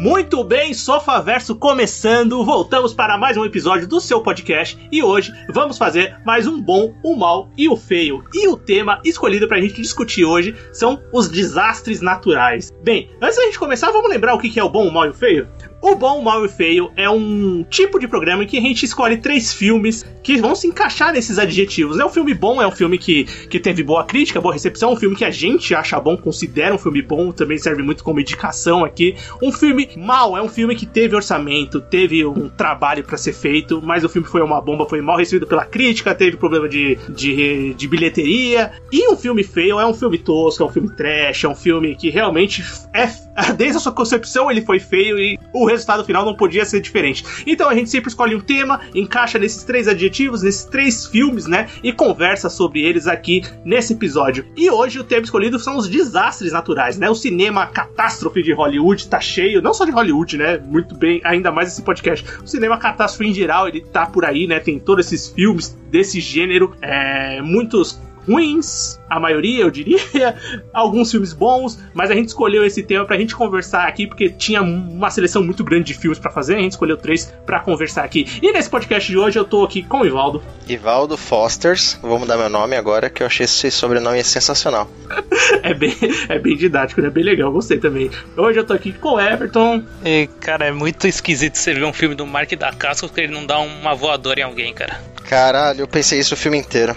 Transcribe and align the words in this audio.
Muito 0.00 0.42
bem, 0.42 0.72
Sofaverso 0.72 1.54
começando. 1.54 2.42
Voltamos 2.42 2.94
para 2.94 3.18
mais 3.18 3.36
um 3.36 3.44
episódio 3.44 3.86
do 3.86 4.00
seu 4.00 4.22
podcast 4.22 4.78
e 4.90 5.02
hoje 5.02 5.30
vamos 5.50 5.76
fazer 5.76 6.16
mais 6.24 6.46
um 6.46 6.58
bom, 6.58 6.94
o 7.04 7.14
mal 7.14 7.50
e 7.54 7.68
o 7.68 7.76
feio. 7.76 8.24
E 8.32 8.48
o 8.48 8.56
tema 8.56 9.02
escolhido 9.04 9.46
para 9.46 9.58
a 9.58 9.60
gente 9.60 9.74
discutir 9.74 10.24
hoje 10.24 10.56
são 10.72 11.02
os 11.12 11.28
desastres 11.28 12.00
naturais. 12.00 12.70
Bem, 12.82 13.10
antes 13.20 13.36
da 13.36 13.44
gente 13.44 13.58
começar, 13.58 13.90
vamos 13.90 14.08
lembrar 14.08 14.32
o 14.32 14.38
que 14.38 14.58
é 14.58 14.64
o 14.64 14.70
bom, 14.70 14.88
o 14.88 14.90
mal 14.90 15.04
e 15.04 15.10
o 15.10 15.14
feio? 15.14 15.46
O 15.82 15.94
Bom, 15.94 16.18
o 16.18 16.22
Mal 16.22 16.42
e 16.42 16.46
o 16.46 16.48
Feio 16.48 16.90
é 16.94 17.08
um 17.08 17.64
tipo 17.64 17.98
de 17.98 18.06
programa 18.06 18.44
em 18.44 18.46
que 18.46 18.58
a 18.58 18.60
gente 18.60 18.84
escolhe 18.84 19.16
três 19.16 19.50
filmes 19.50 20.04
que 20.22 20.36
vão 20.36 20.54
se 20.54 20.66
encaixar 20.66 21.10
nesses 21.10 21.38
adjetivos. 21.38 21.98
É 21.98 22.04
um 22.04 22.10
filme 22.10 22.34
bom, 22.34 22.60
é 22.60 22.66
um 22.66 22.70
filme 22.70 22.98
que, 22.98 23.24
que 23.24 23.58
teve 23.58 23.82
boa 23.82 24.04
crítica, 24.04 24.42
boa 24.42 24.52
recepção, 24.52 24.92
um 24.92 24.96
filme 24.96 25.16
que 25.16 25.24
a 25.24 25.30
gente 25.30 25.74
acha 25.74 25.98
bom, 25.98 26.18
considera 26.18 26.74
um 26.74 26.78
filme 26.78 27.00
bom, 27.00 27.32
também 27.32 27.56
serve 27.56 27.82
muito 27.82 28.04
como 28.04 28.20
indicação 28.20 28.84
aqui. 28.84 29.16
Um 29.42 29.50
filme 29.50 29.88
mal, 29.96 30.36
é 30.36 30.42
um 30.42 30.50
filme 30.50 30.76
que 30.76 30.84
teve 30.84 31.16
orçamento, 31.16 31.80
teve 31.80 32.26
um 32.26 32.50
trabalho 32.50 33.02
para 33.02 33.16
ser 33.16 33.32
feito, 33.32 33.80
mas 33.82 34.04
o 34.04 34.08
filme 34.10 34.28
foi 34.28 34.42
uma 34.42 34.60
bomba, 34.60 34.86
foi 34.86 35.00
mal 35.00 35.16
recebido 35.16 35.46
pela 35.46 35.64
crítica, 35.64 36.14
teve 36.14 36.36
problema 36.36 36.68
de, 36.68 36.98
de, 37.08 37.72
de 37.72 37.88
bilheteria. 37.88 38.72
E 38.92 39.10
um 39.10 39.16
filme 39.16 39.42
feio 39.42 39.80
é 39.80 39.86
um 39.86 39.94
filme 39.94 40.18
tosco, 40.18 40.62
é 40.62 40.66
um 40.66 40.70
filme 40.70 40.90
trash, 40.94 41.44
é 41.44 41.48
um 41.48 41.54
filme 41.54 41.96
que 41.96 42.10
realmente 42.10 42.62
é. 42.92 43.08
Desde 43.56 43.78
a 43.78 43.80
sua 43.80 43.92
concepção 43.92 44.50
ele 44.50 44.60
foi 44.60 44.78
feio 44.78 45.18
e 45.18 45.38
o 45.54 45.69
resultado 45.72 46.04
final 46.04 46.24
não 46.24 46.34
podia 46.34 46.64
ser 46.64 46.80
diferente. 46.80 47.24
Então 47.46 47.68
a 47.68 47.74
gente 47.74 47.90
sempre 47.90 48.08
escolhe 48.08 48.34
um 48.34 48.40
tema, 48.40 48.80
encaixa 48.94 49.38
nesses 49.38 49.64
três 49.64 49.88
adjetivos, 49.88 50.42
nesses 50.42 50.64
três 50.64 51.06
filmes, 51.06 51.46
né? 51.46 51.68
E 51.82 51.92
conversa 51.92 52.48
sobre 52.48 52.82
eles 52.82 53.06
aqui 53.06 53.42
nesse 53.64 53.92
episódio. 53.92 54.46
E 54.56 54.70
hoje 54.70 54.98
o 54.98 55.04
tema 55.04 55.22
escolhido 55.22 55.58
são 55.58 55.76
os 55.76 55.88
desastres 55.88 56.52
naturais, 56.52 56.98
né? 56.98 57.08
O 57.08 57.14
cinema 57.14 57.66
catástrofe 57.66 58.42
de 58.42 58.52
Hollywood 58.52 59.08
tá 59.08 59.20
cheio, 59.20 59.62
não 59.62 59.74
só 59.74 59.84
de 59.84 59.90
Hollywood, 59.90 60.36
né? 60.36 60.58
Muito 60.58 60.94
bem, 60.94 61.20
ainda 61.24 61.50
mais 61.50 61.68
esse 61.68 61.82
podcast. 61.82 62.24
O 62.42 62.46
cinema 62.46 62.78
catástrofe 62.78 63.30
em 63.30 63.34
geral, 63.34 63.68
ele 63.68 63.80
tá 63.80 64.06
por 64.06 64.24
aí, 64.24 64.46
né? 64.46 64.60
Tem 64.60 64.78
todos 64.78 65.06
esses 65.06 65.28
filmes 65.28 65.76
desse 65.90 66.20
gênero, 66.20 66.74
é, 66.80 67.42
muitos 67.42 67.98
ruins, 68.26 69.00
a 69.08 69.18
maioria, 69.18 69.62
eu 69.62 69.70
diria, 69.70 69.98
alguns 70.72 71.10
filmes 71.10 71.32
bons, 71.32 71.78
mas 71.94 72.10
a 72.10 72.14
gente 72.14 72.28
escolheu 72.28 72.64
esse 72.64 72.82
tema 72.82 73.04
pra 73.04 73.18
gente 73.18 73.34
conversar 73.34 73.86
aqui, 73.86 74.06
porque 74.06 74.30
tinha 74.30 74.62
uma 74.62 75.10
seleção 75.10 75.42
muito 75.42 75.64
grande 75.64 75.84
de 75.84 75.94
filmes 75.94 76.18
para 76.18 76.30
fazer, 76.30 76.56
a 76.56 76.58
gente 76.60 76.72
escolheu 76.72 76.96
três 76.96 77.32
para 77.44 77.60
conversar 77.60 78.04
aqui. 78.04 78.26
E 78.42 78.52
nesse 78.52 78.70
podcast 78.70 79.10
de 79.10 79.18
hoje 79.18 79.38
eu 79.38 79.44
tô 79.44 79.64
aqui 79.64 79.82
com 79.82 80.00
o 80.00 80.06
Ivaldo. 80.06 80.42
Ivaldo 80.68 81.16
Fosters, 81.16 81.98
vou 82.02 82.18
mudar 82.18 82.36
meu 82.36 82.48
nome 82.48 82.76
agora, 82.76 83.10
que 83.10 83.22
eu 83.22 83.26
achei 83.26 83.44
esse 83.44 83.70
sobrenome 83.70 84.22
sensacional. 84.22 84.88
é, 85.62 85.74
bem, 85.74 85.94
é 86.28 86.38
bem 86.38 86.56
didático, 86.56 87.00
né? 87.00 87.10
Bem 87.10 87.24
legal, 87.24 87.50
gostei 87.52 87.78
também. 87.78 88.10
Hoje 88.36 88.58
eu 88.58 88.64
tô 88.64 88.72
aqui 88.72 88.92
com 88.92 89.14
o 89.14 89.20
Everton. 89.20 89.82
E, 90.04 90.28
cara, 90.40 90.66
é 90.66 90.72
muito 90.72 91.06
esquisito 91.06 91.56
você 91.56 91.74
ver 91.74 91.84
um 91.84 91.92
filme 91.92 92.14
do 92.14 92.26
Mark 92.26 92.52
da 92.52 92.72
Casca 92.72 93.06
porque 93.06 93.22
ele 93.22 93.32
não 93.32 93.46
dá 93.46 93.58
uma 93.58 93.94
voadora 93.94 94.40
em 94.40 94.44
alguém, 94.44 94.72
cara. 94.72 95.00
Caralho, 95.28 95.80
eu 95.80 95.88
pensei 95.88 96.18
isso 96.18 96.34
o 96.34 96.36
filme 96.36 96.58
inteiro. 96.58 96.94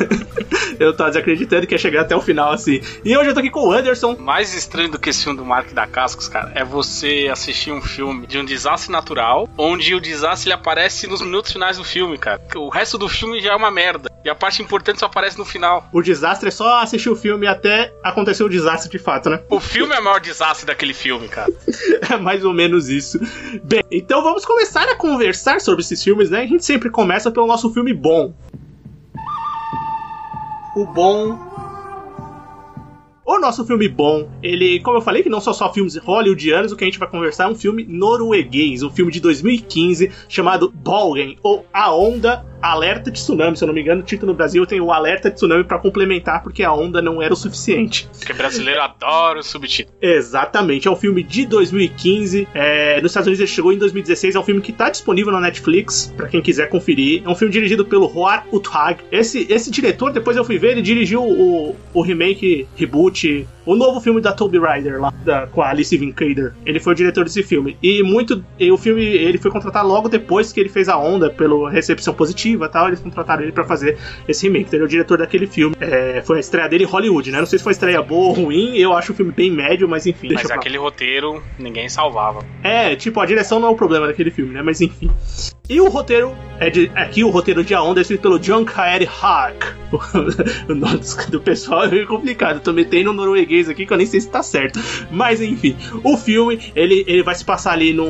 eu 0.78 0.96
tava 0.96 1.10
desacreditando 1.10 1.66
que 1.66 1.74
ia 1.74 1.78
chegar 1.78 2.02
até 2.02 2.16
o 2.16 2.20
final 2.20 2.52
assim. 2.52 2.80
E 3.04 3.16
hoje 3.16 3.30
eu 3.30 3.34
tô 3.34 3.40
aqui 3.40 3.50
com 3.50 3.68
o 3.68 3.72
Anderson. 3.72 4.16
Mais 4.18 4.54
estranho 4.54 4.90
do 4.90 4.98
que 4.98 5.10
esse 5.10 5.24
filme 5.24 5.38
do 5.38 5.44
Mark 5.44 5.72
da 5.72 5.86
Cascos, 5.86 6.28
cara, 6.28 6.52
é 6.54 6.64
você 6.64 7.28
assistir 7.30 7.72
um 7.72 7.82
filme 7.82 8.26
de 8.26 8.38
um 8.38 8.44
desastre 8.44 8.92
natural, 8.92 9.48
onde 9.56 9.94
o 9.94 10.00
desastre 10.00 10.48
ele 10.48 10.54
aparece 10.54 11.06
nos 11.06 11.20
minutos 11.20 11.52
finais 11.52 11.76
do 11.76 11.84
filme, 11.84 12.16
cara. 12.16 12.40
O 12.56 12.68
resto 12.68 12.96
do 12.96 13.08
filme 13.08 13.40
já 13.40 13.52
é 13.52 13.56
uma 13.56 13.70
merda. 13.70 14.10
E 14.24 14.30
a 14.30 14.34
parte 14.34 14.62
importante 14.62 15.00
só 15.00 15.06
aparece 15.06 15.38
no 15.38 15.44
final. 15.44 15.88
O 15.92 16.02
desastre 16.02 16.48
é 16.48 16.50
só 16.50 16.80
assistir 16.80 17.08
o 17.08 17.16
filme 17.16 17.46
até 17.46 17.92
acontecer 18.02 18.44
o 18.44 18.48
desastre 18.48 18.90
de 18.90 18.98
fato, 18.98 19.30
né? 19.30 19.40
O 19.48 19.58
filme 19.58 19.94
é 19.94 20.00
o 20.00 20.04
maior 20.04 20.20
desastre 20.20 20.66
daquele 20.66 20.92
filme, 20.92 21.28
cara. 21.28 21.50
é 22.12 22.16
mais 22.16 22.44
ou 22.44 22.52
menos 22.52 22.88
isso. 22.88 23.18
Bem, 23.62 23.82
então 23.90 24.22
vamos 24.22 24.44
começar 24.44 24.88
a 24.88 24.96
conversar 24.96 25.60
sobre 25.60 25.82
esses 25.82 26.02
filmes, 26.02 26.30
né? 26.30 26.42
A 26.42 26.46
gente 26.46 26.64
sempre 26.64 26.90
começa 26.90 27.30
pelo 27.30 27.46
nosso 27.46 27.57
filme 27.72 27.92
bom. 27.92 28.32
O 30.76 30.86
bom 30.86 31.48
o 33.30 33.38
nosso 33.38 33.62
filme 33.66 33.86
bom, 33.86 34.26
ele, 34.42 34.80
como 34.80 34.96
eu 34.96 35.02
falei, 35.02 35.22
que 35.22 35.28
não 35.28 35.38
são 35.38 35.52
só 35.52 35.70
filmes 35.70 35.96
hollywoodianos, 35.98 36.72
o 36.72 36.76
que 36.76 36.84
a 36.84 36.86
gente 36.86 36.98
vai 36.98 37.06
conversar 37.06 37.44
é 37.44 37.48
um 37.48 37.54
filme 37.54 37.84
norueguês, 37.84 38.82
um 38.82 38.88
filme 38.88 39.12
de 39.12 39.20
2015 39.20 40.10
chamado 40.30 40.72
Bolgen, 40.74 41.36
ou 41.42 41.66
A 41.70 41.94
Onda 41.94 42.46
Alerta 42.60 43.10
de 43.10 43.18
Tsunami, 43.18 43.56
se 43.56 43.64
eu 43.64 43.68
não 43.68 43.74
me 43.74 43.80
engano, 43.80 44.00
o 44.00 44.04
título 44.04 44.32
no 44.32 44.36
Brasil 44.36 44.66
tem 44.66 44.80
o 44.80 44.90
Alerta 44.92 45.30
de 45.30 45.36
Tsunami 45.36 45.64
para 45.64 45.78
complementar, 45.78 46.42
porque 46.42 46.62
a 46.62 46.72
onda 46.72 47.00
não 47.00 47.22
era 47.22 47.32
o 47.32 47.36
suficiente. 47.36 48.08
Porque 48.18 48.32
brasileiro 48.32 48.82
adora 48.82 49.40
o 49.40 49.42
subtítulo. 49.42 49.96
Exatamente, 50.00 50.88
é 50.88 50.90
um 50.90 50.96
filme 50.96 51.22
de 51.22 51.46
2015. 51.46 52.48
É, 52.54 53.00
nos 53.00 53.10
Estados 53.10 53.26
Unidos 53.26 53.40
ele 53.40 53.48
chegou 53.48 53.72
em 53.72 53.78
2016, 53.78 54.34
é 54.34 54.38
um 54.38 54.42
filme 54.42 54.60
que 54.60 54.70
está 54.72 54.90
disponível 54.90 55.32
na 55.32 55.40
Netflix, 55.40 56.12
para 56.16 56.28
quem 56.28 56.42
quiser 56.42 56.68
conferir. 56.68 57.22
É 57.24 57.28
um 57.28 57.34
filme 57.34 57.52
dirigido 57.52 57.84
pelo 57.84 58.06
Roar 58.06 58.46
Uthag. 58.52 59.02
Esse, 59.12 59.46
esse 59.50 59.70
diretor, 59.70 60.12
depois 60.12 60.36
eu 60.36 60.44
fui 60.44 60.58
ver, 60.58 60.72
ele 60.72 60.82
dirigiu 60.82 61.22
o, 61.22 61.76
o 61.94 62.02
remake, 62.02 62.66
reboot, 62.76 63.46
o 63.64 63.76
novo 63.76 64.00
filme 64.00 64.20
da 64.20 64.32
Toby 64.32 64.58
Ryder, 64.58 65.00
lá, 65.00 65.12
da, 65.24 65.46
com 65.46 65.62
a 65.62 65.68
Alice 65.68 65.96
Vincader. 65.96 66.54
Ele 66.64 66.80
foi 66.80 66.92
o 66.92 66.96
diretor 66.96 67.24
desse 67.24 67.42
filme. 67.42 67.76
E 67.82 68.02
muito. 68.02 68.44
E 68.58 68.70
o 68.72 68.78
filme 68.78 69.02
ele 69.02 69.38
foi 69.38 69.50
contratado 69.50 69.86
logo 69.86 70.08
depois 70.08 70.52
que 70.52 70.58
ele 70.58 70.68
fez 70.68 70.88
a 70.88 70.96
onda, 70.98 71.30
pela 71.30 71.70
recepção 71.70 72.14
positiva 72.14 72.47
e 72.54 72.68
tal, 72.68 72.88
eles 72.88 73.00
contrataram 73.00 73.42
ele 73.42 73.52
para 73.52 73.64
fazer 73.64 73.98
esse 74.26 74.46
remake. 74.46 74.66
Então 74.66 74.76
ele 74.78 74.84
é 74.84 74.86
o 74.86 74.88
diretor 74.88 75.18
daquele 75.18 75.46
filme. 75.46 75.76
É, 75.80 76.22
foi 76.22 76.38
a 76.38 76.40
estreia 76.40 76.68
dele 76.68 76.84
em 76.84 76.86
Hollywood, 76.86 77.30
né? 77.30 77.38
Não 77.38 77.46
sei 77.46 77.58
se 77.58 77.62
foi 77.62 77.72
estreia 77.72 78.02
boa 78.02 78.28
ou 78.28 78.32
ruim, 78.32 78.76
eu 78.76 78.92
acho 78.92 79.12
o 79.12 79.14
filme 79.14 79.32
bem 79.32 79.50
médio, 79.50 79.88
mas 79.88 80.06
enfim. 80.06 80.28
Mas 80.32 80.50
aquele 80.50 80.78
roteiro 80.78 81.42
ninguém 81.58 81.88
salvava. 81.88 82.40
É, 82.62 82.94
tipo, 82.96 83.20
a 83.20 83.26
direção 83.26 83.60
não 83.60 83.68
é 83.68 83.70
o 83.70 83.76
problema 83.76 84.06
daquele 84.06 84.30
filme, 84.30 84.52
né? 84.52 84.62
Mas 84.62 84.80
enfim. 84.80 85.10
E 85.68 85.82
o 85.82 85.88
roteiro 85.90 86.34
é 86.58 86.70
de. 86.70 86.90
Aqui 86.94 87.22
o 87.22 87.28
roteiro 87.28 87.62
de 87.62 87.74
A 87.74 87.82
Onda 87.82 88.00
é 88.00 88.02
escrito 88.02 88.22
pelo 88.22 88.38
John 88.38 88.64
Kaeri 88.64 89.06
Hark. 89.06 89.66
o 90.66 90.74
nome 90.74 91.00
do 91.28 91.40
pessoal 91.40 91.84
é 91.84 91.88
meio 91.88 92.06
complicado. 92.06 92.60
Tô 92.60 92.72
metendo 92.72 93.12
no 93.12 93.20
norueguês 93.20 93.68
aqui 93.68 93.84
que 93.84 93.92
eu 93.92 93.98
nem 93.98 94.06
sei 94.06 94.18
se 94.18 94.30
tá 94.30 94.42
certo. 94.42 94.80
Mas 95.10 95.42
enfim, 95.42 95.76
o 96.02 96.16
filme 96.16 96.72
ele, 96.74 97.04
ele 97.06 97.22
vai 97.22 97.34
se 97.34 97.44
passar 97.44 97.72
ali 97.72 97.92
no, 97.92 98.06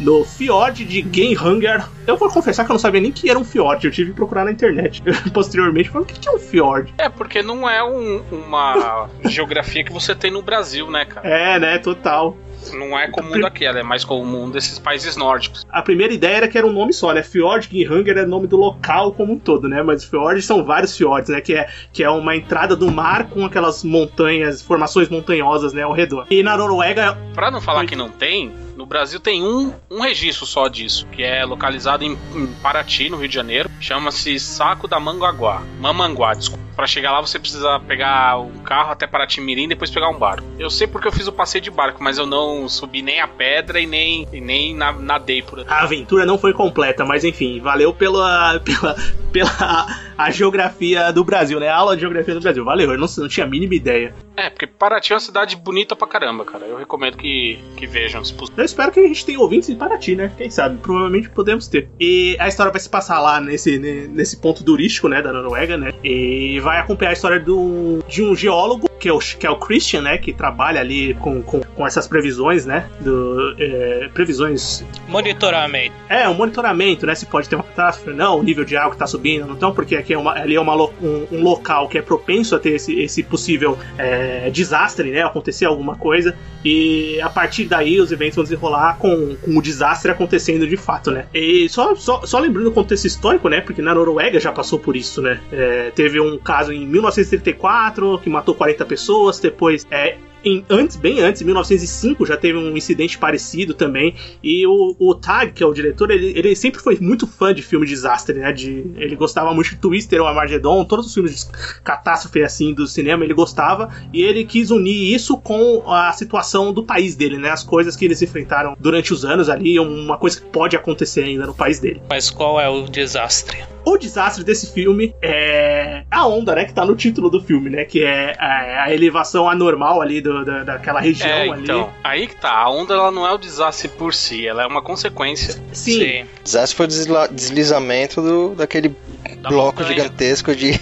no 0.00 0.24
Fjord 0.24 0.84
de 0.84 1.06
Genhanger. 1.08 1.86
Eu 2.04 2.16
vou 2.16 2.28
confessar 2.30 2.64
que 2.64 2.70
eu 2.72 2.74
não 2.74 2.80
sabia 2.80 3.00
nem 3.00 3.12
que 3.12 3.30
era 3.30 3.38
um 3.38 3.44
Fjord. 3.44 3.86
Eu 3.86 3.92
tive 3.92 4.10
que 4.10 4.16
procurar 4.16 4.44
na 4.44 4.50
internet 4.50 5.00
posteriormente. 5.32 5.90
Falando 5.90 6.08
que 6.08 6.18
tinha 6.18 6.34
um 6.34 6.40
Fjord. 6.40 6.92
É, 6.98 7.08
porque 7.08 7.44
não 7.44 7.70
é 7.70 7.80
um, 7.84 8.24
uma 8.32 9.08
geografia 9.24 9.84
que 9.84 9.92
você 9.92 10.16
tem 10.16 10.32
no 10.32 10.42
Brasil, 10.42 10.90
né, 10.90 11.04
cara? 11.04 11.28
É, 11.28 11.60
né? 11.60 11.78
Total 11.78 12.36
não 12.72 12.98
é 12.98 13.08
comum 13.08 13.40
daqui, 13.40 13.64
ela 13.64 13.80
é 13.80 13.82
mais 13.82 14.04
comum 14.04 14.50
desses 14.50 14.78
países 14.78 15.16
nórdicos. 15.16 15.64
A 15.70 15.82
primeira 15.82 16.12
ideia 16.12 16.36
era 16.38 16.48
que 16.48 16.58
era 16.58 16.66
um 16.66 16.72
nome 16.72 16.92
só, 16.92 17.12
né? 17.12 17.22
Fjord 17.22 17.68
Ginghanger 17.70 18.18
é 18.18 18.26
nome 18.26 18.46
do 18.46 18.56
local 18.56 19.12
como 19.12 19.34
um 19.34 19.38
todo, 19.38 19.68
né? 19.68 19.82
Mas 19.82 20.04
fjords 20.04 20.44
são 20.44 20.64
vários 20.64 20.96
fjords, 20.96 21.28
né? 21.28 21.40
Que 21.40 21.54
é, 21.54 21.68
que 21.92 22.02
é 22.02 22.10
uma 22.10 22.36
entrada 22.36 22.76
do 22.76 22.90
mar 22.90 23.28
com 23.28 23.44
aquelas 23.44 23.84
montanhas, 23.84 24.62
formações 24.62 25.08
montanhosas, 25.08 25.72
né? 25.72 25.82
Ao 25.82 25.92
redor. 25.92 26.26
E 26.30 26.42
na 26.42 26.56
Noruega. 26.56 27.16
Pra 27.34 27.50
não 27.50 27.60
falar 27.60 27.86
que 27.86 27.96
não 27.96 28.08
tem, 28.08 28.52
no 28.78 28.86
Brasil 28.86 29.18
tem 29.18 29.42
um, 29.42 29.74
um 29.90 30.00
registro 30.00 30.46
só 30.46 30.68
disso, 30.68 31.04
que 31.08 31.20
é 31.20 31.44
localizado 31.44 32.04
em, 32.04 32.16
em 32.32 32.46
Paraty, 32.62 33.10
no 33.10 33.16
Rio 33.16 33.28
de 33.28 33.34
Janeiro. 33.34 33.68
Chama-se 33.80 34.38
Saco 34.38 34.86
da 34.86 35.00
Manguaguá. 35.00 35.62
Mamanguá, 35.80 36.32
desculpa. 36.32 36.62
Pra 36.76 36.86
chegar 36.86 37.10
lá 37.10 37.20
você 37.20 37.40
precisa 37.40 37.80
pegar 37.80 38.38
um 38.38 38.58
carro 38.58 38.92
até 38.92 39.04
Paraty 39.04 39.40
Mirim 39.40 39.64
e 39.64 39.68
depois 39.70 39.90
pegar 39.90 40.08
um 40.08 40.16
barco. 40.16 40.46
Eu 40.60 40.70
sei 40.70 40.86
porque 40.86 41.08
eu 41.08 41.12
fiz 41.12 41.26
o 41.26 41.32
passeio 41.32 41.60
de 41.60 41.72
barco, 41.72 42.00
mas 42.00 42.18
eu 42.18 42.26
não 42.26 42.68
subi 42.68 43.02
nem 43.02 43.20
a 43.20 43.26
pedra 43.26 43.80
e 43.80 43.86
nem, 43.86 44.28
e 44.32 44.40
nem 44.40 44.76
nadei 44.76 45.42
por 45.42 45.58
A 45.68 45.82
aventura 45.82 46.24
não 46.24 46.38
foi 46.38 46.52
completa, 46.52 47.04
mas 47.04 47.24
enfim, 47.24 47.58
valeu 47.58 47.92
pela, 47.92 48.60
pela, 48.62 48.94
pela 49.32 49.88
a 50.16 50.30
geografia 50.30 51.12
do 51.12 51.24
Brasil, 51.24 51.58
né? 51.58 51.68
A 51.68 51.74
aula 51.74 51.96
de 51.96 52.02
geografia 52.02 52.34
do 52.34 52.40
Brasil. 52.40 52.64
Valeu, 52.64 52.92
eu 52.92 52.98
não, 52.98 53.08
não 53.18 53.28
tinha 53.28 53.44
a 53.44 53.48
mínima 53.48 53.74
ideia. 53.74 54.14
É, 54.38 54.48
porque 54.48 54.68
Paraty 54.68 55.12
é 55.12 55.16
uma 55.16 55.20
cidade 55.20 55.56
bonita 55.56 55.96
pra 55.96 56.06
caramba, 56.06 56.44
cara. 56.44 56.64
Eu 56.64 56.76
recomendo 56.76 57.16
que, 57.16 57.58
que 57.76 57.88
vejam. 57.88 58.24
Se 58.24 58.32
eu 58.56 58.64
espero 58.64 58.92
que 58.92 59.00
a 59.00 59.06
gente 59.08 59.26
tenha 59.26 59.40
ouvintes 59.40 59.68
em 59.68 59.74
Paraty, 59.74 60.14
né? 60.14 60.32
Quem 60.38 60.48
sabe? 60.48 60.78
Provavelmente 60.78 61.28
podemos 61.28 61.66
ter. 61.66 61.88
E 61.98 62.36
a 62.38 62.46
história 62.46 62.70
vai 62.70 62.80
se 62.80 62.88
passar 62.88 63.20
lá 63.20 63.40
nesse, 63.40 63.80
nesse 63.80 64.36
ponto 64.40 64.62
turístico, 64.62 65.08
né? 65.08 65.20
Da 65.20 65.32
Noruega, 65.32 65.76
né? 65.76 65.92
E 66.04 66.60
vai 66.60 66.78
acompanhar 66.78 67.10
a 67.10 67.14
história 67.14 67.40
do, 67.40 67.98
de 68.06 68.22
um 68.22 68.36
geólogo 68.36 68.87
que 68.98 69.08
é 69.08 69.12
o, 69.12 69.18
que 69.18 69.46
é 69.46 69.50
o 69.50 69.56
Christian, 69.56 70.02
né? 70.02 70.18
Que 70.18 70.32
trabalha 70.32 70.80
ali 70.80 71.14
com, 71.14 71.42
com, 71.42 71.60
com 71.60 71.86
essas 71.86 72.06
previsões, 72.06 72.66
né? 72.66 72.88
Do, 73.00 73.54
é, 73.58 74.08
previsões. 74.12 74.84
Monitoramento. 75.06 75.94
É, 76.08 76.28
um 76.28 76.34
monitoramento, 76.34 77.06
né? 77.06 77.14
Se 77.14 77.26
pode 77.26 77.48
ter 77.48 77.56
uma 77.56 77.64
catástrofe, 77.64 78.16
não, 78.16 78.38
o 78.38 78.42
nível 78.42 78.64
de 78.64 78.76
água 78.76 78.92
está 78.92 79.06
subindo, 79.06 79.46
não 79.46 79.54
então, 79.54 79.72
porque 79.72 79.96
aqui 79.96 80.14
é 80.14 80.18
uma, 80.18 80.32
ali 80.32 80.54
é 80.54 80.60
uma, 80.60 80.74
um, 80.76 81.26
um, 81.32 81.42
local 81.42 81.88
que 81.88 81.98
é 81.98 82.02
propenso 82.02 82.54
a 82.54 82.58
ter 82.58 82.70
esse, 82.70 82.98
esse 83.00 83.22
possível 83.22 83.78
é, 83.96 84.50
desastre, 84.50 85.10
né? 85.10 85.22
Acontecer 85.22 85.64
alguma 85.64 85.96
coisa. 85.96 86.36
E 86.64 87.20
a 87.20 87.28
partir 87.28 87.64
daí 87.64 88.00
os 88.00 88.10
eventos 88.10 88.36
vão 88.36 88.44
desenrolar 88.44 88.98
com, 88.98 89.36
com 89.36 89.56
o 89.56 89.62
desastre 89.62 90.10
acontecendo 90.10 90.66
de 90.66 90.76
fato, 90.76 91.10
né? 91.10 91.26
E 91.32 91.68
só, 91.68 91.94
só, 91.94 92.24
só 92.24 92.38
lembrando 92.38 92.68
o 92.68 92.72
contexto 92.72 93.06
histórico, 93.06 93.48
né? 93.48 93.60
Porque 93.60 93.80
na 93.80 93.94
Noruega 93.94 94.40
já 94.40 94.52
passou 94.52 94.78
por 94.78 94.96
isso, 94.96 95.22
né? 95.22 95.40
É, 95.52 95.90
teve 95.94 96.20
um 96.20 96.38
caso 96.38 96.72
em 96.72 96.86
1934 96.86 98.18
que 98.18 98.30
matou 98.30 98.54
40 98.54 98.84
pessoas, 98.88 99.38
depois 99.38 99.86
é, 99.90 100.16
em, 100.44 100.64
antes, 100.70 100.96
bem 100.96 101.20
antes, 101.20 101.42
em 101.42 101.44
1905, 101.44 102.24
já 102.24 102.36
teve 102.36 102.58
um 102.58 102.76
incidente 102.76 103.18
parecido 103.18 103.74
também. 103.74 104.14
E 104.42 104.66
o, 104.66 104.94
o 104.98 105.14
Tag, 105.14 105.52
que 105.52 105.62
é 105.62 105.66
o 105.66 105.72
diretor, 105.72 106.10
ele, 106.10 106.32
ele 106.36 106.54
sempre 106.54 106.80
foi 106.80 106.96
muito 107.00 107.26
fã 107.26 107.52
de 107.52 107.62
filme 107.62 107.86
de 107.86 107.92
desastre, 107.92 108.38
né? 108.38 108.52
De, 108.52 108.92
ele 108.96 109.16
gostava 109.16 109.52
muito 109.52 109.70
de 109.70 109.76
Twister 109.76 110.20
ou 110.20 110.26
Armageddon, 110.26 110.84
todos 110.84 111.06
os 111.06 111.14
filmes 111.14 111.44
de 111.44 111.82
catástrofe 111.82 112.42
assim 112.42 112.72
do 112.72 112.86
cinema 112.86 113.24
ele 113.24 113.34
gostava. 113.34 113.90
E 114.12 114.22
ele 114.22 114.44
quis 114.44 114.70
unir 114.70 115.14
isso 115.14 115.36
com 115.38 115.82
a 115.90 116.12
situação 116.12 116.72
do 116.72 116.82
país 116.82 117.16
dele, 117.16 117.38
né? 117.38 117.50
As 117.50 117.64
coisas 117.64 117.96
que 117.96 118.04
eles 118.04 118.22
enfrentaram 118.22 118.76
durante 118.78 119.12
os 119.12 119.24
anos 119.24 119.48
ali, 119.48 119.78
uma 119.78 120.18
coisa 120.18 120.40
que 120.40 120.46
pode 120.46 120.76
acontecer 120.76 121.24
ainda 121.24 121.46
no 121.46 121.54
país 121.54 121.78
dele. 121.78 122.00
Mas 122.08 122.30
qual 122.30 122.60
é 122.60 122.68
o 122.68 122.86
desastre? 122.86 123.58
O 123.84 123.96
desastre 123.96 124.44
desse 124.44 124.72
filme 124.72 125.14
é 125.22 126.04
a 126.10 126.26
onda, 126.26 126.54
né? 126.54 126.64
Que 126.64 126.72
tá 126.72 126.84
no 126.84 126.94
título 126.94 127.30
do 127.30 127.40
filme, 127.40 127.70
né? 127.70 127.84
Que 127.84 128.04
é 128.04 128.34
a, 128.38 128.92
elevação 128.92 129.48
anormal 129.48 130.00
ali 130.00 130.20
do, 130.20 130.44
da, 130.44 130.64
daquela 130.64 131.00
região 131.00 131.28
é, 131.28 131.50
ali. 131.50 131.62
Então, 131.62 131.90
aí 132.02 132.26
que 132.26 132.36
tá. 132.36 132.52
A 132.52 132.70
onda 132.70 132.94
ela 132.94 133.10
não 133.10 133.26
é 133.26 133.32
o 133.32 133.38
desastre 133.38 133.88
por 133.88 134.14
si, 134.14 134.46
ela 134.46 134.62
é 134.62 134.66
uma 134.66 134.82
consequência. 134.82 135.54
Sim. 135.72 135.98
Sim. 136.00 136.26
Desastre 136.42 136.76
foi 136.76 136.86
o 136.86 137.28
deslizamento 137.28 138.20
do, 138.20 138.54
daquele 138.54 138.94
da 139.40 139.48
bloco 139.48 139.80
montanha. 139.80 139.88
gigantesco 139.88 140.54
de, 140.54 140.72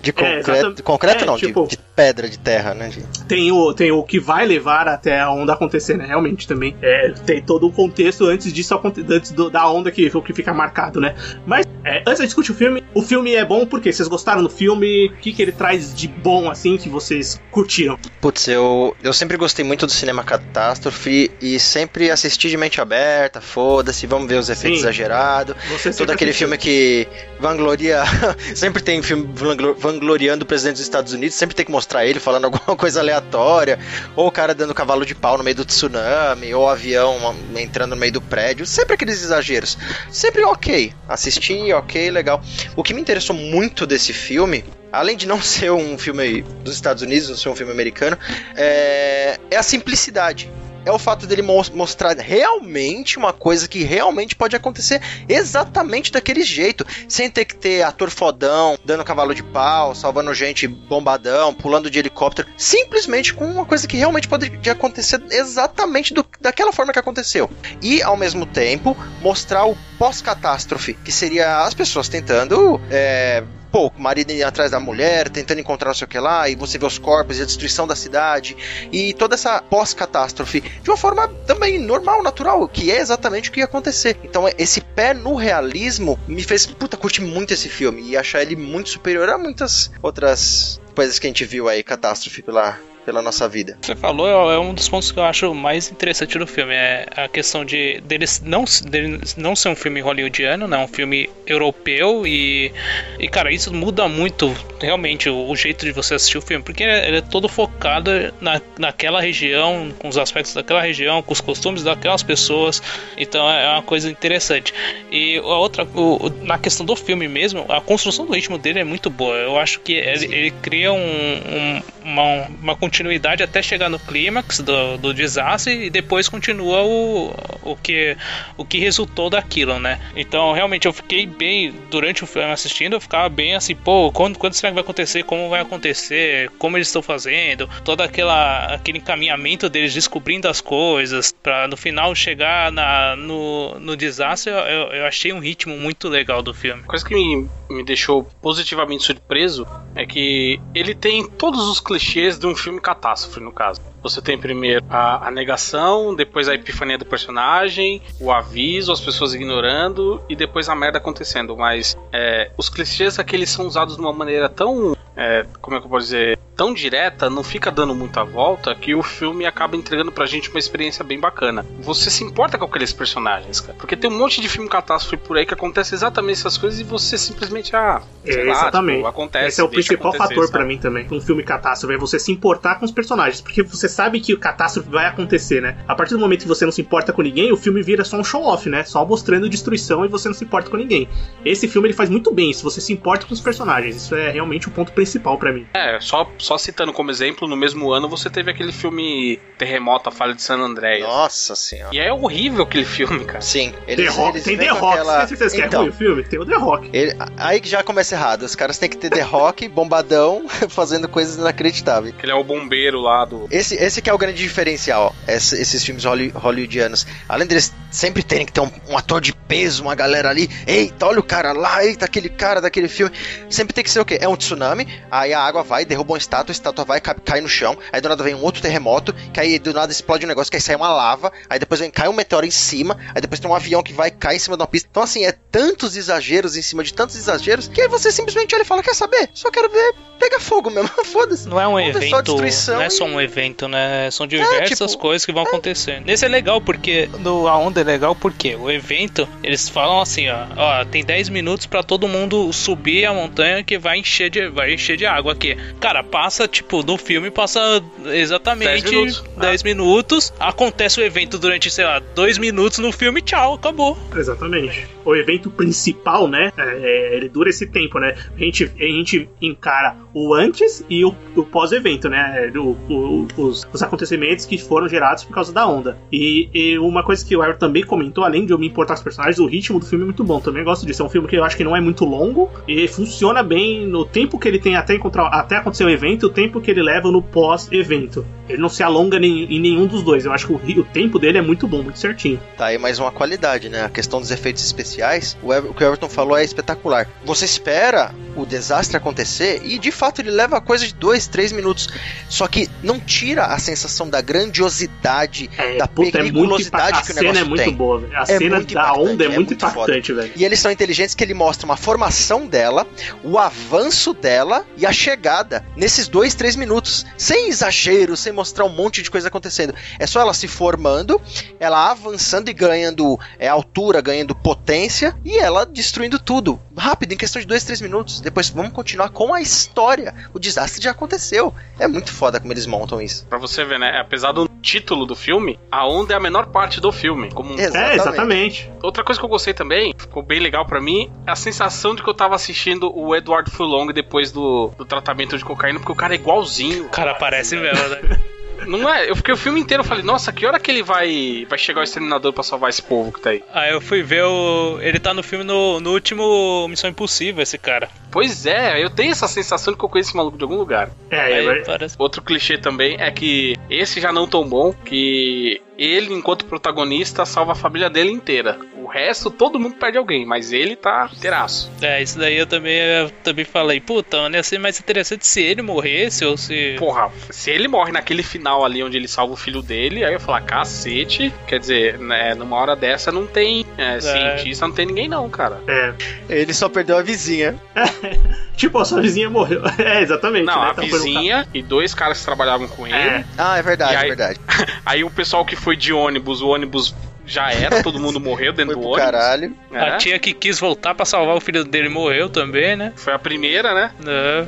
de 0.00 0.12
concreto. 0.12 0.80
É, 0.80 0.82
concreto 0.82 1.24
é, 1.24 1.26
não, 1.26 1.36
tipo, 1.36 1.66
de, 1.66 1.76
de, 1.76 1.82
pedra, 2.00 2.30
de 2.30 2.38
terra, 2.38 2.72
né? 2.72 2.88
De... 2.88 3.02
Tem, 3.28 3.52
o, 3.52 3.74
tem 3.74 3.92
o 3.92 4.02
que 4.02 4.18
vai 4.18 4.46
levar 4.46 4.88
até 4.88 5.20
a 5.20 5.30
onda 5.30 5.52
acontecer, 5.52 5.98
né? 5.98 6.06
Realmente 6.06 6.48
também. 6.48 6.74
É, 6.80 7.10
tem 7.26 7.42
todo 7.42 7.66
o 7.66 7.72
contexto 7.72 8.24
antes 8.24 8.50
disso, 8.50 8.80
antes 9.10 9.32
do, 9.32 9.50
da 9.50 9.70
onda 9.70 9.90
que, 9.90 10.08
que 10.08 10.32
fica 10.32 10.54
marcado, 10.54 10.98
né? 10.98 11.14
Mas 11.46 11.66
é, 11.84 12.02
antes 12.06 12.20
de 12.20 12.26
discutir 12.26 12.52
o 12.52 12.54
filme, 12.54 12.82
o 12.94 13.02
filme 13.02 13.34
é 13.34 13.44
bom 13.44 13.66
porque 13.66 13.92
vocês 13.92 14.08
gostaram 14.08 14.42
do 14.42 14.48
filme? 14.48 15.08
O 15.08 15.16
que, 15.16 15.30
que 15.32 15.42
ele 15.42 15.52
traz 15.52 15.94
de 15.94 16.08
bom, 16.08 16.50
assim, 16.50 16.78
que 16.78 16.88
vocês 16.88 17.38
curtiram? 17.50 17.98
Putz, 18.18 18.48
eu, 18.48 18.96
eu 19.02 19.12
sempre 19.12 19.36
gostei 19.36 19.64
muito 19.64 19.84
do 19.84 19.92
cinema 19.92 20.24
catástrofe 20.24 21.30
e 21.40 21.60
sempre 21.60 22.10
assisti 22.10 22.48
de 22.48 22.56
mente 22.56 22.80
aberta, 22.80 23.42
foda-se, 23.42 24.06
vamos 24.06 24.26
ver 24.26 24.38
os 24.38 24.48
efeitos 24.48 24.80
Sim. 24.80 24.86
exagerados. 24.86 25.54
Todo 25.98 26.10
aquele 26.10 26.30
assistiu. 26.30 26.48
filme 26.48 26.56
que 26.56 27.06
vangloria. 27.38 28.02
sempre 28.56 28.82
tem 28.82 29.02
filme 29.02 29.28
vangloriando 29.76 30.44
o 30.44 30.46
presidente 30.46 30.76
dos 30.76 30.82
Estados 30.82 31.12
Unidos, 31.12 31.34
sempre 31.34 31.54
tem 31.54 31.66
que 31.66 31.72
mostrar 31.72 31.89
ele 32.04 32.20
falando 32.20 32.44
alguma 32.50 32.76
coisa 32.76 33.00
aleatória, 33.00 33.78
ou 34.14 34.26
o 34.26 34.32
cara 34.32 34.54
dando 34.54 34.74
cavalo 34.74 35.04
de 35.04 35.14
pau 35.14 35.36
no 35.36 35.44
meio 35.44 35.56
do 35.56 35.64
tsunami, 35.64 36.54
ou 36.54 36.64
o 36.64 36.68
avião 36.68 37.34
entrando 37.56 37.90
no 37.90 37.96
meio 37.96 38.12
do 38.12 38.20
prédio, 38.20 38.66
sempre 38.66 38.94
aqueles 38.94 39.22
exageros. 39.22 39.76
Sempre 40.10 40.44
ok. 40.44 40.92
Assisti, 41.08 41.72
ok, 41.72 42.10
legal. 42.10 42.42
O 42.76 42.82
que 42.82 42.94
me 42.94 43.00
interessou 43.00 43.34
muito 43.34 43.86
desse 43.86 44.12
filme 44.12 44.64
além 44.92 45.16
de 45.16 45.26
não 45.26 45.40
ser 45.42 45.70
um 45.70 45.96
filme 45.96 46.42
dos 46.64 46.74
Estados 46.74 47.02
Unidos, 47.02 47.28
não 47.28 47.36
ser 47.36 47.48
um 47.48 47.54
filme 47.54 47.72
americano, 47.72 48.18
é, 48.56 49.38
é 49.50 49.56
a 49.56 49.62
simplicidade 49.62 50.50
é 50.84 50.92
o 50.92 50.98
fato 50.98 51.26
dele 51.26 51.42
mostrar 51.42 52.16
realmente 52.16 53.18
uma 53.18 53.32
coisa 53.32 53.68
que 53.68 53.82
realmente 53.82 54.34
pode 54.34 54.56
acontecer 54.56 55.00
exatamente 55.28 56.12
daquele 56.12 56.42
jeito, 56.42 56.86
sem 57.08 57.30
ter 57.30 57.44
que 57.44 57.56
ter 57.56 57.82
ator 57.82 58.10
fodão, 58.10 58.78
dando 58.84 59.04
cavalo 59.04 59.34
de 59.34 59.42
pau, 59.42 59.94
salvando 59.94 60.32
gente 60.34 60.66
bombadão, 60.66 61.52
pulando 61.54 61.90
de 61.90 61.98
helicóptero, 61.98 62.48
simplesmente 62.56 63.34
com 63.34 63.46
uma 63.46 63.64
coisa 63.64 63.86
que 63.86 63.96
realmente 63.96 64.28
pode 64.28 64.50
acontecer 64.68 65.22
exatamente 65.30 66.14
do, 66.14 66.24
daquela 66.40 66.72
forma 66.72 66.92
que 66.92 66.98
aconteceu. 66.98 67.50
E 67.82 68.02
ao 68.02 68.16
mesmo 68.16 68.46
tempo 68.46 68.96
mostrar 69.20 69.66
o 69.66 69.76
pós-catástrofe, 69.98 70.94
que 70.94 71.12
seria 71.12 71.58
as 71.62 71.74
pessoas 71.74 72.08
tentando 72.08 72.80
é, 72.90 73.44
pô, 73.70 73.88
o 73.88 74.00
marido 74.00 74.32
indo 74.32 74.42
atrás 74.44 74.70
da 74.70 74.80
mulher, 74.80 75.28
tentando 75.28 75.60
encontrar 75.60 75.88
não 75.88 75.94
sei 75.94 76.04
o 76.04 76.08
que 76.08 76.18
lá, 76.18 76.48
e 76.48 76.56
você 76.56 76.78
vê 76.78 76.86
os 76.86 76.98
corpos 76.98 77.38
e 77.38 77.42
a 77.42 77.44
destruição 77.44 77.86
da 77.86 77.96
cidade, 77.96 78.56
e 78.92 79.12
toda 79.14 79.34
essa 79.34 79.60
pós-catástrofe, 79.62 80.60
de 80.60 80.90
uma 80.90 80.96
forma 80.96 81.28
também 81.46 81.78
normal, 81.78 82.22
natural, 82.22 82.66
que 82.68 82.90
é 82.90 82.98
exatamente 82.98 83.48
o 83.48 83.52
que 83.52 83.60
ia 83.60 83.64
acontecer. 83.64 84.16
Então, 84.24 84.48
esse 84.58 84.80
pé 84.80 85.14
no 85.14 85.34
realismo 85.34 86.18
me 86.26 86.42
fez, 86.42 86.66
puta, 86.66 86.96
curtir 86.96 87.22
muito 87.22 87.54
esse 87.54 87.68
filme, 87.68 88.02
e 88.02 88.16
achar 88.16 88.42
ele 88.42 88.56
muito 88.56 88.90
superior 88.90 89.28
a 89.28 89.38
muitas 89.38 89.90
outras 90.02 90.80
coisas 90.94 91.18
que 91.18 91.26
a 91.26 91.30
gente 91.30 91.44
viu 91.44 91.68
aí, 91.68 91.82
catástrofe 91.82 92.42
pela, 92.42 92.78
pela 93.04 93.22
nossa 93.22 93.48
vida. 93.48 93.76
Você 93.80 93.96
falou, 93.96 94.50
é 94.50 94.58
um 94.58 94.74
dos 94.74 94.88
pontos 94.88 95.10
que 95.10 95.18
eu 95.18 95.24
acho 95.24 95.54
mais 95.54 95.90
interessante 95.90 96.38
do 96.38 96.46
filme, 96.46 96.74
é 96.74 97.06
a 97.16 97.28
questão 97.28 97.64
de 97.64 98.00
deles 98.02 98.42
não, 98.44 98.64
dele 98.84 99.20
não 99.36 99.56
ser 99.56 99.68
um 99.68 99.76
filme 99.76 100.00
hollywoodiano, 100.00 100.66
né, 100.66 100.76
um 100.78 100.88
filme 100.88 101.28
europeu 101.46 102.26
e, 102.26 102.72
e 103.18 103.28
cara, 103.28 103.52
isso 103.52 103.72
muda 103.72 104.08
muito 104.08 104.54
realmente 104.80 105.28
o, 105.28 105.48
o 105.48 105.56
jeito 105.56 105.84
de 105.84 105.92
você 105.92 106.14
assistir 106.14 106.38
o 106.38 106.42
filme, 106.42 106.62
porque 106.62 106.82
ele 106.82 106.92
é, 106.92 107.08
ele 107.08 107.16
é, 107.18 107.20
todo 107.20 107.48
focado 107.48 108.10
na, 108.40 108.60
naquela 108.78 109.20
região, 109.20 109.92
com 109.98 110.08
os 110.08 110.16
aspectos 110.16 110.54
daquela 110.54 110.80
região, 110.80 111.22
com 111.22 111.32
os 111.32 111.40
costumes 111.40 111.82
daquelas 111.82 112.22
pessoas, 112.22 112.82
então 113.16 113.48
é, 113.50 113.64
é 113.64 113.68
uma 113.70 113.82
coisa 113.82 114.10
interessante. 114.10 114.72
E 115.10 115.38
a 115.38 115.42
outra, 115.42 115.84
o, 115.94 116.30
na 116.42 116.58
questão 116.58 116.84
do 116.84 116.96
filme 116.96 117.28
mesmo, 117.28 117.64
a 117.68 117.80
construção 117.80 118.26
do 118.26 118.32
ritmo 118.32 118.58
dele 118.58 118.80
é 118.80 118.84
muito 118.84 119.10
boa, 119.10 119.36
eu 119.36 119.58
acho 119.58 119.80
que 119.80 119.92
ele, 119.92 120.24
ele 120.26 120.50
cria 120.50 120.92
um, 120.92 120.98
um, 120.98 121.82
uma, 122.04 122.46
uma 122.62 122.76
continuidade 122.90 123.42
até 123.42 123.62
chegar 123.62 123.88
no 123.88 124.00
clímax 124.00 124.58
do, 124.58 124.98
do 124.98 125.14
desastre 125.14 125.86
e 125.86 125.90
depois 125.90 126.28
continua 126.28 126.82
o, 126.82 127.32
o, 127.62 127.76
que, 127.76 128.16
o 128.56 128.64
que 128.64 128.78
resultou 128.78 129.30
daquilo, 129.30 129.78
né? 129.78 130.00
Então, 130.16 130.52
realmente, 130.52 130.86
eu 130.86 130.92
fiquei 130.92 131.24
bem, 131.24 131.72
durante 131.88 132.24
o 132.24 132.26
filme 132.26 132.50
assistindo, 132.50 132.94
eu 132.94 133.00
ficava 133.00 133.28
bem 133.28 133.54
assim, 133.54 133.76
pô, 133.76 134.10
quando, 134.10 134.36
quando 134.36 134.54
será 134.54 134.70
que 134.70 134.74
vai 134.74 134.82
acontecer? 134.82 135.22
Como 135.22 135.48
vai 135.48 135.60
acontecer? 135.60 136.50
Como 136.58 136.76
eles 136.76 136.88
estão 136.88 137.00
fazendo? 137.00 137.70
Todo 137.84 138.00
aquela, 138.00 138.74
aquele 138.74 138.98
encaminhamento 138.98 139.68
deles 139.68 139.94
descobrindo 139.94 140.48
as 140.48 140.60
coisas, 140.60 141.32
para 141.32 141.68
no 141.68 141.76
final 141.76 142.12
chegar 142.14 142.72
na, 142.72 143.14
no, 143.14 143.78
no 143.78 143.96
desastre, 143.96 144.52
eu, 144.52 144.58
eu 144.58 145.06
achei 145.06 145.32
um 145.32 145.38
ritmo 145.38 145.76
muito 145.76 146.08
legal 146.08 146.42
do 146.42 146.52
filme. 146.52 146.82
Coisa 146.82 147.06
que 147.06 147.14
me, 147.14 147.48
me 147.70 147.84
deixou 147.84 148.24
positivamente 148.42 149.04
surpreso 149.04 149.64
é 149.94 150.04
que 150.04 150.60
ele 150.74 150.94
tem 150.94 151.28
todos 151.28 151.68
os 151.68 151.78
clichês 151.78 152.36
de 152.36 152.46
um 152.46 152.56
filme 152.56 152.79
catástrofe, 152.80 153.40
no 153.40 153.52
caso. 153.52 153.80
Você 154.02 154.22
tem 154.22 154.38
primeiro 154.38 154.84
a, 154.88 155.28
a, 155.28 155.30
negação, 155.30 156.14
depois 156.14 156.48
a 156.48 156.54
epifania 156.54 156.96
do 156.96 157.04
personagem, 157.04 158.02
o 158.20 158.32
aviso, 158.32 158.92
as 158.92 159.00
pessoas 159.00 159.34
ignorando 159.34 160.22
e 160.28 160.34
depois 160.34 160.68
a 160.68 160.74
merda 160.74 160.98
acontecendo. 160.98 161.56
Mas 161.56 161.96
é, 162.12 162.50
os 162.56 162.68
clichês 162.68 163.18
aqui 163.18 163.36
eles 163.36 163.50
são 163.50 163.66
usados 163.66 163.96
de 163.96 164.00
uma 164.00 164.12
maneira 164.12 164.48
tão. 164.48 164.96
É, 165.16 165.44
como 165.60 165.76
é 165.76 165.80
que 165.80 165.86
eu 165.86 165.90
posso 165.90 166.06
dizer? 166.06 166.38
Tão 166.60 166.74
direta, 166.74 167.30
não 167.30 167.42
fica 167.42 167.70
dando 167.70 167.94
muita 167.94 168.22
volta 168.22 168.74
que 168.74 168.94
o 168.94 169.02
filme 169.02 169.46
acaba 169.46 169.78
entregando 169.78 170.12
pra 170.12 170.26
gente 170.26 170.50
uma 170.50 170.58
experiência 170.58 171.02
bem 171.02 171.18
bacana. 171.18 171.64
Você 171.80 172.10
se 172.10 172.22
importa 172.22 172.58
com 172.58 172.66
aqueles 172.66 172.92
personagens, 172.92 173.62
cara. 173.62 173.78
Porque 173.78 173.96
tem 173.96 174.10
um 174.10 174.18
monte 174.18 174.42
de 174.42 174.48
filme 174.50 174.68
catástrofe 174.68 175.16
por 175.16 175.38
aí 175.38 175.46
que 175.46 175.54
acontece 175.54 175.94
exatamente 175.94 176.40
essas 176.40 176.58
coisas 176.58 176.78
e 176.78 176.84
você 176.84 177.16
simplesmente, 177.16 177.74
ah, 177.74 178.02
é, 178.26 178.44
lá, 178.44 178.50
exatamente. 178.50 178.96
Tipo, 178.96 179.08
acontece. 179.08 179.46
Esse 179.46 179.60
é 179.62 179.64
o 179.64 179.70
principal 179.70 180.12
fator 180.12 180.50
para 180.50 180.66
mim 180.66 180.76
também. 180.76 181.06
Um 181.10 181.18
filme 181.18 181.42
catástrofe 181.42 181.94
é 181.94 181.96
você 181.96 182.18
se 182.18 182.30
importar 182.30 182.74
com 182.74 182.84
os 182.84 182.92
personagens. 182.92 183.40
Porque 183.40 183.62
você 183.62 183.88
sabe 183.88 184.20
que 184.20 184.34
o 184.34 184.38
catástrofe 184.38 184.90
vai 184.90 185.06
acontecer, 185.06 185.62
né? 185.62 185.78
A 185.88 185.94
partir 185.94 186.12
do 186.12 186.20
momento 186.20 186.42
que 186.42 186.48
você 186.48 186.66
não 186.66 186.72
se 186.72 186.82
importa 186.82 187.10
com 187.10 187.22
ninguém, 187.22 187.50
o 187.50 187.56
filme 187.56 187.82
vira 187.82 188.04
só 188.04 188.18
um 188.18 188.24
show-off, 188.24 188.68
né? 188.68 188.84
Só 188.84 189.02
mostrando 189.02 189.48
destruição 189.48 190.04
e 190.04 190.08
você 190.08 190.28
não 190.28 190.34
se 190.34 190.44
importa 190.44 190.68
com 190.68 190.76
ninguém. 190.76 191.08
Esse 191.42 191.66
filme 191.66 191.88
ele 191.88 191.94
faz 191.94 192.10
muito 192.10 192.30
bem 192.30 192.50
isso, 192.50 192.62
você 192.62 192.82
se 192.82 192.92
importa 192.92 193.24
com 193.24 193.32
os 193.32 193.40
personagens. 193.40 193.96
Isso 193.96 194.14
é 194.14 194.30
realmente 194.30 194.68
o 194.68 194.70
ponto 194.70 194.92
principal 194.92 195.38
para 195.38 195.50
mim. 195.50 195.66
É, 195.72 195.98
só, 196.00 196.30
só 196.36 196.49
citando 196.58 196.92
como 196.92 197.10
exemplo, 197.10 197.46
no 197.46 197.56
mesmo 197.56 197.92
ano 197.92 198.08
você 198.08 198.30
teve 198.30 198.50
aquele 198.50 198.72
filme 198.72 199.38
Terremoto, 199.58 200.08
a 200.08 200.12
Falha 200.12 200.34
de 200.34 200.42
San 200.42 200.58
Andreas. 200.58 201.06
Nossa 201.06 201.54
senhora. 201.54 201.94
E 201.94 201.98
é 201.98 202.12
horrível 202.12 202.64
aquele 202.64 202.84
filme, 202.84 203.24
cara. 203.24 203.40
Sim. 203.40 203.72
Eles, 203.86 204.06
The 204.06 204.20
Rock, 204.20 204.30
eles 204.36 204.44
tem 204.44 204.58
The 204.58 204.68
Rock. 204.68 204.94
Aquela... 204.94 205.18
Tem 205.18 205.28
certeza 205.28 205.56
que 205.56 205.62
é 205.62 205.66
então, 205.66 205.80
ruim 205.82 205.90
o 205.90 205.92
filme? 205.92 206.24
Tem 206.24 206.40
o 206.40 206.46
The 206.46 206.56
Rock. 206.56 206.90
Ele... 206.92 207.16
Aí 207.36 207.60
que 207.60 207.68
já 207.68 207.82
começa 207.82 208.14
errado. 208.14 208.42
Os 208.42 208.54
caras 208.54 208.78
têm 208.78 208.88
que 208.88 208.96
ter 208.96 209.10
The 209.10 209.22
Rock, 209.22 209.68
bombadão, 209.68 210.46
fazendo 210.68 211.08
coisas 211.08 211.36
inacreditáveis. 211.36 212.14
Ele 212.22 212.32
é 212.32 212.34
o 212.34 212.44
bombeiro 212.44 213.00
lá 213.00 213.24
do. 213.24 213.46
Esse, 213.50 213.76
esse 213.76 214.02
que 214.02 214.10
é 214.10 214.12
o 214.12 214.18
grande 214.18 214.38
diferencial, 214.38 215.14
esses 215.28 215.84
filmes 215.84 216.04
hollywoodianos. 216.04 217.06
Além 217.28 217.46
deles 217.46 217.72
sempre 217.90 218.22
terem 218.22 218.46
que 218.46 218.52
ter 218.52 218.60
um, 218.60 218.70
um, 218.88 218.96
ator 218.96 219.20
de 219.20 219.32
peso, 219.32 219.82
uma 219.82 219.94
galera 219.94 220.30
ali, 220.30 220.48
eita, 220.66 221.06
olha 221.06 221.20
o 221.20 221.22
cara 221.22 221.52
lá, 221.52 221.84
eita, 221.84 222.04
aquele 222.04 222.28
cara 222.28 222.60
daquele 222.60 222.88
filme. 222.88 223.14
Sempre 223.48 223.74
tem 223.74 223.84
que 223.84 223.90
ser 223.90 224.00
o 224.00 224.04
quê? 224.04 224.18
É 224.20 224.28
um 224.28 224.36
tsunami, 224.36 224.86
aí 225.10 225.32
a 225.32 225.40
água 225.40 225.62
vai, 225.62 225.84
derruba 225.84 226.14
um 226.14 226.16
estádio 226.16 226.39
estátua, 226.40 226.52
a 226.52 226.52
estátua 226.52 226.84
vai, 226.84 227.00
cai, 227.00 227.14
cai 227.24 227.40
no 227.40 227.48
chão, 227.48 227.76
aí 227.92 228.00
do 228.00 228.08
nada 228.08 228.22
vem 228.22 228.34
um 228.34 228.42
outro 228.42 228.62
terremoto, 228.62 229.12
que 229.32 229.40
aí 229.40 229.58
do 229.58 229.72
nada 229.72 229.92
explode 229.92 230.24
um 230.24 230.28
negócio, 230.28 230.50
que 230.50 230.56
aí 230.56 230.60
sai 230.60 230.76
uma 230.76 230.92
lava, 230.92 231.32
aí 231.48 231.58
depois 231.58 231.80
vem, 231.80 231.90
cai 231.90 232.08
um 232.08 232.12
meteoro 232.12 232.46
em 232.46 232.50
cima, 232.50 232.96
aí 233.14 233.20
depois 233.20 233.40
tem 233.40 233.50
um 233.50 233.54
avião 233.54 233.82
que 233.82 233.92
vai 233.92 234.10
cair 234.10 234.36
em 234.36 234.40
cima 234.40 234.56
de 234.56 234.62
uma 234.62 234.68
pista. 234.68 234.88
Então, 234.90 235.02
assim, 235.02 235.24
é 235.24 235.32
tantos 235.32 235.96
exageros 235.96 236.56
em 236.56 236.62
cima 236.62 236.82
de 236.82 236.92
tantos 236.94 237.16
exageros, 237.16 237.68
que 237.68 237.80
aí 237.80 237.88
você 237.88 238.10
simplesmente 238.10 238.54
olha 238.54 238.62
e 238.62 238.66
fala, 238.66 238.82
quer 238.82 238.94
saber? 238.94 239.30
Só 239.34 239.50
quero 239.50 239.68
ver 239.70 239.94
pega 240.20 240.38
fogo 240.38 240.70
mesmo, 240.70 240.90
foda-se. 241.04 241.48
Não 241.48 241.58
é 241.58 241.66
um 241.66 241.80
evento, 241.80 242.36
não 242.36 242.82
é 242.82 242.90
só 242.90 243.04
um 243.06 243.18
evento, 243.18 243.66
né? 243.66 244.10
São 244.10 244.26
diversas 244.26 244.80
é, 244.80 244.86
tipo, 244.86 244.98
coisas 244.98 245.24
que 245.24 245.32
vão 245.32 245.44
é. 245.44 245.46
acontecendo. 245.46 246.04
Nesse 246.04 246.26
é 246.26 246.28
legal 246.28 246.60
porque 246.60 247.08
no 247.20 247.48
a 247.48 247.56
onda 247.56 247.80
é 247.80 247.84
legal 247.84 248.14
porque 248.14 248.54
o 248.54 248.70
evento, 248.70 249.26
eles 249.42 249.68
falam 249.68 249.98
assim, 250.00 250.28
ó, 250.28 250.46
ó, 250.56 250.84
tem 250.84 251.02
10 251.02 251.30
minutos 251.30 251.66
para 251.66 251.82
todo 251.82 252.06
mundo 252.06 252.52
subir 252.52 253.06
a 253.06 253.14
montanha 253.14 253.64
que 253.64 253.78
vai 253.78 253.98
encher 253.98 254.28
de 254.28 254.48
vai 254.50 254.74
encher 254.74 254.98
de 254.98 255.06
água 255.06 255.32
aqui. 255.32 255.56
Cara, 255.80 256.04
passa 256.04 256.29
tipo 256.48 256.82
no 256.82 256.96
filme 256.96 257.30
passa 257.30 257.82
exatamente 258.06 258.82
10 258.82 258.84
minutos, 258.84 259.24
10 259.36 259.60
ah. 259.60 259.64
minutos 259.64 260.32
acontece 260.38 261.00
o 261.00 261.04
evento 261.04 261.38
durante, 261.38 261.70
sei 261.70 261.84
lá, 261.84 262.00
2 262.14 262.38
minutos 262.38 262.78
no 262.78 262.92
filme, 262.92 263.20
tchau, 263.22 263.54
acabou. 263.54 263.96
Exatamente. 264.14 264.86
O 265.04 265.14
evento 265.14 265.50
principal, 265.50 266.28
né? 266.28 266.52
É, 266.56 266.62
é, 266.62 267.16
ele 267.16 267.28
dura 267.28 267.50
esse 267.50 267.66
tempo, 267.66 267.98
né? 267.98 268.14
A 268.36 268.38
gente, 268.38 268.70
a 268.78 268.84
gente 268.84 269.28
encara 269.40 269.96
o 270.12 270.34
antes 270.34 270.84
e 270.88 271.04
o, 271.04 271.14
o 271.34 271.42
pós-evento, 271.44 272.08
né? 272.08 272.50
O, 272.54 272.76
o, 272.92 273.28
os, 273.36 273.66
os, 273.72 273.82
acontecimentos 273.82 274.44
que 274.44 274.58
foram 274.58 274.88
gerados 274.88 275.24
por 275.24 275.34
causa 275.34 275.52
da 275.52 275.66
onda. 275.66 275.98
E, 276.12 276.48
e 276.52 276.78
uma 276.78 277.02
coisa 277.02 277.24
que 277.24 277.36
o 277.36 277.42
Aaron 277.42 277.56
também 277.56 277.82
comentou, 277.82 278.24
além 278.24 278.44
de 278.44 278.52
eu 278.52 278.58
me 278.58 278.66
importar 278.66 278.94
com 278.94 278.98
os 278.98 279.04
personagens, 279.04 279.38
o 279.38 279.46
ritmo 279.46 279.78
do 279.80 279.86
filme 279.86 280.04
é 280.04 280.06
muito 280.06 280.24
bom. 280.24 280.40
Também 280.40 280.64
gosto 280.64 280.86
disso. 280.86 281.02
É 281.02 281.04
um 281.04 281.08
filme 281.08 281.28
que 281.28 281.36
eu 281.36 281.44
acho 281.44 281.56
que 281.56 281.64
não 281.64 281.76
é 281.76 281.80
muito 281.80 282.04
longo 282.04 282.50
e 282.68 282.86
funciona 282.88 283.42
bem 283.42 283.86
no 283.86 284.04
tempo 284.04 284.38
que 284.38 284.48
ele 284.48 284.58
tem 284.58 284.76
até 284.76 284.94
encontrar 284.94 285.26
até 285.28 285.56
acontecer 285.56 285.84
o 285.84 285.90
evento, 285.90 286.09
o 286.26 286.28
tempo 286.28 286.60
que 286.60 286.70
ele 286.70 286.82
leva 286.82 287.10
no 287.10 287.22
pós-evento. 287.22 288.24
Ele 288.48 288.60
não 288.60 288.68
se 288.68 288.82
alonga 288.82 289.18
nem, 289.18 289.44
em 289.44 289.60
nenhum 289.60 289.86
dos 289.86 290.02
dois. 290.02 290.24
Eu 290.24 290.32
acho 290.32 290.46
que 290.46 290.78
o, 290.80 290.84
tempo 290.84 291.18
dele 291.18 291.38
é 291.38 291.40
muito 291.40 291.68
bom, 291.68 291.82
muito 291.82 291.98
certinho. 291.98 292.40
Tá 292.56 292.66
aí 292.66 292.78
mais 292.78 292.98
uma 292.98 293.12
qualidade, 293.12 293.68
né? 293.68 293.84
A 293.84 293.88
questão 293.88 294.20
dos 294.20 294.30
efeitos 294.30 294.64
especiais, 294.64 295.36
o, 295.42 295.52
o 295.52 295.74
que 295.74 295.84
o 295.84 295.86
Everton 295.86 296.08
falou 296.08 296.36
é 296.36 296.44
espetacular. 296.44 297.08
Você 297.24 297.44
espera 297.44 298.12
o 298.34 298.44
desastre 298.44 298.96
acontecer 298.96 299.62
e 299.64 299.78
de 299.78 299.92
fato 299.92 300.20
ele 300.20 300.30
leva 300.30 300.60
coisa 300.60 300.86
de 300.86 300.94
dois, 300.94 301.28
três 301.28 301.52
minutos. 301.52 301.88
Só 302.28 302.48
que 302.48 302.68
não 302.82 302.98
tira 302.98 303.46
a 303.46 303.58
sensação 303.58 304.08
da 304.08 304.20
grandiosidade, 304.20 305.48
é, 305.56 305.76
da 305.76 305.86
puta, 305.86 306.08
é 306.08 306.12
periculosidade 306.12 306.98
é 306.98 307.02
que 307.02 307.12
o 307.12 307.14
negócio 307.14 307.22
tem. 307.22 307.30
A 307.30 307.32
cena 307.32 307.38
é 307.38 307.44
muito 307.44 307.64
tem. 307.64 307.74
boa, 307.74 308.02
A 308.14 308.22
é 308.22 308.26
cena 308.26 308.60
da 308.60 308.94
onda 308.94 309.24
é, 309.24 309.26
é 309.26 309.30
muito, 309.30 309.54
impactante, 309.54 310.12
velho. 310.12 310.32
E 310.34 310.44
eles 310.44 310.58
são 310.58 310.70
inteligentes 310.72 311.14
que 311.14 311.22
ele 311.22 311.34
mostra 311.34 311.66
uma 311.66 311.76
formação 311.76 312.46
dela, 312.46 312.86
o 313.22 313.38
avanço 313.38 314.12
dela 314.12 314.66
e 314.76 314.84
a 314.84 314.92
chegada 314.92 315.64
nesses 316.00 316.08
dois, 316.08 316.34
três 316.34 316.56
minutos. 316.56 317.04
Sem 317.16 317.48
exagero, 317.48 318.16
sem 318.16 318.32
mostrar 318.32 318.64
um 318.64 318.70
monte 318.70 319.02
de 319.02 319.10
coisa 319.10 319.28
acontecendo. 319.28 319.74
É 319.98 320.06
só 320.06 320.20
ela 320.20 320.32
se 320.32 320.48
formando, 320.48 321.20
ela 321.58 321.90
avançando 321.90 322.48
e 322.48 322.52
ganhando 322.52 323.18
é, 323.38 323.48
altura, 323.48 324.00
ganhando 324.00 324.34
potência 324.34 325.14
e 325.24 325.38
ela 325.38 325.66
destruindo 325.66 326.18
tudo. 326.18 326.60
Rápido, 326.76 327.12
em 327.12 327.16
questão 327.16 327.40
de 327.40 327.46
dois, 327.46 327.64
três 327.64 327.80
minutos. 327.80 328.20
Depois 328.20 328.48
vamos 328.48 328.72
continuar 328.72 329.10
com 329.10 329.34
a 329.34 329.40
história. 329.40 330.14
O 330.32 330.38
desastre 330.38 330.82
já 330.82 330.92
aconteceu. 330.92 331.54
É 331.78 331.86
muito 331.86 332.12
foda 332.12 332.40
como 332.40 332.52
eles 332.52 332.66
montam 332.66 333.00
isso. 333.00 333.26
Pra 333.26 333.38
você 333.38 333.64
ver, 333.64 333.78
né? 333.78 333.98
Apesar 334.00 334.32
do 334.32 334.49
título 334.60 335.06
do 335.06 335.14
filme, 335.14 335.58
a 335.70 335.86
onda 335.86 336.14
é 336.14 336.16
a 336.16 336.20
menor 336.20 336.46
parte 336.46 336.80
do 336.80 336.92
filme. 336.92 337.30
Como 337.32 337.52
um... 337.52 337.58
exatamente. 337.58 337.90
É, 337.90 337.94
exatamente. 337.94 338.72
Outra 338.82 339.04
coisa 339.04 339.20
que 339.20 339.24
eu 339.24 339.30
gostei 339.30 339.54
também, 339.54 339.94
ficou 339.96 340.22
bem 340.22 340.40
legal 340.40 340.66
para 340.66 340.80
mim, 340.80 341.10
é 341.26 341.30
a 341.30 341.36
sensação 341.36 341.94
de 341.94 342.02
que 342.02 342.08
eu 342.08 342.14
tava 342.14 342.34
assistindo 342.34 342.90
o 342.96 343.14
Edward 343.14 343.50
Furlong 343.50 343.92
depois 343.92 344.30
do, 344.32 344.70
do 344.76 344.84
tratamento 344.84 345.36
de 345.36 345.44
cocaína, 345.44 345.78
porque 345.78 345.92
o 345.92 345.96
cara 345.96 346.14
é 346.14 346.16
igualzinho. 346.16 346.86
O 346.86 346.90
cara 346.90 347.14
parece 347.14 347.56
mesmo, 347.56 347.88
né? 347.88 348.20
Não 348.66 348.92
é? 348.92 349.10
Eu 349.10 349.16
fiquei 349.16 349.34
o 349.34 349.36
filme 349.36 349.60
inteiro, 349.60 349.84
falei, 349.84 350.02
nossa, 350.02 350.32
que 350.32 350.46
hora 350.46 350.58
que 350.58 350.70
ele 350.70 350.82
vai 350.82 351.46
vai 351.48 351.58
chegar 351.58 351.80
o 351.80 351.84
exterminador 351.84 352.32
pra 352.32 352.42
salvar 352.42 352.70
esse 352.70 352.82
povo 352.82 353.12
que 353.12 353.20
tá 353.20 353.30
aí? 353.30 353.42
Aí 353.52 353.72
eu 353.72 353.80
fui 353.80 354.02
ver 354.02 354.24
o. 354.24 354.78
Ele 354.80 354.98
tá 354.98 355.12
no 355.14 355.22
filme 355.22 355.44
no, 355.44 355.80
no 355.80 355.92
último 355.92 356.66
Missão 356.68 356.90
Impossível, 356.90 357.42
esse 357.42 357.58
cara. 357.58 357.88
Pois 358.10 358.46
é, 358.46 358.82
eu 358.82 358.90
tenho 358.90 359.12
essa 359.12 359.28
sensação 359.28 359.72
de 359.72 359.78
que 359.78 359.84
eu 359.84 359.88
conheço 359.88 360.10
esse 360.10 360.16
maluco 360.16 360.36
de 360.36 360.42
algum 360.42 360.56
lugar. 360.56 360.90
É, 361.10 361.20
aí, 361.20 361.48
é 361.48 361.64
parece... 361.64 361.94
Outro 361.98 362.22
clichê 362.22 362.58
também 362.58 362.96
é 362.98 363.10
que 363.10 363.56
esse 363.68 364.00
já 364.00 364.12
não 364.12 364.26
tão 364.26 364.48
bom, 364.48 364.72
que 364.72 365.60
ele, 365.80 366.12
enquanto 366.12 366.44
protagonista, 366.44 367.24
salva 367.24 367.52
a 367.52 367.54
família 367.54 367.88
dele 367.88 368.10
inteira. 368.10 368.58
O 368.76 368.86
resto, 368.86 369.30
todo 369.30 369.58
mundo 369.58 369.76
perde 369.76 369.96
alguém, 369.96 370.26
mas 370.26 370.52
ele 370.52 370.76
tá 370.76 371.08
inteiraço. 371.10 371.72
É, 371.80 372.02
isso 372.02 372.18
daí 372.18 372.36
eu 372.36 372.46
também, 372.46 372.78
eu 372.78 373.10
também 373.24 373.46
falei, 373.46 373.80
puta, 373.80 374.28
ia 374.30 374.42
ser 374.42 374.58
mais 374.58 374.78
interessante 374.78 375.26
se 375.26 375.40
ele 375.40 375.62
morresse 375.62 376.22
ou 376.22 376.36
se. 376.36 376.76
Porra, 376.78 377.10
se 377.30 377.50
ele 377.50 377.66
morre 377.66 377.92
naquele 377.92 378.22
final 378.22 378.62
ali 378.62 378.82
onde 378.82 378.98
ele 378.98 379.08
salva 379.08 379.32
o 379.32 379.36
filho 379.36 379.62
dele, 379.62 380.04
aí 380.04 380.12
eu 380.12 380.20
falar, 380.20 380.42
cacete. 380.42 381.32
Quer 381.46 381.58
dizer, 381.58 381.98
né, 381.98 382.34
numa 382.34 382.56
hora 382.56 382.76
dessa 382.76 383.10
não 383.10 383.26
tem 383.26 383.64
é, 383.78 383.96
é. 383.96 384.00
cientista, 384.00 384.68
não 384.68 384.74
tem 384.74 384.84
ninguém 384.84 385.08
não, 385.08 385.30
cara. 385.30 385.62
É. 385.66 385.94
Ele 386.28 386.52
só 386.52 386.68
perdeu 386.68 386.98
a 386.98 387.02
vizinha. 387.02 387.58
tipo, 388.54 388.78
a 388.78 388.84
sua 388.84 389.00
vizinha 389.00 389.30
morreu. 389.30 389.62
É, 389.80 390.02
exatamente. 390.02 390.44
Não, 390.44 390.60
né? 390.60 390.68
a 390.68 390.72
então, 390.72 390.84
vizinha 390.84 391.48
e 391.54 391.62
dois 391.62 391.94
caras 391.94 392.18
que 392.18 392.24
trabalhavam 392.24 392.68
com 392.68 392.86
ele. 392.86 392.96
É. 392.96 393.24
Ah, 393.38 393.56
é 393.56 393.62
verdade, 393.62 393.96
aí, 393.96 394.04
é 394.04 394.08
verdade. 394.08 394.40
aí 394.84 395.04
o 395.04 395.10
pessoal 395.10 395.44
que 395.44 395.56
foi 395.56 395.69
foi 395.70 395.76
de 395.76 395.92
ônibus, 395.92 396.42
o 396.42 396.48
ônibus 396.48 396.92
já 397.24 397.52
era, 397.52 397.80
todo 397.80 398.00
mundo 398.00 398.18
morreu 398.20 398.52
dentro 398.52 398.74
do 398.74 398.80
ônibus. 398.80 398.98
Caralho. 398.98 399.54
É. 399.72 399.78
A 399.78 399.96
tia 399.98 400.18
que 400.18 400.32
quis 400.32 400.58
voltar 400.58 400.96
para 400.96 401.06
salvar 401.06 401.36
o 401.36 401.40
filho 401.40 401.64
dele 401.64 401.88
morreu 401.88 402.28
também, 402.28 402.74
né? 402.74 402.92
Foi 402.96 403.12
a 403.12 403.18
primeira, 403.20 403.72
né? 403.72 403.92
É. 404.04 404.46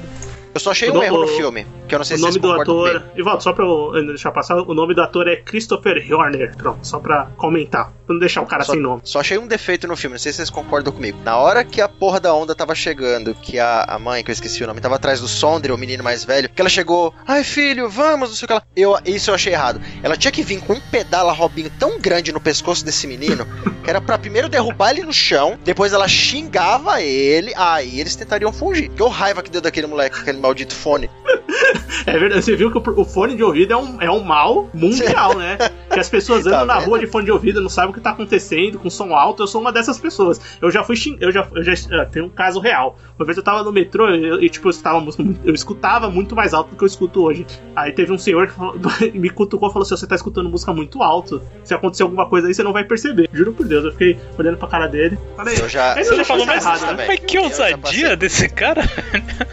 Eu 0.53 0.61
só 0.61 0.73
achei 0.73 0.91
um 0.91 1.01
erro 1.01 1.21
no 1.21 1.29
filme, 1.29 1.65
que 1.89 1.95
eu 1.95 1.99
não 1.99 2.05
sei 2.05 2.17
o 2.17 2.19
se 2.19 2.25
nome 2.25 2.39
do 2.39 2.53
ator. 2.53 3.03
E 3.15 3.23
volta, 3.23 3.41
só 3.41 3.53
pra 3.53 3.65
eu 3.65 3.93
deixar 4.07 4.33
passar, 4.33 4.57
o 4.57 4.75
nome 4.75 4.95
do 4.95 5.03
ator 5.03 5.29
é 5.29 5.37
Christopher 5.37 6.05
Horner. 6.13 6.57
Pronto, 6.57 6.87
só 6.87 6.99
pra 6.99 7.29
comentar. 7.37 7.93
Pra 8.07 8.15
não 8.15 8.19
deixar 8.19 8.43
o 8.43 8.47
cara 8.47 8.65
só, 8.65 8.73
sem 8.73 8.81
nome. 8.81 9.01
Só 9.05 9.21
achei 9.21 9.39
um 9.39 9.47
defeito 9.47 9.87
no 9.87 9.97
filme, 9.97 10.15
não 10.15 10.19
sei 10.19 10.33
se 10.33 10.37
vocês 10.37 10.51
concordam 10.51 10.93
comigo. 10.93 11.19
Na 11.25 11.37
hora 11.37 11.65
que 11.65 11.81
a 11.81 11.89
porra 11.89 12.21
da 12.21 12.35
onda 12.35 12.55
tava 12.55 12.75
chegando, 12.75 13.35
que 13.35 13.59
a, 13.59 13.85
a 13.85 13.99
mãe, 13.99 14.25
que 14.25 14.31
eu 14.31 14.33
esqueci 14.33 14.63
o 14.65 14.67
nome, 14.67 14.81
tava 14.81 14.97
atrás 14.97 15.21
do 15.21 15.29
Sondre, 15.29 15.73
o 15.73 15.79
menino 15.79 16.03
mais 16.03 16.25
velho, 16.25 16.49
que 16.49 16.61
ela 16.61 16.71
chegou, 16.71 17.15
ai 17.27 17.45
filho, 17.45 17.89
vamos, 17.89 18.31
não 18.31 18.37
sei 18.37 18.45
o 18.45 18.49
que 18.49 18.53
ela. 18.53 18.63
Eu, 18.77 18.99
isso 19.05 19.31
eu 19.31 19.35
achei 19.35 19.53
errado. 19.53 19.81
Ela 20.03 20.17
tinha 20.17 20.33
que 20.33 20.43
vir 20.43 20.61
com 20.61 20.75
um 20.75 20.81
pedala 20.81 21.33
Robinho 21.33 21.71
tão 21.79 21.99
grande 22.01 22.33
no 22.33 22.41
pescoço 22.41 22.85
desse 22.85 23.07
menino, 23.07 23.47
que 23.83 23.91
era 23.91 24.01
pra 24.01 24.19
primeiro 24.19 24.49
derrubar 24.49 24.91
ele 24.91 25.03
no 25.03 25.13
chão, 25.13 25.59
depois 25.65 25.93
ela 25.93 26.09
xingava 26.09 27.01
ele, 27.01 27.53
aí 27.57 28.01
eles 28.01 28.17
tentariam 28.17 28.53
fugir. 28.53 28.89
Que 28.89 29.03
raiva 29.13 29.43
que 29.43 29.51
deu 29.51 29.61
daquele 29.61 29.87
moleque, 29.87 30.19
aquele 30.19 30.39
maldito 30.39 30.75
fone. 30.75 31.09
É 32.07 32.19
verdade, 32.19 32.43
você 32.43 32.57
viu 32.57 32.71
que 32.71 32.79
o 32.79 33.05
fone 33.05 33.37
de 33.37 33.43
ouvido 33.43 33.73
é 33.73 33.77
um, 33.77 34.03
é 34.03 34.11
um 34.11 34.21
mal 34.21 34.69
mundial, 34.75 35.37
né? 35.37 35.59
Que 35.91 36.01
as 36.01 36.09
pessoas 36.09 36.45
andam 36.47 36.61
tá 36.61 36.65
na 36.67 36.79
rua 36.79 36.99
de 36.99 37.07
fone 37.07 37.25
de 37.25 37.33
ouvido, 37.33 37.61
não 37.61 37.69
sabem 37.69 37.91
o 37.91 37.95
que 37.95 38.01
tá 38.01 38.11
acontecendo, 38.11 38.79
com 38.79 38.91
som 38.91 39.15
alto. 39.15 39.43
Eu 39.43 39.47
sou 39.47 39.61
uma 39.61 39.73
dessas 39.73 39.99
pessoas. 39.99 40.41
Eu 40.61 40.71
já 40.71 40.83
fui 40.83 40.97
xing... 40.97 41.17
eu 41.21 41.31
já, 41.31 41.47
eu 41.55 41.63
já 41.63 41.73
uh, 41.73 42.11
tem 42.11 42.23
um 42.23 42.29
caso 42.29 42.61
real. 42.61 42.99
Uma 43.19 43.27
vez 43.27 43.37
eu 43.37 43.45
tava 43.45 43.63
no 43.63 43.73
metrô 43.73 44.09
e, 44.11 44.49
tipo, 44.49 44.69
eu, 44.69 44.71
estava, 44.71 45.05
eu 45.45 45.55
escutava 45.55 46.11
muito 46.11 46.35
mais 46.35 46.55
alto 46.55 46.71
do 46.71 46.77
que 46.77 46.83
eu 46.83 46.87
escuto 46.87 47.23
hoje. 47.23 47.47
Aí 47.77 47.93
teve 47.93 48.13
um 48.13 48.19
senhor 48.19 48.49
que 48.49 48.55
falou, 48.55 48.77
me 49.15 49.31
cutucou 49.31 49.69
e 49.69 49.73
falou 49.73 49.85
assim: 49.85 49.97
você 49.97 50.07
tá 50.07 50.15
escutando 50.15 50.49
música 50.49 50.73
muito 50.73 51.03
alto. 51.03 51.43
Se 51.65 51.75
acontecer 51.75 52.03
alguma 52.03 52.29
coisa 52.29 52.49
aí, 52.49 52.55
você 52.55 52.63
não 52.63 52.73
vai 52.73 52.85
perceber. 52.85 53.29
Juro 53.33 53.53
por 53.53 53.67
Deus, 53.67 53.85
eu 53.85 53.93
fiquei 53.93 54.19
olhando 54.39 54.57
pra 54.57 54.69
cara 54.69 54.87
dele. 54.87 55.19
Falei, 55.37 55.57
eu 55.59 55.69
já, 55.69 55.95
você 55.95 56.17
já 56.17 56.25
falou 56.25 56.47
mais 56.47 56.65
errado, 56.65 56.97
né? 56.97 57.05
Mas 57.07 57.21
que 57.21 57.39
ousadia 57.39 58.17
desse 58.17 58.49
cara. 58.49 58.83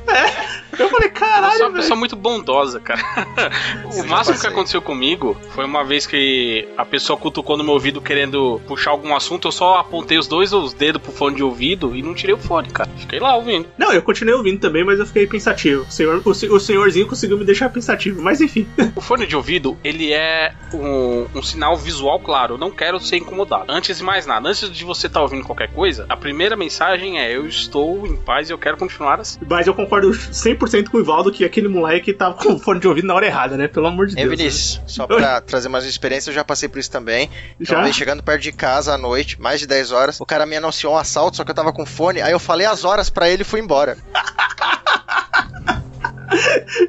É. 0.07 0.68
Eu 0.77 0.89
falei, 0.89 1.09
caralho. 1.09 1.53
Eu 1.53 1.57
sou 1.57 1.67
uma 1.67 1.75
pessoa 1.75 1.95
muito 1.97 2.15
bondosa, 2.15 2.79
cara. 2.79 3.01
o 3.95 4.03
máximo 4.05 4.39
que 4.39 4.47
aconteceu 4.47 4.81
comigo 4.81 5.37
foi 5.51 5.65
uma 5.65 5.83
vez 5.83 6.05
que 6.05 6.67
a 6.77 6.85
pessoa 6.85 7.17
cutucou 7.17 7.57
no 7.57 7.63
meu 7.63 7.73
ouvido 7.73 8.01
querendo 8.01 8.61
puxar 8.67 8.91
algum 8.91 9.15
assunto, 9.15 9.47
eu 9.47 9.51
só 9.51 9.77
apontei 9.77 10.17
os 10.17 10.27
dois 10.27 10.53
os 10.53 10.73
dedos 10.73 11.01
pro 11.01 11.11
fone 11.11 11.35
de 11.35 11.43
ouvido 11.43 11.95
e 11.95 12.01
não 12.01 12.13
tirei 12.13 12.35
o 12.35 12.37
fone, 12.37 12.69
cara. 12.69 12.89
Fiquei 12.97 13.19
lá 13.19 13.35
ouvindo. 13.35 13.67
Não, 13.77 13.91
eu 13.93 14.01
continuei 14.01 14.35
ouvindo 14.35 14.59
também, 14.59 14.83
mas 14.83 14.99
eu 14.99 15.05
fiquei 15.05 15.27
pensativo. 15.27 15.83
O, 15.83 15.91
senhor, 15.91 16.21
o, 16.23 16.29
o 16.29 16.59
senhorzinho 16.59 17.07
conseguiu 17.07 17.37
me 17.37 17.45
deixar 17.45 17.69
pensativo, 17.69 18.21
mas 18.21 18.41
enfim. 18.41 18.67
O 18.95 19.01
fone 19.01 19.25
de 19.25 19.35
ouvido, 19.35 19.77
ele 19.83 20.11
é 20.11 20.53
um, 20.73 21.25
um 21.35 21.43
sinal 21.43 21.77
visual 21.77 22.19
claro. 22.19 22.55
Eu 22.55 22.57
não 22.57 22.71
quero 22.71 22.99
ser 22.99 23.17
incomodado. 23.17 23.65
Antes 23.71 23.99
de 23.99 24.03
mais 24.03 24.25
nada, 24.25 24.49
antes 24.49 24.69
de 24.69 24.83
você 24.83 25.07
estar 25.07 25.19
tá 25.19 25.23
ouvindo 25.23 25.45
qualquer 25.45 25.71
coisa, 25.71 26.05
a 26.09 26.17
primeira 26.17 26.55
mensagem 26.57 27.19
é: 27.19 27.33
Eu 27.33 27.47
estou 27.47 28.05
em 28.05 28.15
paz 28.15 28.49
e 28.49 28.53
eu 28.53 28.57
quero 28.57 28.75
continuar 28.77 29.19
assim. 29.19 29.39
Mas 29.47 29.67
eu 29.67 29.73
concordo 29.73 30.09
100% 30.09 30.68
com 30.89 30.97
o 30.97 31.01
Ivaldo 31.01 31.31
que 31.31 31.43
aquele 31.43 31.67
moleque 31.67 32.13
tava 32.13 32.35
com 32.35 32.53
o 32.53 32.59
fone 32.59 32.79
de 32.79 32.87
ouvido 32.87 33.07
na 33.07 33.13
hora 33.13 33.25
errada, 33.25 33.57
né? 33.57 33.67
Pelo 33.67 33.87
amor 33.87 34.07
de 34.07 34.15
Deus. 34.15 34.29
Vinícius, 34.29 34.77
né? 34.77 34.83
só 34.87 35.07
pra 35.07 35.41
trazer 35.41 35.69
mais 35.69 35.85
experiência, 35.85 36.29
eu 36.29 36.33
já 36.33 36.43
passei 36.43 36.69
por 36.69 36.79
isso 36.79 36.91
também. 36.91 37.29
Já? 37.59 37.79
Então, 37.79 37.93
chegando 37.93 38.23
perto 38.23 38.41
de 38.41 38.51
casa 38.51 38.93
à 38.93 38.97
noite, 38.97 39.39
mais 39.39 39.59
de 39.59 39.67
10 39.67 39.91
horas, 39.91 40.19
o 40.19 40.25
cara 40.25 40.45
me 40.45 40.55
anunciou 40.55 40.93
um 40.93 40.97
assalto, 40.97 41.37
só 41.37 41.43
que 41.43 41.51
eu 41.51 41.55
tava 41.55 41.73
com 41.73 41.85
fone, 41.85 42.21
aí 42.21 42.31
eu 42.31 42.39
falei 42.39 42.65
as 42.65 42.83
horas 42.83 43.09
para 43.09 43.29
ele 43.29 43.41
e 43.41 43.45
fui 43.45 43.59
embora. 43.59 43.97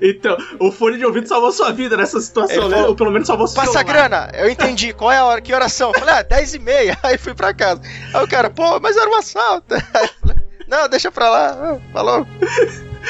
então, 0.03 0.37
o 0.59 0.71
fone 0.71 0.99
de 0.99 1.05
ouvido 1.05 1.27
salvou 1.27 1.53
sua 1.53 1.73
vida 1.73 1.97
nessa 1.97 2.21
situação, 2.21 2.69
né? 2.69 2.85
Ou 2.85 2.95
pelo 2.95 3.11
menos 3.11 3.27
salvou 3.27 3.47
sua 3.47 3.65
Passa 3.65 3.83
grana, 3.83 4.31
eu 4.35 4.49
entendi. 4.49 4.93
Qual 4.93 5.11
é 5.11 5.19
a 5.19 5.25
hora? 5.25 5.41
Que 5.41 5.55
oração? 5.55 5.93
falei, 5.93 6.15
ah, 6.15 6.23
10 6.23 6.55
e 6.55 6.59
meia. 6.59 6.99
Aí 7.03 7.19
fui 7.19 7.35
pra 7.35 7.55
casa. 7.55 7.81
Aí 8.13 8.25
o 8.25 8.29
cara, 8.29 8.51
pô, 8.51 8.79
mas 8.81 8.97
era 8.97 9.09
um 9.09 9.17
assalto. 9.17 9.75
Aí 9.95 10.09
falei, 10.21 10.37
não, 10.69 10.89
deixa 10.89 11.11
pra 11.11 11.29
lá. 11.29 11.79
Falou. 11.93 12.27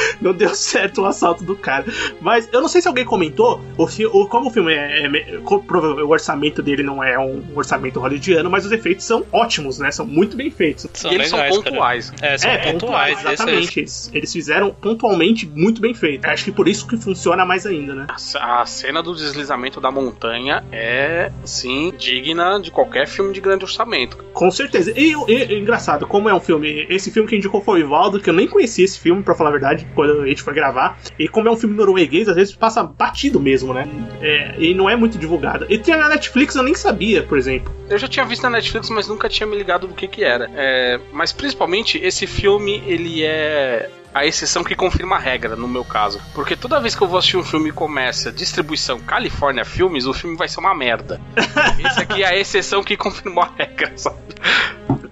não 0.20 0.32
deu 0.32 0.54
certo 0.54 1.02
o 1.02 1.06
assalto 1.06 1.44
do 1.44 1.56
cara. 1.56 1.84
Mas 2.20 2.48
eu 2.52 2.60
não 2.60 2.68
sei 2.68 2.80
se 2.80 2.88
alguém 2.88 3.04
comentou, 3.04 3.60
o, 3.76 3.84
o 3.84 4.26
como 4.26 4.48
o 4.48 4.50
filme 4.50 4.72
é, 4.72 5.06
é, 5.06 5.38
o 5.38 6.08
orçamento 6.08 6.62
dele 6.62 6.82
não 6.82 7.02
é 7.02 7.18
um 7.18 7.42
orçamento 7.54 8.00
hollywoodiano, 8.00 8.50
mas 8.50 8.66
os 8.66 8.72
efeitos 8.72 9.04
são 9.04 9.24
ótimos, 9.32 9.78
né? 9.78 9.90
São 9.90 10.06
muito 10.06 10.36
bem 10.36 10.50
feitos. 10.50 10.86
São 10.94 11.10
e 11.10 11.14
eles 11.14 11.32
legais, 11.32 11.54
são 11.54 11.62
pontuais. 11.62 12.10
Cara. 12.10 12.32
É, 12.32 12.38
são 12.38 12.50
é, 12.50 12.72
pontuais, 12.72 13.16
pontuais 13.16 13.40
exatamente. 13.40 13.80
Eles, 13.80 14.10
eles, 14.12 14.32
fizeram 14.32 14.70
pontualmente 14.70 15.46
muito 15.46 15.80
bem 15.80 15.94
feito. 15.94 16.26
Acho 16.26 16.44
que 16.44 16.52
por 16.52 16.68
isso 16.68 16.86
que 16.86 16.96
funciona 16.96 17.44
mais 17.44 17.66
ainda, 17.66 17.94
né? 17.94 18.06
A, 18.08 18.62
a 18.62 18.66
cena 18.66 19.02
do 19.02 19.14
deslizamento 19.14 19.80
da 19.80 19.90
montanha 19.90 20.64
é, 20.72 21.30
sim, 21.44 21.92
digna 21.96 22.58
de 22.60 22.70
qualquer 22.70 23.06
filme 23.06 23.32
de 23.32 23.40
grande 23.40 23.64
orçamento. 23.64 24.18
Com 24.32 24.50
certeza. 24.50 24.92
E, 24.96 25.14
e, 25.28 25.52
e 25.52 25.58
engraçado, 25.58 26.06
como 26.06 26.28
é 26.28 26.34
um 26.34 26.40
filme. 26.40 26.86
Esse 26.88 27.10
filme 27.10 27.28
que 27.28 27.36
indicou 27.36 27.60
foi 27.62 27.82
o 27.82 27.86
Ivaldo, 27.86 28.20
que 28.20 28.30
eu 28.30 28.34
nem 28.34 28.46
conhecia 28.46 28.84
esse 28.84 28.98
filme, 28.98 29.22
pra 29.22 29.34
falar 29.34 29.50
a 29.50 29.52
verdade, 29.52 29.86
quando 29.94 30.22
a 30.22 30.26
gente 30.26 30.42
foi 30.42 30.54
gravar. 30.54 30.98
E 31.18 31.28
como 31.28 31.48
é 31.48 31.50
um 31.50 31.56
filme 31.56 31.76
norueguês, 31.76 32.28
às 32.28 32.36
vezes 32.36 32.54
passa 32.54 32.82
batido 32.82 33.40
mesmo, 33.40 33.72
né? 33.72 33.88
É, 34.20 34.54
e 34.58 34.74
não 34.74 34.88
é 34.88 34.96
muito 34.96 35.18
divulgado. 35.18 35.66
E 35.68 35.78
tinha 35.78 35.96
na 35.96 36.08
Netflix, 36.08 36.54
eu 36.54 36.62
nem 36.62 36.74
sabia, 36.74 37.22
por 37.22 37.38
exemplo. 37.38 37.72
Eu 37.88 37.98
já 37.98 38.08
tinha 38.08 38.24
visto 38.24 38.42
na 38.42 38.50
Netflix, 38.50 38.88
mas 38.90 39.08
nunca 39.08 39.28
tinha 39.28 39.46
me 39.46 39.56
ligado 39.56 39.86
do 39.86 39.94
que 39.94 40.06
que 40.06 40.24
era. 40.24 40.50
É, 40.54 41.00
mas 41.12 41.32
principalmente, 41.32 41.98
esse 41.98 42.26
filme, 42.26 42.82
ele 42.86 43.22
é 43.24 43.90
a 44.12 44.26
exceção 44.26 44.64
que 44.64 44.74
confirma 44.74 45.16
a 45.16 45.18
regra, 45.18 45.56
no 45.56 45.68
meu 45.68 45.84
caso. 45.84 46.20
Porque 46.34 46.56
toda 46.56 46.80
vez 46.80 46.94
que 46.94 47.02
eu 47.02 47.08
vou 47.08 47.18
assistir 47.18 47.36
um 47.36 47.44
filme 47.44 47.68
e 47.68 47.72
começa 47.72 48.32
distribuição 48.32 48.98
California 49.00 49.64
Filmes, 49.64 50.06
o 50.06 50.12
filme 50.12 50.36
vai 50.36 50.48
ser 50.48 50.60
uma 50.60 50.74
merda. 50.74 51.20
Esse 51.84 52.00
aqui 52.00 52.22
é 52.22 52.26
a 52.26 52.36
exceção 52.36 52.82
que 52.82 52.96
confirmou 52.96 53.44
a 53.44 53.50
regra, 53.56 53.92
sabe? 53.96 54.18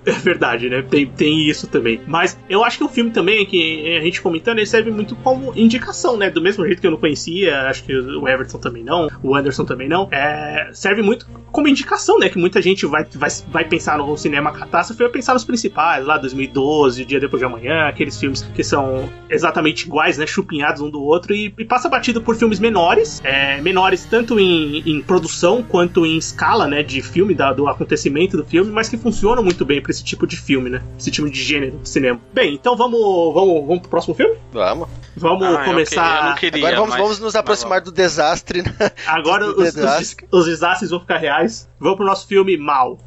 É 0.09 0.13
verdade, 0.13 0.69
né? 0.69 0.83
Tem, 0.83 1.07
tem 1.07 1.49
isso 1.49 1.67
também. 1.67 2.01
Mas 2.07 2.39
eu 2.49 2.65
acho 2.65 2.79
que 2.79 2.85
o 2.85 2.89
filme 2.89 3.11
também, 3.11 3.45
que 3.47 3.97
a 3.97 4.01
gente 4.01 4.21
comentando, 4.21 4.59
ele 4.59 4.67
serve 4.67 4.91
muito 4.91 5.15
como 5.17 5.53
indicação, 5.57 6.17
né? 6.17 6.31
Do 6.31 6.41
mesmo 6.41 6.67
jeito 6.67 6.81
que 6.81 6.87
eu 6.87 6.91
não 6.91 6.99
conhecia, 6.99 7.63
acho 7.69 7.85
que 7.85 7.95
o 7.95 8.27
Everton 8.27 8.59
também 8.59 8.83
não, 8.83 9.09
o 9.23 9.35
Anderson 9.35 9.65
também 9.65 9.89
não. 9.89 10.09
É, 10.11 10.71
serve 10.73 11.03
muito 11.03 11.29
como 11.53 11.69
indicação, 11.69 12.19
né? 12.19 12.29
Que 12.29 12.39
muita 12.39 12.61
gente 12.61 12.87
vai, 12.87 13.05
vai, 13.15 13.31
vai 13.49 13.65
pensar 13.65 13.99
no 13.99 14.17
cinema 14.17 14.53
catástrofe, 14.53 15.03
vai 15.03 15.13
pensar 15.13 15.35
nos 15.35 15.45
principais, 15.45 16.05
lá 16.05 16.19
2012, 16.19 17.05
Dia 17.05 17.21
Depois 17.21 17.41
de 17.41 17.47
Amanhã, 17.47 17.89
aqueles 17.89 18.19
filmes 18.19 18.43
que 18.55 18.65
são 18.65 19.09
exatamente 19.29 19.87
iguais, 19.87 20.19
né? 20.19 20.27
Chupinhados 20.27 20.81
um 20.81 20.91
do 20.91 21.03
outro, 21.03 21.35
e, 21.35 21.53
e 21.57 21.65
passa 21.65 21.89
batido 21.89 22.21
por 22.23 22.37
filmes 22.37 22.59
menores, 22.59 23.21
é, 23.25 23.61
menores 23.61 24.05
tanto 24.05 24.39
em, 24.39 24.83
em, 24.87 25.03
produção 25.03 25.63
quanto 25.63 26.05
em 26.05 26.17
escala, 26.17 26.67
né? 26.67 26.83
De 26.83 27.01
filme, 27.03 27.35
da, 27.35 27.53
do 27.53 27.69
acontecimento 27.69 28.37
do 28.37 28.45
filme, 28.45 28.71
mas 28.71 28.89
que 28.89 28.97
funcionam 28.97 29.43
muito 29.43 29.65
bem 29.65 29.83
esse 29.99 30.05
tipo 30.05 30.27
de 30.27 30.37
filme, 30.37 30.71
né? 30.71 30.83
Esse 30.99 31.11
tipo 31.11 31.29
de 31.29 31.43
gênero 31.43 31.79
de 31.79 31.89
cinema. 31.89 32.21
Bem, 32.33 32.55
então 32.55 32.77
vamos, 32.77 33.01
vamos, 33.35 33.67
vamos 33.67 33.81
pro 33.81 33.91
próximo 33.91 34.15
filme? 34.15 34.37
Vamos. 34.53 34.89
Vamos 35.17 35.47
ah, 35.47 35.65
começar. 35.65 36.31
Eu 36.31 36.35
queria, 36.37 36.61
Agora 36.61 36.77
vamos, 36.77 36.91
mas... 36.91 37.01
vamos 37.01 37.19
nos 37.19 37.35
aproximar 37.35 37.81
do 37.81 37.91
desastre. 37.91 38.63
Né? 38.63 38.73
Agora 39.07 39.47
os, 39.47 39.75
desastre. 39.75 40.27
Os, 40.31 40.41
os, 40.41 40.47
desastres 40.47 40.91
vão 40.91 41.01
ficar 41.01 41.19
reais. 41.19 41.69
Vamos 41.81 41.97
pro 41.97 42.07
nosso 42.07 42.27
filme 42.27 42.57
Mal. 42.57 42.99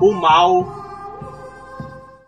O 0.00 0.12
Mal 0.12 0.81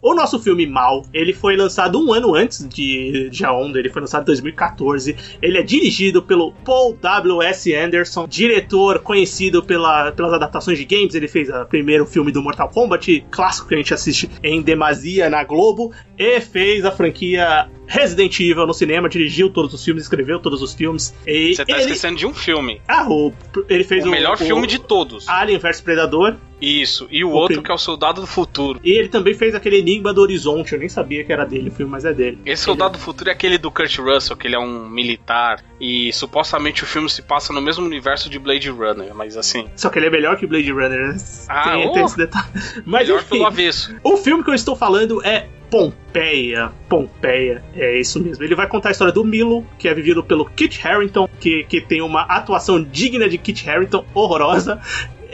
o 0.05 0.13
nosso 0.13 0.39
filme 0.39 0.67
Mal, 0.67 1.03
ele 1.15 1.33
foi 1.33 1.57
lançado 1.57 1.99
um 1.99 2.13
ano 2.13 2.35
antes 2.35 2.69
de, 2.69 3.31
Onda, 3.51 3.79
ele 3.79 3.89
foi 3.89 4.03
lançado 4.03 4.21
em 4.21 4.27
2014. 4.27 5.17
Ele 5.41 5.57
é 5.57 5.63
dirigido 5.63 6.23
pelo 6.23 6.53
Paul 6.63 6.95
W.S. 7.01 7.75
Anderson, 7.75 8.29
diretor 8.29 8.99
conhecido 8.99 9.63
pela, 9.63 10.13
pelas 10.13 10.35
adaptações 10.35 10.77
de 10.77 10.85
games. 10.85 11.15
Ele 11.15 11.27
fez 11.27 11.49
o 11.49 11.65
primeiro 11.65 12.05
filme 12.05 12.31
do 12.31 12.43
Mortal 12.43 12.69
Kombat, 12.69 13.25
clássico 13.31 13.69
que 13.69 13.75
a 13.75 13.79
gente 13.79 13.95
assiste 13.95 14.31
em 14.43 14.61
demasia 14.61 15.31
na 15.31 15.43
Globo, 15.43 15.91
e 16.19 16.39
fez 16.39 16.85
a 16.85 16.91
franquia 16.91 17.67
Resident 17.87 18.39
Evil 18.41 18.67
no 18.67 18.75
cinema, 18.75 19.09
dirigiu 19.09 19.51
todos 19.51 19.73
os 19.75 19.85
filmes, 19.85 20.05
escreveu 20.05 20.39
todos 20.39 20.63
os 20.63 20.75
filmes. 20.75 21.15
E 21.27 21.55
Você 21.55 21.65
tá 21.65 21.73
ele... 21.73 21.83
esquecendo 21.83 22.19
de 22.19 22.27
um 22.27 22.35
filme. 22.35 22.81
Ah, 22.89 23.07
o... 23.09 23.33
ele 23.69 23.85
fez 23.85 24.05
o, 24.05 24.09
o 24.09 24.11
melhor 24.11 24.35
o... 24.35 24.39
filme 24.39 24.67
de 24.67 24.79
todos. 24.79 25.29
Alien 25.29 25.59
vs 25.59 25.81
Predador. 25.81 26.37
Isso, 26.61 27.07
e 27.11 27.23
o, 27.23 27.29
o 27.29 27.33
outro 27.33 27.63
que 27.63 27.71
é 27.71 27.75
o 27.75 27.79
Soldado 27.79 28.23
do 28.23 28.27
Futuro. 28.27 28.81
E 28.83 28.93
ele 28.93 29.09
também 29.09 29.35
fez 29.35 29.55
aquele 29.55 29.79
Enigma 29.79 30.15
do 30.15 30.23
Horizonte, 30.23 30.73
eu 30.73 30.79
nem 30.79 30.89
sabia 30.89 31.23
que 31.23 31.31
era 31.31 31.45
dele 31.45 31.69
o 31.69 31.73
filme, 31.73 31.93
mas 31.93 32.07
é 32.07 32.13
dele. 32.13 32.39
Esse 32.47 32.63
Soldado 32.63 32.93
do 32.93 32.99
Futuro 32.99 33.29
é 33.29 33.33
aquele 33.33 33.59
do 33.59 33.71
Kurt 33.71 33.99
Russell, 33.99 34.37
que 34.37 34.47
ele 34.47 34.55
é 34.55 34.59
um 34.59 34.89
militar, 34.89 35.63
e 35.79 36.11
supostamente 36.13 36.83
o 36.83 36.87
filme 36.87 37.11
se 37.11 37.21
passa 37.21 37.53
no 37.53 37.61
mesmo 37.61 37.85
universo 37.85 38.31
de 38.31 38.39
Blade 38.39 38.71
Runner, 38.71 39.15
mas 39.15 39.37
assim... 39.37 39.69
Só 39.77 39.91
que 39.91 39.99
ele 39.99 40.07
é 40.07 40.11
melhor 40.11 40.39
que 40.39 40.47
Blade 40.47 40.71
Runner, 40.71 41.09
né? 41.09 41.17
Ah, 41.49 41.73
tem, 41.73 41.87
oh, 41.87 41.93
tem 41.93 42.05
esse 42.05 42.17
detalhe. 42.17 42.47
Mas, 42.87 43.09
melhor 43.09 43.21
enfim, 43.21 43.29
pelo 43.31 43.47
avesso. 43.47 43.95
O 44.03 44.17
filme 44.17 44.43
que 44.43 44.49
eu 44.49 44.55
estou 44.55 44.75
falando 44.75 45.23
é 45.23 45.49
Pompeia. 45.75 46.71
Pompeia, 46.89 47.61
é 47.75 47.99
isso 47.99 48.23
mesmo. 48.23 48.45
Ele 48.45 48.55
vai 48.55 48.69
contar 48.69 48.91
a 48.91 48.93
história 48.93 49.13
do 49.13 49.25
Milo, 49.25 49.67
que 49.77 49.89
é 49.89 49.95
vivido 49.95 50.23
pelo 50.23 50.45
Kit 50.45 50.81
Harington, 50.87 51.29
que, 51.41 51.65
que 51.65 51.81
tem 51.81 52.01
uma 52.01 52.23
atuação 52.23 52.81
digna 52.81 53.29
de 53.29 53.37
Kit 53.37 53.69
Harington, 53.69 54.05
horrorosa. 54.15 54.81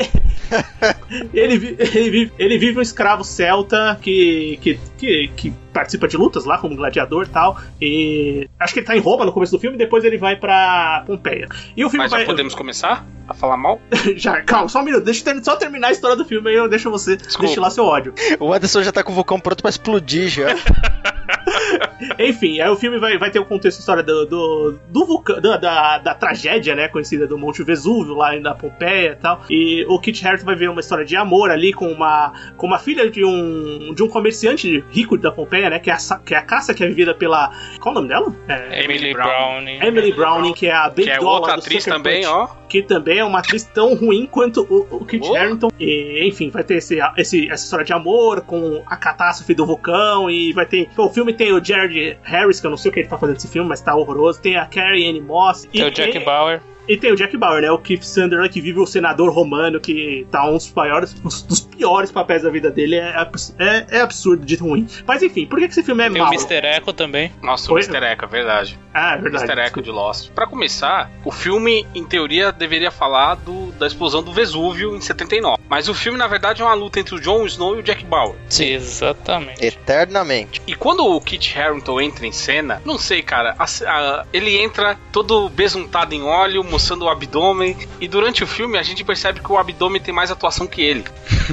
ele, 1.33 1.77
ele, 1.79 2.11
vive, 2.11 2.33
ele 2.39 2.59
vive 2.59 2.79
um 2.79 2.83
escravo 2.83 3.23
celta 3.25 3.99
que, 4.01 4.59
que, 4.61 4.81
que, 4.99 5.29
que, 5.37 5.51
participa 5.73 6.09
de 6.09 6.17
lutas 6.17 6.45
lá 6.45 6.59
como 6.59 6.75
gladiador 6.75 7.27
e 7.27 7.29
tal. 7.29 7.61
E 7.81 8.49
acho 8.59 8.73
que 8.73 8.81
ele 8.81 8.87
tá 8.87 8.97
em 8.97 9.01
Roma 9.01 9.25
no 9.25 9.33
começo 9.33 9.53
do 9.53 9.61
filme 9.61 9.77
e 9.77 9.79
depois 9.79 10.05
ele 10.05 10.19
vai 10.19 10.37
pra 10.37 11.05
Pompeia. 11.07 11.49
E 11.77 11.85
o 11.85 11.91
filme 11.91 12.05
Mas 12.05 12.11
vai... 12.11 12.21
já 12.21 12.27
podemos 12.27 12.55
começar 12.55 13.07
a 13.29 13.35
falar 13.35 13.57
mal? 13.57 13.81
já, 14.17 14.43
calma, 14.43 14.69
só 14.69 14.81
um 14.81 14.85
minuto. 14.85 15.05
Deixa 15.05 15.31
eu 15.31 15.45
só 15.45 15.57
terminar 15.57 15.89
a 15.89 15.93
história 15.93 16.17
do 16.17 16.25
filme 16.25 16.51
aí 16.51 16.57
eu 16.57 16.69
deixo 16.69 16.91
você 16.91 17.17
Desculpa. 17.17 17.47
destilar 17.47 17.71
seu 17.71 17.85
ódio. 17.85 18.15
O 18.39 18.53
Anderson 18.53 18.83
já 18.83 18.93
tá 18.93 19.03
com 19.03 19.13
o 19.13 19.15
vulcão 19.15 19.39
pronto 19.39 19.63
pra 19.63 19.71
explodir 19.71 20.29
já. 20.29 20.49
Enfim, 22.19 22.61
aí 22.61 22.69
o 22.69 22.77
filme 22.77 22.99
vai, 22.99 23.19
vai 23.19 23.31
ter 23.31 23.39
o 23.39 23.43
um 23.43 23.45
contexto 23.45 23.79
história 23.79 24.03
do, 24.03 24.27
do, 24.27 24.79
do 24.89 25.07
vulcão, 25.07 25.41
da, 25.41 25.57
da, 25.57 25.99
da, 25.99 26.15
tragédia, 26.15 26.75
né, 26.75 26.89
conhecida 26.89 27.27
do 27.27 27.39
Monte 27.39 27.63
Vesúvio, 27.63 28.15
lá 28.15 28.39
na 28.39 28.55
Pompeia 28.55 29.13
e 29.13 29.17
tal. 29.17 29.43
E 29.51 29.85
o 29.89 29.99
Kit 29.99 30.27
Harington 30.27 30.45
vai 30.45 30.57
ver 30.57 30.71
uma 30.71 30.81
história 30.81 31.05
de 31.05 31.17
amor 31.17 31.51
ali 31.51 31.73
com 31.73 31.91
uma, 31.91 32.33
com 32.57 32.67
uma 32.67 32.79
filha 32.79 33.11
de 33.11 33.25
um, 33.25 33.93
de 33.95 34.03
um 34.03 34.09
comerciante 34.09 34.85
rico 34.91 35.17
da 35.17 35.31
Pompeia, 35.31 35.71
né, 35.71 35.79
que 35.79 35.91
é 35.91 35.95
a, 35.95 36.19
que 36.19 36.35
é 36.35 36.39
a 36.39 36.43
caça 36.43 36.75
que 36.75 36.85
é 36.85 36.87
vivida 36.87 37.15
pela... 37.15 37.51
Qual 37.81 37.93
o 37.93 37.97
nome 37.97 38.09
dela? 38.09 38.35
É, 38.49 38.85
Emily 38.85 39.13
Browning. 39.13 39.79
Emily 39.83 40.13
Browning, 40.13 40.53
que 40.53 40.67
é 40.67 40.73
a 40.73 40.89
Big 40.89 41.09
Que 41.09 41.17
é 41.17 41.21
outra 41.21 41.55
atriz 41.55 41.85
também, 41.85 42.23
Punch, 42.23 42.33
ó. 42.33 42.60
Que 42.71 42.83
também 42.83 43.19
é 43.19 43.25
uma 43.25 43.41
atriz 43.41 43.65
tão 43.65 43.95
ruim 43.95 44.27
quanto 44.31 44.63
o, 44.71 44.97
o 44.97 45.05
Kit 45.05 45.27
oh. 45.29 45.35
Harington. 45.35 45.71
E, 45.79 46.27
enfim, 46.27 46.51
vai 46.51 46.63
ter 46.63 46.77
esse, 46.77 46.99
esse, 47.17 47.51
essa 47.51 47.65
história 47.65 47.85
de 47.85 47.93
amor 47.93 48.43
com 48.43 48.83
a 48.87 48.97
catástrofe 48.97 49.53
do 49.55 49.67
vulcão 49.67 50.31
e 50.31 50.53
vai 50.53 50.65
ter... 50.65 50.89
O 50.97 51.09
filme 51.09 51.33
tem 51.33 51.53
o 51.53 51.63
Jared 51.63 52.17
Harris, 52.23 52.61
que 52.61 52.67
eu 52.67 52.71
não 52.71 52.79
sei 52.79 52.91
o 52.91 52.95
que 52.95 53.01
ele 53.01 53.09
tá 53.09 53.19
fazendo 53.19 53.35
nesse 53.35 53.49
filme, 53.49 53.69
mas 53.69 53.81
tá 53.81 53.95
horroroso. 53.97 54.41
Tem 54.41 54.57
a 54.57 54.67
Carrie 54.67 55.11
Anne 55.11 55.21
Moss. 55.21 55.69
Tem 55.73 55.85
o 55.85 55.91
Jack 55.91 56.19
Bauer. 56.21 56.63
E 56.91 56.97
tem 56.97 57.13
o 57.13 57.15
Jack 57.15 57.37
Bauer, 57.37 57.63
né? 57.63 57.71
O 57.71 57.79
Keith 57.79 58.03
Sunderland, 58.03 58.53
que 58.53 58.61
vive 58.61 58.81
o 58.81 58.85
senador 58.85 59.33
romano, 59.33 59.79
que 59.79 60.27
tá 60.29 60.45
um 60.45 60.55
dos 60.55 60.73
maiores, 60.73 61.15
um 61.21 61.29
dos 61.47 61.61
piores 61.61 62.11
papéis 62.11 62.43
da 62.43 62.51
vida 62.51 62.69
dele. 62.69 62.97
É, 62.97 63.15
é, 63.61 63.87
é 63.91 64.01
absurdo 64.01 64.45
de 64.45 64.57
ruim. 64.57 64.89
Mas 65.07 65.23
enfim, 65.23 65.47
por 65.47 65.61
que, 65.61 65.67
que 65.67 65.73
esse 65.73 65.85
filme 65.85 66.03
é 66.03 66.11
tem 66.11 66.21
mal? 66.21 66.31
Tem 66.31 66.37
o 66.37 66.43
Mr. 66.43 66.67
Echo 66.67 66.93
também. 66.93 67.33
Nossa, 67.41 67.73
o 67.73 67.79
Mr. 67.79 68.05
Echo, 68.05 68.25
é 68.25 68.27
verdade. 68.27 68.79
Ah, 68.93 69.15
é 69.15 69.19
verdade. 69.19 69.45
Mr. 69.45 69.69
Echo 69.69 69.81
de 69.81 69.91
Lost. 69.93 70.31
Pra 70.33 70.49
começar, 70.49 71.09
o 71.25 71.31
filme, 71.31 71.87
em 71.95 72.05
teoria, 72.05 72.51
deveria 72.51 72.91
falar 72.91 73.37
do, 73.37 73.71
da 73.79 73.87
explosão 73.87 74.21
do 74.21 74.33
Vesúvio 74.33 74.97
em 74.97 75.01
79. 75.01 75.63
Mas 75.69 75.89
o 75.89 75.95
filme, 75.95 76.19
na 76.19 76.27
verdade, 76.27 76.61
é 76.61 76.65
uma 76.65 76.75
luta 76.75 76.99
entre 76.99 77.15
o 77.15 77.21
Jon 77.21 77.47
Snow 77.47 77.77
e 77.77 77.79
o 77.79 77.83
Jack 77.85 78.05
Bauer. 78.05 78.35
Sim, 78.49 78.73
exatamente. 78.73 79.65
Eternamente. 79.65 80.61
E 80.67 80.75
quando 80.75 81.07
o 81.07 81.21
Kit 81.21 81.57
Harington 81.57 82.01
entra 82.01 82.27
em 82.27 82.33
cena, 82.33 82.83
não 82.85 82.99
sei, 82.99 83.23
cara, 83.23 83.55
a, 83.57 83.65
a, 83.65 84.27
ele 84.33 84.61
entra 84.61 84.99
todo 85.13 85.49
besuntado 85.49 86.13
em 86.13 86.25
óleo, 86.25 86.65
mostrando 86.65 86.80
o 87.05 87.09
abdômen. 87.09 87.77
E 88.01 88.09
durante 88.09 88.43
o 88.43 88.47
filme 88.47 88.79
a 88.79 88.83
gente 88.83 89.05
percebe 89.05 89.41
que 89.41 89.53
o 89.53 89.59
abdômen 89.59 90.01
tem 90.01 90.15
mais 90.15 90.31
atuação 90.31 90.67
que 90.67 90.81
ele. 90.81 91.05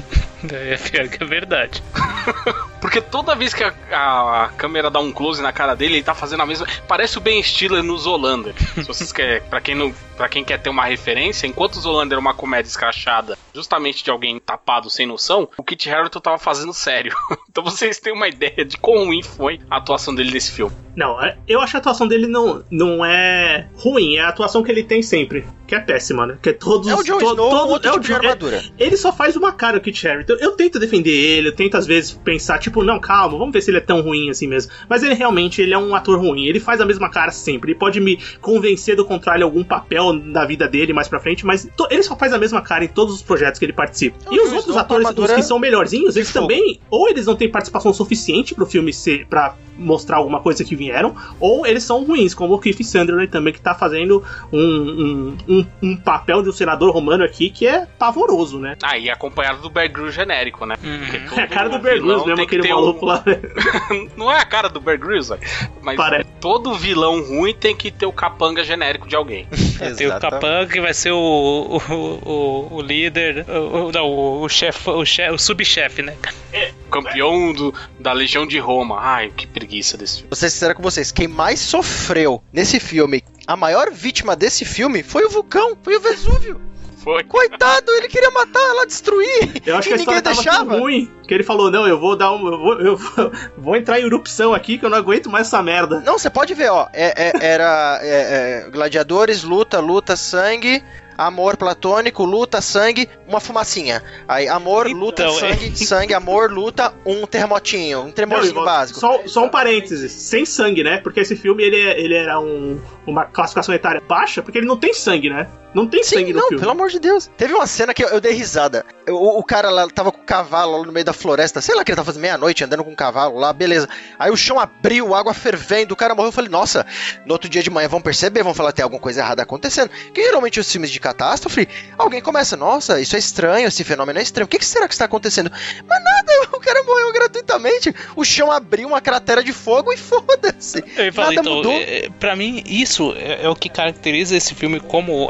É 0.52 0.78
pior 0.78 1.08
que 1.08 1.24
é 1.24 1.26
verdade. 1.26 1.84
Porque 2.80 3.02
toda 3.02 3.36
vez 3.36 3.54
que 3.54 3.64
a, 3.64 3.74
a, 3.92 4.46
a, 4.46 4.50
câmera 4.50 4.90
dá 4.90 5.00
um 5.00 5.12
close 5.12 5.42
na 5.42 5.52
cara 5.52 5.76
dele, 5.76 5.96
ele 5.96 6.04
tá 6.04 6.14
fazendo 6.14 6.44
a 6.44 6.46
mesma. 6.46 6.68
Parece 6.88 7.18
o 7.18 7.22
Ben 7.22 7.42
Stiller 7.42 7.82
nos 7.82 8.04
Zolander. 8.04 8.54
Se 8.76 8.84
vocês 8.84 9.12
querem, 9.12 9.42
pra 9.50 9.60
quem, 9.60 9.76
não, 9.76 9.94
pra 10.16 10.30
quem 10.30 10.44
quer 10.44 10.60
ter 10.60 10.70
uma 10.70 10.86
referência, 10.86 11.48
enquanto 11.48 11.76
o 11.76 11.82
Zolander 11.82 12.18
é 12.18 12.22
uma 12.22 12.34
comédia 12.34 12.70
escrachada, 12.70 13.38
justamente 13.54 14.04
de 14.04 14.12
alguém 14.12 14.40
tapado 14.40 14.90
sem 14.90 15.08
noção, 15.08 15.50
o 15.58 15.64
Kit 15.64 15.90
Harington 15.90 16.20
tava 16.20 16.38
fazendo 16.38 16.74
sério. 16.74 17.16
então 17.50 17.64
vocês 17.64 18.00
têm 18.00 18.14
uma 18.14 18.28
ideia 18.28 18.64
de 18.64 18.78
quão 18.78 19.06
ruim 19.06 19.24
foi 19.24 19.60
a 19.70 19.78
atuação 19.78 20.14
dele 20.14 20.32
nesse 20.32 20.52
filme. 20.52 20.76
Não, 20.96 21.22
é, 21.22 21.38
eu 21.48 21.62
acho 21.62 21.78
a 21.78 21.80
atuação 21.80 22.08
dele 22.08 22.26
não, 22.26 22.64
não 22.72 23.06
é 23.06 23.68
ruim, 23.76 24.16
é 24.16 24.22
a 24.22 24.30
atuação 24.30 24.64
que 24.64 24.72
ele 24.72 24.84
tem 24.84 25.04
sempre, 25.04 25.46
que 25.68 25.76
é 25.76 25.80
péssima, 25.80 26.26
né? 26.26 26.40
Que 26.42 26.50
é 26.50 26.54
todos. 26.54 26.88
É 26.88 26.96
o 26.96 27.04
Jon 27.04 27.20
to, 27.20 27.26
Snow 27.26 27.50
todo, 27.50 27.70
outro 27.70 27.90
é 27.90 27.92
tipo 27.92 28.04
o, 28.04 28.08
de 28.08 28.14
armadura. 28.14 28.58
É, 28.58 28.84
ele 28.84 28.98
só 28.98 29.14
faz 29.14 29.36
uma 29.36 29.52
cara, 29.52 29.78
o 29.78 29.82
Kit 29.82 30.08
Harington. 30.08 30.27
Eu 30.28 30.52
tento 30.52 30.80
defender 30.80 31.12
ele, 31.12 31.50
eu 31.50 31.56
tento 31.56 31.78
às 31.78 31.86
vezes 31.86 32.12
pensar, 32.12 32.60
tipo, 32.60 32.84
não, 32.84 33.00
calma, 33.00 33.38
vamos 33.38 33.54
ver 33.54 33.62
se 33.62 33.72
ele 33.72 33.78
é 33.78 33.82
tão 33.82 34.02
ruim 34.02 34.30
assim 34.30 34.48
mesmo. 34.48 34.72
Mas 34.90 35.04
ele 35.04 35.14
realmente 35.14 35.62
ele 35.62 35.74
é 35.74 35.78
um 35.78 35.96
ator 35.96 36.20
ruim, 36.20 36.46
ele 36.46 36.60
faz 36.60 36.82
a 36.82 36.86
mesma 36.86 37.10
cara 37.10 37.32
sempre. 37.32 37.72
Ele 37.72 37.80
pode 37.80 38.00
me 38.00 38.20
convencer 38.42 38.96
do 38.96 39.06
contrário 39.06 39.44
algum 39.44 39.64
papel 39.64 40.20
da 40.20 40.46
vida 40.46 40.68
dele 40.68 40.94
mais 40.94 41.08
pra 41.08 41.20
frente, 41.20 41.46
mas 41.46 41.68
ele 41.90 42.04
só 42.04 42.16
faz 42.16 42.34
a 42.34 42.38
mesma 42.38 42.62
cara 42.62 42.84
em 42.84 42.88
todos 42.88 43.16
os 43.16 43.22
projetos 43.22 43.60
que 43.60 43.66
ele 43.66 43.74
participa. 43.74 44.18
É 44.30 44.36
e 44.36 44.40
os 44.40 44.54
outros 44.54 44.78
atores, 44.78 45.08
os 45.16 45.32
que 45.32 45.42
são 45.42 45.60
melhorzinhos, 45.60 46.16
eles 46.16 46.32
também, 46.32 46.80
ou 46.90 47.08
eles 47.10 47.26
não 47.26 47.36
têm 47.36 47.50
participação 47.50 47.94
suficiente 47.94 48.54
pro 48.54 48.66
filme 48.66 48.94
ser. 48.94 49.26
Pra 49.28 49.56
mostrar 49.78 50.18
alguma 50.18 50.42
coisa 50.42 50.64
que 50.64 50.76
vieram, 50.76 51.16
ou 51.40 51.66
eles 51.66 51.84
são 51.84 52.04
ruins, 52.04 52.34
como 52.34 52.56
o 52.56 52.60
Keith 52.60 52.84
Sunderland 52.84 53.28
também, 53.30 53.54
que 53.54 53.62
tá 53.62 53.76
fazendo 53.76 54.24
um, 54.52 54.60
um, 54.60 55.38
um, 55.48 55.66
um 55.84 55.96
papel 55.96 56.42
de 56.42 56.50
um 56.50 56.52
senador 56.52 56.92
romano 56.92 57.24
aqui 57.24 57.50
que 57.50 57.68
é 57.68 57.86
pavoroso, 57.86 58.60
né? 58.60 58.76
Ah, 58.84 58.98
e 58.98 59.10
acompanhado 59.10 59.62
do 59.62 59.70
Bear 59.70 59.92
Grylls 59.92 60.17
genérico, 60.18 60.66
né? 60.66 60.76
Uhum. 60.84 61.40
É 61.40 61.44
a 61.44 61.48
cara 61.48 61.70
do 61.70 61.80
Bear 61.80 62.00
Grylls 62.00 62.26
mesmo, 62.26 62.44
aquele 62.44 62.68
maluco 62.68 63.06
um... 63.06 63.08
lá. 63.08 63.24
Não 64.18 64.32
é 64.32 64.40
a 64.40 64.46
cara 64.46 64.68
do 64.68 64.82
Bear 64.82 65.00
Grylls, 65.00 65.34
mas 65.82 65.96
Parece. 65.96 66.30
todo 66.42 66.74
vilão 66.74 67.24
ruim 67.24 67.54
tem 67.54 67.76
que 67.76 67.92
ter 67.92 68.06
o 68.06 68.12
capanga 68.12 68.64
genérico 68.64 69.08
de 69.08 69.16
alguém. 69.16 69.48
tem 69.96 70.08
o 70.08 70.20
capanga 70.20 70.74
que 70.74 70.82
vai 70.82 70.94
ser 70.94 71.12
o, 71.12 71.18
o, 71.18 71.94
o, 71.94 72.76
o 72.76 72.82
líder, 72.82 73.46
o, 73.48 73.92
não, 73.92 74.42
o 74.42 74.50
chefe, 74.50 74.90
o, 74.90 75.06
chef, 75.06 75.34
o 75.34 75.38
subchefe, 75.38 76.02
né? 76.02 76.16
É, 76.52 76.72
campeão 76.92 77.54
do, 77.54 77.74
da 78.00 78.12
Legião 78.12 78.48
de 78.48 78.58
Roma. 78.58 78.98
Ai, 79.00 79.32
que 79.36 79.46
preguiça 79.46 79.98
desse 79.98 80.16
filme. 80.16 80.30
Vou 80.30 80.36
ser 80.36 80.50
sincero 80.50 80.76
com 80.76 80.82
vocês, 80.82 81.12
quem 81.12 81.28
mais 81.28 81.60
sofreu 81.60 82.42
nesse 82.52 82.80
filme, 82.80 83.24
a 83.46 83.56
maior 83.56 83.92
vítima 83.92 84.36
desse 84.36 84.66
filme 84.66 85.04
foi 85.04 85.26
o 85.26 85.30
vulcão, 85.30 85.78
foi 85.84 85.96
o 85.96 86.02
Vesúvio. 86.02 86.60
Foi. 87.08 87.24
Coitado, 87.24 87.90
ele 87.94 88.10
queria 88.10 88.30
matar 88.32 88.60
ela, 88.60 88.86
destruir. 88.86 89.62
Eu 89.66 89.78
acho 89.78 89.88
que 89.88 89.94
a 89.94 89.98
história 89.98 90.22
deixava. 90.22 90.78
ruim. 90.78 91.10
Que 91.26 91.34
ele 91.34 91.44
falou: 91.44 91.72
não, 91.72 91.88
eu 91.88 91.98
vou 91.98 92.18
dar 92.18 92.34
um. 92.34 92.46
Eu 92.46 92.58
vou, 92.58 92.82
eu 92.82 92.98
vou, 93.58 93.76
entrar 93.78 93.98
em 93.98 94.04
erupção 94.04 94.54
aqui 94.54 94.78
que 94.78 94.84
eu 94.84 94.90
não 94.90 94.98
aguento 94.98 95.30
mais 95.30 95.48
essa 95.48 95.64
merda. 95.64 96.02
Não, 96.02 96.20
você 96.20 96.30
pode 96.30 96.54
ver, 96.54 96.70
ó. 96.70 96.90
É, 96.92 97.30
é, 97.30 97.54
era 97.54 98.00
é, 98.02 98.66
é 98.66 98.70
gladiadores, 98.70 99.42
luta, 99.42 99.80
luta, 99.80 100.18
sangue 100.18 100.84
amor 101.18 101.58
platônico, 101.58 102.24
luta, 102.24 102.62
sangue, 102.62 103.10
uma 103.28 103.40
fumacinha. 103.40 104.04
Aí, 104.28 104.48
amor, 104.48 104.88
então, 104.88 105.00
luta, 105.00 105.24
é. 105.24 105.32
sangue, 105.32 105.78
sangue, 105.86 106.14
amor, 106.14 106.52
luta, 106.52 106.94
um 107.06 107.26
terremotinho, 107.26 108.02
um 108.02 108.12
tremorzinho 108.12 108.64
básico. 108.64 109.00
Só, 109.00 109.22
só 109.26 109.46
um 109.46 109.50
parênteses, 109.50 110.12
sem 110.12 110.46
sangue, 110.46 110.84
né? 110.84 110.98
Porque 110.98 111.20
esse 111.20 111.36
filme, 111.36 111.64
ele, 111.64 111.78
ele 111.78 112.16
era 112.16 112.40
um, 112.40 112.80
uma 113.06 113.26
classificação 113.26 113.74
etária 113.74 114.02
baixa, 114.08 114.42
porque 114.42 114.60
ele 114.60 114.68
não 114.68 114.78
tem 114.78 114.94
sangue, 114.94 115.30
né? 115.30 115.48
Não 115.78 115.86
tem 115.86 116.04
Sim, 116.04 116.16
sangue 116.16 116.34
no 116.34 116.40
não, 116.40 116.48
filme. 116.48 116.60
pelo 116.60 116.72
amor 116.72 116.90
de 116.90 117.00
Deus. 117.00 117.30
Teve 117.38 117.54
uma 117.54 117.68
cena 117.68 117.94
que 117.94 118.04
eu, 118.04 118.08
eu 118.10 118.22
dei 118.22 118.32
risada. 118.32 118.84
O, 119.08 119.40
o, 119.40 119.44
cara 119.44 119.70
lá 119.70 119.88
tava 119.88 120.12
com 120.12 120.22
o 120.22 120.26
cavalo 120.26 120.78
lá 120.80 120.86
no 120.86 120.92
meio 120.92 121.06
da 121.06 121.14
floresta, 121.14 121.62
sei 121.62 121.76
lá 121.76 121.84
que 121.84 121.92
ele 121.92 121.96
tava 121.96 122.08
fazendo 122.08 122.22
meia-noite 122.22 122.64
andando 122.64 122.84
com 122.84 122.92
o 122.92 122.96
cavalo 122.96 123.38
lá, 123.38 123.54
beleza. 123.54 123.88
Aí 124.18 124.32
o 124.32 124.36
chão 124.36 124.60
abriu, 124.60 125.14
água 125.14 125.34
fervendo, 125.34 125.94
o 125.94 125.96
cara 125.96 126.16
morreu. 126.16 126.30
Eu 126.30 126.34
falei, 126.34 126.50
nossa, 126.50 126.86
no 127.26 127.34
outro 127.34 127.48
dia 127.50 127.62
de 127.62 127.70
manhã 127.70 127.88
vão 127.88 128.02
perceber, 128.02 128.44
vão 128.44 128.54
falar 128.54 128.72
que 128.72 128.78
tem 128.78 128.84
alguma 128.84 129.02
coisa 129.02 129.22
errada 129.22 129.44
acontecendo. 129.44 129.92
Que 130.14 130.24
geralmente 130.24 130.60
os 130.60 130.72
filmes 130.72 130.90
de 130.90 131.00
catástrofe, 131.08 131.68
alguém 131.98 132.22
começa, 132.22 132.58
nossa, 132.58 133.00
isso 133.00 133.16
é 133.16 133.20
estranho, 133.20 133.68
esse 133.68 133.84
fenômeno 133.84 134.20
é 134.20 134.22
estranho. 134.22 134.46
O 134.46 134.50
que, 134.50 134.60
que 134.60 134.66
será 134.66 134.88
que 134.88 134.94
está 134.94 135.06
acontecendo? 135.06 135.52
Mas 135.88 136.04
nada, 136.04 136.34
o 136.54 136.60
cara 136.60 136.84
morreu 136.84 137.14
gratuitamente. 137.14 137.94
O 138.16 138.26
chão 138.26 138.52
abriu 138.52 138.88
uma 138.88 139.02
cratera 139.02 139.44
de 139.44 139.54
fogo 139.54 139.94
e 139.94 139.98
foda-se. 139.98 140.84
Nada 141.16 141.34
então, 141.34 141.56
mudou. 141.56 141.74
É, 141.74 142.10
pra 142.20 142.36
mim, 142.36 142.64
isso 142.66 143.14
é, 143.16 143.46
é 143.46 143.50
o 143.50 143.56
que 143.56 143.70
caracteriza 143.70 144.36
esse 144.36 144.54
filme 144.54 144.80
como 144.80 145.30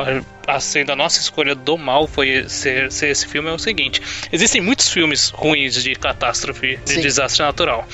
sendo 0.59 0.91
a 0.91 0.95
nossa 0.95 1.19
escolha 1.19 1.53
do 1.53 1.77
mal 1.77 2.07
foi 2.07 2.47
ser, 2.47 2.91
ser, 2.91 3.09
esse 3.09 3.27
filme 3.27 3.49
é 3.49 3.51
o 3.51 3.59
seguinte: 3.59 4.01
existem 4.31 4.61
muitos 4.61 4.89
filmes 4.89 5.29
ruins 5.29 5.83
de 5.83 5.93
catástrofe, 5.95 6.77
de 6.77 6.93
Sim. 6.93 7.01
desastre 7.01 7.43
natural. 7.43 7.85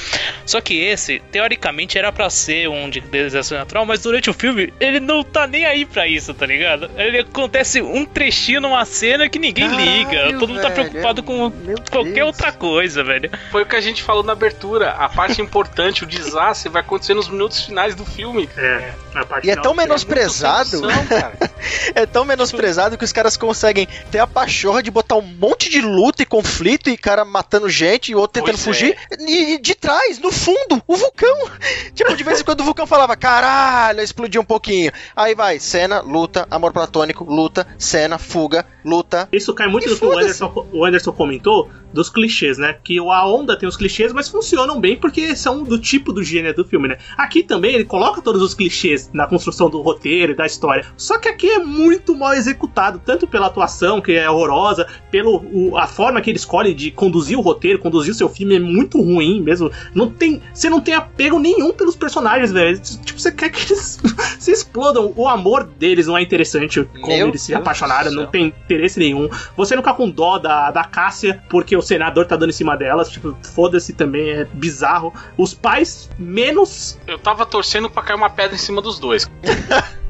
Só 0.46 0.62
que 0.62 0.80
esse, 0.80 1.20
teoricamente, 1.32 1.98
era 1.98 2.12
para 2.12 2.30
ser 2.30 2.70
um 2.70 2.90
de 2.90 3.02
desastre 3.02 3.58
natural, 3.58 3.86
mas 3.86 4.02
durante 4.02 4.30
o 4.30 4.34
filme 4.34 4.72
ele 4.80 5.00
não 5.00 5.24
tá 5.24 5.48
nem 5.48 5.66
aí 5.66 5.84
para 5.86 6.08
isso, 6.08 6.34
tá 6.34 6.46
ligado? 6.46 6.92
Ele 6.96 7.20
acontece 7.20 7.82
um 7.82 8.06
trechinho 8.06 8.62
numa 8.62 8.86
cena 8.86 9.28
que 9.28 9.40
ninguém 9.40 9.70
Caralho, 9.70 9.86
liga. 9.86 10.40
Todo 10.40 10.48
mundo 10.48 10.62
tá 10.62 10.70
preocupado 10.70 11.24
com 11.24 11.52
qualquer 11.90 12.14
Deus. 12.14 12.28
outra 12.28 12.52
coisa, 12.52 13.04
velho. 13.04 13.32
Foi 13.52 13.64
o 13.64 13.66
que 13.66 13.76
a 13.76 13.82
gente 13.82 14.04
falou 14.04 14.24
na 14.24 14.34
abertura. 14.34 14.92
A 14.92 15.10
parte 15.10 15.42
importante, 15.42 16.04
o 16.04 16.08
desastre, 16.08 16.70
vai 16.70 16.82
acontecer 16.82 17.16
nos 17.16 17.28
minutos 17.28 17.66
finais 17.66 17.96
do 17.96 18.06
filme. 18.06 18.48
É, 18.56 18.94
a 19.16 19.26
parte 19.26 19.48
e 19.48 19.52
é 19.52 19.56
tão 19.56 19.74
menosprezado. 19.74 20.84
É, 20.90 21.50
é 22.04 22.06
tão 22.06 22.24
menosprezado 22.26 22.43
menosprezado 22.44 22.98
que 22.98 23.06
os 23.06 23.14
caras 23.14 23.38
conseguem 23.38 23.88
ter 24.12 24.20
a 24.20 24.28
pachorra 24.28 24.84
de 24.84 24.92
botar 24.92 25.16
um 25.16 25.22
monte 25.22 25.70
de 25.70 25.82
luta 25.82 26.24
e 26.24 26.26
conflito 26.26 26.90
e 26.90 26.98
cara 26.98 27.24
matando 27.24 27.70
gente 27.70 28.12
e 28.12 28.16
outro 28.16 28.42
tentando 28.42 28.62
pois 28.62 28.64
fugir. 28.64 28.98
É. 29.12 29.24
E, 29.24 29.58
de 29.60 29.76
trás, 29.76 30.20
no 30.20 30.32
fundo, 30.32 30.82
o 30.86 30.96
vulcão. 30.96 31.50
tipo, 31.96 32.16
de 32.16 32.24
vez 32.24 32.42
em 32.42 32.44
quando 32.44 32.62
o 32.62 32.66
vulcão 32.66 32.86
falava, 32.86 33.16
caralho, 33.16 34.02
explodiu 34.02 34.42
um 34.42 34.46
pouquinho. 34.46 34.92
Aí 35.16 35.34
vai, 35.34 35.60
cena, 35.60 36.02
luta, 36.02 36.48
amor 36.52 36.74
platônico, 36.74 37.24
luta, 37.24 37.66
cena, 37.78 38.18
fuga, 38.18 38.66
luta. 38.84 39.30
Isso 39.32 39.54
cai 39.54 39.68
muito 39.68 39.90
no 39.90 39.98
que 39.98 40.06
o 40.06 40.18
Anderson, 40.18 40.68
o 40.72 40.86
Anderson 40.86 41.12
comentou 41.12 41.70
dos 41.94 42.10
clichês, 42.10 42.58
né? 42.58 42.76
Que 42.84 42.98
a 42.98 43.28
onda 43.28 43.58
tem 43.58 43.70
os 43.70 43.78
clichês, 43.78 44.12
mas 44.12 44.28
funcionam 44.28 44.80
bem 44.82 44.98
porque 44.98 45.36
são 45.36 45.64
do 45.64 45.80
tipo 45.80 46.12
do 46.12 46.24
gênero 46.24 46.56
do 46.56 46.66
filme, 46.66 46.88
né? 46.88 46.98
Aqui 47.16 47.44
também 47.44 47.76
ele 47.76 47.86
coloca 47.86 48.22
todos 48.22 48.42
os 48.42 48.54
clichês 48.54 49.12
na 49.14 49.28
construção 49.28 49.70
do 49.70 49.82
roteiro 49.82 50.34
e 50.34 50.36
da 50.36 50.46
história. 50.46 50.86
Só 50.98 51.20
que 51.20 51.30
aqui 51.30 51.48
é 51.48 51.60
muito 51.60 52.16
mal 52.16 52.33
executado, 52.36 53.02
tanto 53.04 53.28
pela 53.28 53.48
atuação, 53.48 54.02
que 54.02 54.14
é 54.14 54.30
horrorosa, 54.30 54.88
pelo 55.12 55.44
o, 55.52 55.78
a 55.78 55.88
forma 55.88 56.22
que 56.22 56.30
ele 56.30 56.38
escolhe 56.38 56.74
de 56.74 56.92
conduzir 56.92 57.38
o 57.38 57.42
roteiro, 57.42 57.80
conduzir 57.80 58.12
o 58.12 58.16
seu 58.16 58.30
filme 58.30 58.56
é 58.56 58.60
muito 58.60 59.02
ruim 59.02 59.42
mesmo. 59.42 59.72
Não 59.94 60.10
tem, 60.10 60.42
você 60.54 60.70
não 60.70 60.80
tem 60.80 60.94
apego 60.94 61.40
nenhum 61.40 61.74
pelos 61.74 61.96
personagens, 61.96 62.52
velho. 62.52 62.80
Tipo, 62.80 63.20
você 63.20 63.32
quer 63.32 63.50
que 63.50 63.72
eles 63.72 64.00
se 64.40 64.52
explodam. 64.52 65.14
O 65.16 65.28
amor 65.28 65.64
deles 65.64 66.08
não 66.08 66.18
é 66.18 66.22
interessante 66.22 66.84
como 66.84 67.08
Meu 67.08 67.28
eles 67.28 67.42
se 67.42 67.54
apaixonaram, 67.54 68.12
não 68.12 68.28
tem 68.28 68.48
interesse 68.48 69.00
nenhum. 69.00 69.30
Você 69.56 69.76
não 69.76 69.84
fica 69.84 69.94
com 69.94 70.10
dó 70.10 70.38
da, 70.38 70.72
da 70.72 70.84
Cássia 70.84 71.44
porque 71.50 71.76
o 71.76 71.82
senador 71.82 72.26
tá 72.26 72.36
dando 72.36 72.50
em 72.50 72.54
cima 72.54 72.76
delas. 72.76 73.10
Tipo, 73.10 73.36
foda-se 73.54 73.94
também, 73.94 74.30
é 74.30 74.46
bizarro. 74.46 75.14
Os 75.38 75.54
pais, 75.54 76.10
menos. 76.18 76.98
Eu 77.08 77.18
tava 77.18 77.46
torcendo 77.46 77.90
pra 77.90 78.04
cair 78.04 78.18
uma 78.18 78.30
pedra 78.30 78.56
em 78.56 78.60
cima 78.60 78.82
dos 78.82 79.00
dois. 79.00 79.30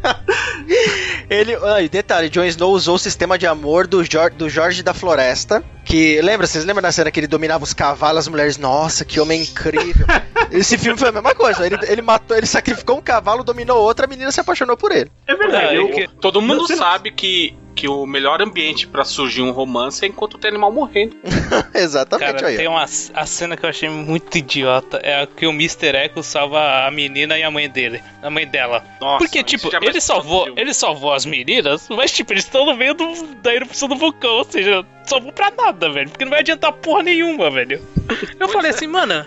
Ele. 1.29 1.55
Ah, 1.55 1.87
detalhe, 1.89 2.29
Jon 2.29 2.43
Snow 2.45 2.71
usou 2.71 2.95
o 2.95 2.99
sistema 2.99 3.37
de 3.37 3.47
amor 3.47 3.87
do, 3.87 4.03
Jorge, 4.03 4.35
do 4.35 4.49
Jorge 4.49 4.83
da 4.83 4.93
Floresta. 4.93 5.63
Que. 5.83 6.21
Lembra? 6.21 6.45
Vocês 6.47 6.65
lembram 6.65 6.81
da 6.81 6.91
cena 6.91 7.11
que 7.11 7.19
ele 7.19 7.27
dominava 7.27 7.63
os 7.63 7.73
cavalos, 7.73 8.19
as 8.19 8.27
mulheres? 8.27 8.57
Nossa, 8.57 9.03
que 9.05 9.19
homem 9.19 9.41
incrível. 9.41 10.05
Esse 10.51 10.77
filme 10.77 10.97
foi 10.97 11.09
a 11.09 11.11
mesma 11.11 11.33
coisa. 11.33 11.65
Ele, 11.65 11.77
ele 11.87 12.01
matou, 12.01 12.37
ele 12.37 12.45
sacrificou 12.45 12.97
um 12.97 13.01
cavalo, 13.01 13.43
dominou 13.43 13.79
outra, 13.79 14.05
a 14.05 14.09
menina 14.09 14.31
se 14.31 14.39
apaixonou 14.39 14.77
por 14.77 14.91
ele. 14.91 15.11
É 15.25 15.35
verdade. 15.35 15.75
É, 15.75 15.77
eu, 15.77 16.07
todo 16.19 16.41
mundo 16.41 16.67
sabe 16.67 17.11
que 17.11 17.55
que 17.75 17.87
o 17.87 18.05
melhor 18.05 18.41
ambiente 18.41 18.87
para 18.87 19.03
surgir 19.03 19.41
um 19.41 19.51
romance 19.51 20.03
é 20.03 20.07
enquanto 20.07 20.37
tem 20.37 20.49
animal 20.49 20.71
morrendo. 20.71 21.15
Exatamente. 21.73 22.33
Cara, 22.33 22.47
aí. 22.47 22.57
tem 22.57 22.67
uma 22.67 22.83
a 22.83 23.25
cena 23.25 23.57
que 23.57 23.65
eu 23.65 23.69
achei 23.69 23.89
muito 23.89 24.37
idiota 24.37 24.97
é 24.97 25.21
a 25.21 25.27
que 25.27 25.45
o 25.45 25.51
Mr. 25.51 25.95
Echo 25.95 26.23
salva 26.23 26.85
a 26.85 26.91
menina 26.91 27.37
e 27.37 27.43
a 27.43 27.51
mãe 27.51 27.69
dele, 27.69 28.01
a 28.21 28.29
mãe 28.29 28.47
dela. 28.47 28.83
Nossa, 29.01 29.17
Porque 29.17 29.43
tipo, 29.43 29.69
ele 29.81 29.99
salvou, 29.99 30.47
ele 30.55 30.73
salvou 30.73 31.13
as 31.13 31.25
meninas, 31.25 31.87
mas 31.89 32.11
tipo, 32.11 32.33
eles 32.33 32.43
estão 32.43 32.65
no 32.65 32.75
meio 32.75 32.93
do, 32.93 33.35
da 33.41 33.53
erupção 33.53 33.87
do 33.87 33.95
vulcão, 33.95 34.37
ou 34.37 34.43
seja, 34.45 34.85
salvou 35.05 35.31
pra 35.31 35.51
nada, 35.51 35.89
velho, 35.89 36.09
porque 36.09 36.25
não 36.25 36.31
vai 36.31 36.39
adiantar 36.39 36.71
porra 36.73 37.03
nenhuma, 37.03 37.49
velho. 37.49 37.81
Eu 38.39 38.47
falei 38.49 38.71
é. 38.71 38.73
assim, 38.73 38.87
mano, 38.87 39.25